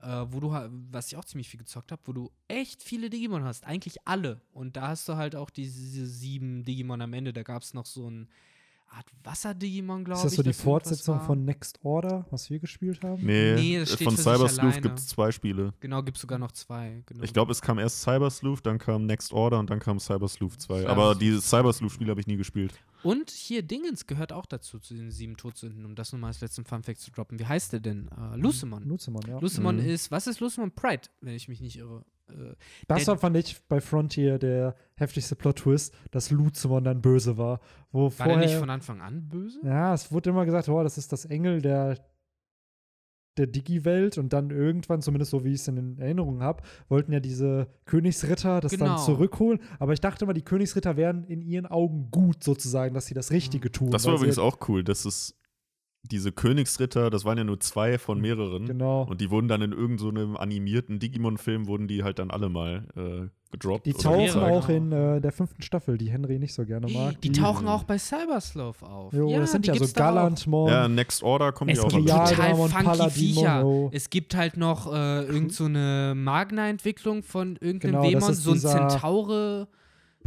[0.00, 0.50] Äh, wo du,
[0.92, 4.40] was ich auch ziemlich viel gezockt habe, wo du echt viele Digimon hast, eigentlich alle.
[4.52, 7.32] Und da hast du halt auch diese, diese sieben Digimon am Ende.
[7.32, 8.28] Da gab es noch so ein
[8.90, 10.30] Art Wasser-Digimon, glaube Ist ich.
[10.30, 13.24] das so die Fortsetzung von Next Order, was wir gespielt haben?
[13.24, 15.72] Nee, Nee, das steht von Cyber Sleuth gibt es zwei Spiele.
[15.80, 17.02] Genau, gibt es sogar noch zwei.
[17.06, 17.22] Genau.
[17.22, 20.26] Ich glaube, es kam erst Cyber Sleuth, dann kam Next Order und dann kam Cyber
[20.28, 20.78] Sleuth 2.
[20.80, 21.20] Cyber Aber Sleuth.
[21.22, 22.72] die Cyber Sleuth-Spiele habe ich nie gespielt.
[23.02, 26.64] Und hier Dingens gehört auch dazu, zu den sieben Todsünden, um das nochmal als letzten
[26.64, 27.38] Funfact zu droppen.
[27.38, 28.08] Wie heißt der denn?
[28.16, 28.82] Äh, Lucemon.
[28.84, 29.38] Luzemon, ja.
[29.38, 29.84] Lucemon Mhm.
[29.88, 30.72] ist, was ist Lucemon?
[30.72, 32.04] Pride, wenn ich mich nicht irre.
[32.30, 32.54] Äh,
[32.86, 37.60] Das war, fand ich, bei Frontier der heftigste Plot-Twist, dass Luzemon dann böse war.
[37.90, 39.60] Wo war vorher, der nicht von Anfang an böse?
[39.64, 41.98] Ja, es wurde immer gesagt, oh, das ist das Engel der,
[43.36, 47.12] der Digi-Welt und dann irgendwann, zumindest so wie ich es in den Erinnerungen habe, wollten
[47.12, 48.86] ja diese Königsritter das Genau.
[48.86, 49.60] dann zurückholen.
[49.78, 53.30] Aber ich dachte immer, die Königsritter wären in ihren Augen gut sozusagen, dass sie das
[53.30, 53.90] Richtige tun.
[53.90, 55.38] Das war übrigens auch cool, dass es
[56.02, 58.66] diese Königsritter, das waren ja nur zwei von mehreren.
[58.66, 59.02] Genau.
[59.02, 62.86] Und die wurden dann in irgendeinem so animierten Digimon-Film, wurden die halt dann alle mal
[62.96, 63.86] äh, gedroppt.
[63.86, 64.76] Die tauchen auch genau.
[64.76, 67.20] in äh, der fünften Staffel, die Henry nicht so gerne mag.
[67.20, 69.12] Die tauchen auch bei Cybersloth auf.
[69.12, 69.92] Jo, ja, das sind die ja so auch.
[69.92, 70.70] Galantmon.
[70.70, 72.34] Ja, Next Order kommt ja auch Es gibt dazu.
[72.34, 73.90] total funky Viecher.
[73.92, 78.58] Es gibt halt noch äh, irgend so eine Magna-Entwicklung von irgendeinem Genau, Dämon, so ein
[78.58, 79.68] Zentaure.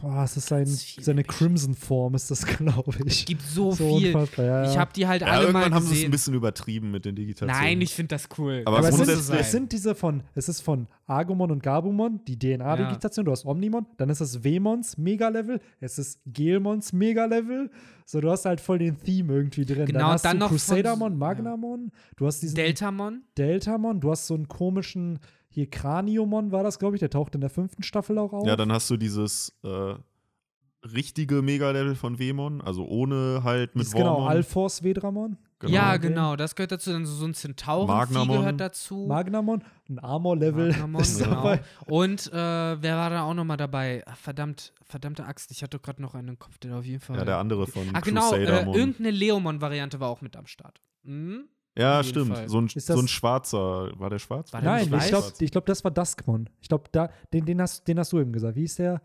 [0.02, 1.24] Boah, es ist sein, seine.
[1.24, 3.20] Crimson-Form, ist das, glaube ich.
[3.20, 4.16] Es gibt so, so viel.
[4.16, 4.80] unfassbar, ja, Ich ja.
[4.80, 7.16] habe die halt Ja, alle mal irgendwann haben sie es ein bisschen übertrieben mit den
[7.16, 7.62] Digitationen.
[7.62, 8.64] Nein, ich finde das cool.
[8.66, 9.38] Aber Aber es sind, sein.
[9.40, 13.86] es sind diese von, es ist von Agumon und Gabumon, die DNA-Digitation, du hast Omnimon,
[13.98, 17.70] dann ist es Vemons Mega-Level, es ist Gelmons Mega-Level,
[18.06, 19.86] so du hast halt voll den Theme irgendwie drin.
[19.86, 21.18] Genau, dann hast dann du noch von- Crusadermon, ja.
[21.18, 23.22] Magnamon, du hast diesen Deltamon.
[23.38, 25.20] Deltamon, du hast so einen komischen,
[25.54, 28.48] hier Craniomon war das, glaube ich, der taucht in der fünften Staffel auch auf.
[28.48, 29.96] Ja, dann hast du dieses äh,
[30.86, 34.30] richtige Mega-Level von Vemon, also ohne halt mit ist genau, Wormon.
[34.30, 36.08] Alphors Vedramon, Ja, okay.
[36.08, 36.92] genau, das gehört dazu.
[36.92, 38.38] Dann so, ein Zentauren Magnamon.
[38.38, 39.08] gehört dazu.
[39.10, 40.74] Magnamon, ein Armor-Level
[41.20, 41.58] genau.
[41.88, 44.04] Und äh, wer war da auch noch mal dabei?
[44.08, 45.52] Ach, verdammt, verdammte Axt.
[45.52, 47.18] Ich hatte gerade noch einen im Kopf, der auf jeden Fall.
[47.18, 50.82] Ja, der andere von Ach genau, äh, irgendeine Leomon-Variante war auch mit am Start.
[51.04, 51.50] Mhm.
[51.78, 52.36] Ja, stimmt.
[52.36, 52.50] Fall.
[52.50, 54.52] So ein, Ist so das- ein schwarzer, war der schwarz?
[54.54, 56.50] War der Nein, ich glaube, ich glaub, das war Duskmon.
[56.62, 58.56] Ich glaube, da, den, den, hast, den hast du eben gesagt.
[58.56, 59.02] Wie ist der?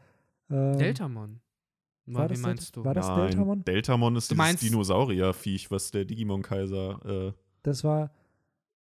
[0.50, 1.40] Ähm, Deltamon.
[2.08, 2.84] War Wie das meinst du?
[2.84, 3.64] war das Nein, Deltamon?
[3.64, 7.32] Deltamon ist Du dieses meinst- Dinosaurier-Viech, was der Digimon-Kaiser äh,
[7.62, 8.10] Das war,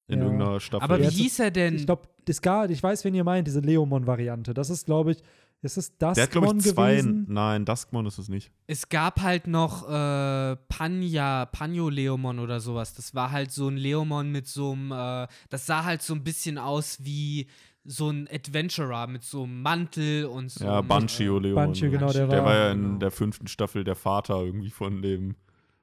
[0.08, 0.24] in Ja.
[0.24, 0.84] irgendeiner Staffel.
[0.84, 1.74] Aber wie hieß er denn?
[1.76, 4.54] ich glaube, das gar, ich weiß, wen ihr meint, diese Leomon-Variante.
[4.54, 5.22] Das ist, glaube ich,
[5.64, 6.90] Ist es Der hat, glaube Duskmon ich, zwei.
[6.96, 7.26] gewesen?
[7.28, 8.50] Nein, Duskmon ist es nicht.
[8.66, 12.94] Es gab halt noch äh, Panja, Panjo Leomon oder sowas.
[12.94, 16.24] Das war halt so ein Leomon mit so einem, äh, das sah halt so ein
[16.24, 17.46] bisschen aus wie
[17.84, 20.64] so ein Adventurer mit so einem Mantel und so.
[20.64, 21.54] Ja, einem, Banshee Leon.
[21.54, 22.98] Banshee, genau, der Der war- war ja in genau.
[22.98, 25.36] der fünften Staffel der Vater irgendwie von dem.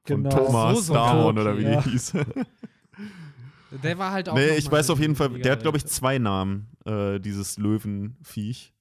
[0.06, 0.30] Von Genau.
[0.30, 1.70] Thomas So, so Starmon okay, oder wie ja.
[1.72, 2.14] der hieß.
[2.16, 2.26] Äh,
[3.84, 4.34] der war halt auch.
[4.36, 8.74] nee, ich weiß auf jeden Fall, der hat, glaube ich, zwei Namen, äh, dieses Löwenviech.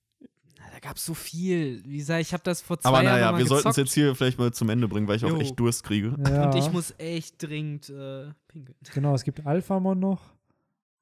[0.80, 1.82] Da gab es so viel.
[1.84, 3.94] Wie gesagt, ich habe das vor zwei Aber Jahren naja, mal wir sollten es jetzt
[3.94, 5.38] hier vielleicht mal zum Ende bringen, weil ich auch Jo.
[5.38, 6.14] echt Durst kriege.
[6.24, 8.76] Ja, Und ich muss echt dringend äh, pinkeln.
[8.94, 10.20] genau, es gibt Alphamon noch.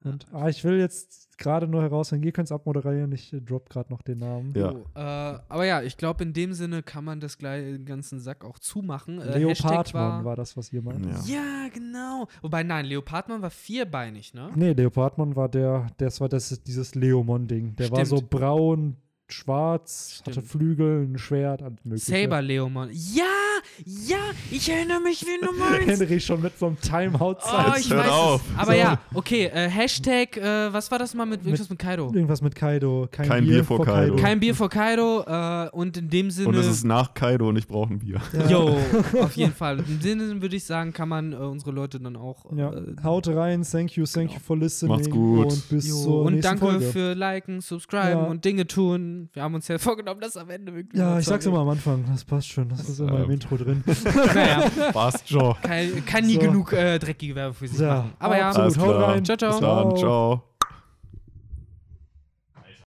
[0.03, 3.69] Und ah, ich will jetzt gerade nur herausfinden, ihr könnt es abmoderieren, ich äh, drop
[3.69, 4.51] gerade noch den Namen.
[4.55, 4.71] Ja.
[4.71, 8.19] So, äh, aber ja, ich glaube, in dem Sinne kann man das gleich den ganzen
[8.19, 9.19] Sack auch zumachen.
[9.19, 11.05] Äh, Hashtag Leopardmon war, das, was ihr meint.
[11.05, 11.35] Ja.
[11.35, 12.27] Ja, genau.
[12.41, 14.49] Wobei, nein, Leopardmann war vierbeinig, ne?
[14.55, 17.75] Nee, Leopardmon war der, das war das, dieses Leomon-Ding.
[17.75, 18.31] Der war so Stimmt.
[18.31, 18.97] braun,
[19.31, 20.47] schwarz, hatte Stimmt.
[20.47, 22.11] Flügel, ein Schwert, alles mögliche.
[22.11, 22.89] Saber Leomon.
[22.91, 23.25] Ja,
[23.85, 24.17] ja,
[24.51, 26.01] ich erinnere mich, wen du meinst.
[26.01, 28.41] Henry schon mit so einem Timeout Oh, ich hört weiß auf.
[28.53, 28.59] es.
[28.59, 28.77] Aber So.
[28.77, 32.05] ja, okay, äh, Hashtag, äh, was war das mal mit, irgendwas mit Kaido?
[32.13, 33.07] Irgendwas mit Kaido.
[33.11, 34.15] Kein, Kein Bier vor Kaido.
[34.15, 36.49] Kein Bier vor Kaido äh, und in dem Sinne.
[36.49, 38.21] Und es ist nach Kaido und ich brauche ein Bier.
[38.33, 38.47] Ja.
[38.49, 38.77] Yo,
[39.21, 39.79] auf jeden Fall.
[39.79, 42.45] In dem Sinne würde ich sagen, kann man äh, unsere Leute dann auch.
[42.55, 42.71] Ja.
[42.73, 44.93] Äh, Haut rein, thank you, thank you for listening.
[44.95, 45.45] Macht's gut.
[45.51, 46.85] Und bis jo, zur und danke Folge.
[46.85, 48.23] für Liken, Subscriben Ja.
[48.25, 49.29] und Dinge tun.
[49.33, 52.05] Wir haben uns ja vorgenommen, das am Ende wirklich Ja, ich sag's immer am Anfang,
[52.09, 52.69] das passt schon.
[52.69, 53.29] Das ist immer im Ähm.
[53.49, 53.83] Intro drin.
[54.35, 55.55] Naja, Passt schon.
[55.61, 56.39] kann, kann nie So.
[56.41, 58.13] genug äh, dreckige Werbung für sich Ja, machen.
[58.19, 58.65] Aber ja, absolut.
[58.65, 59.09] Alles Haut klar.
[59.09, 59.25] rein.
[59.25, 59.49] Ciao, ciao.
[59.51, 59.97] Bis dann.
[59.97, 60.43] Ciao.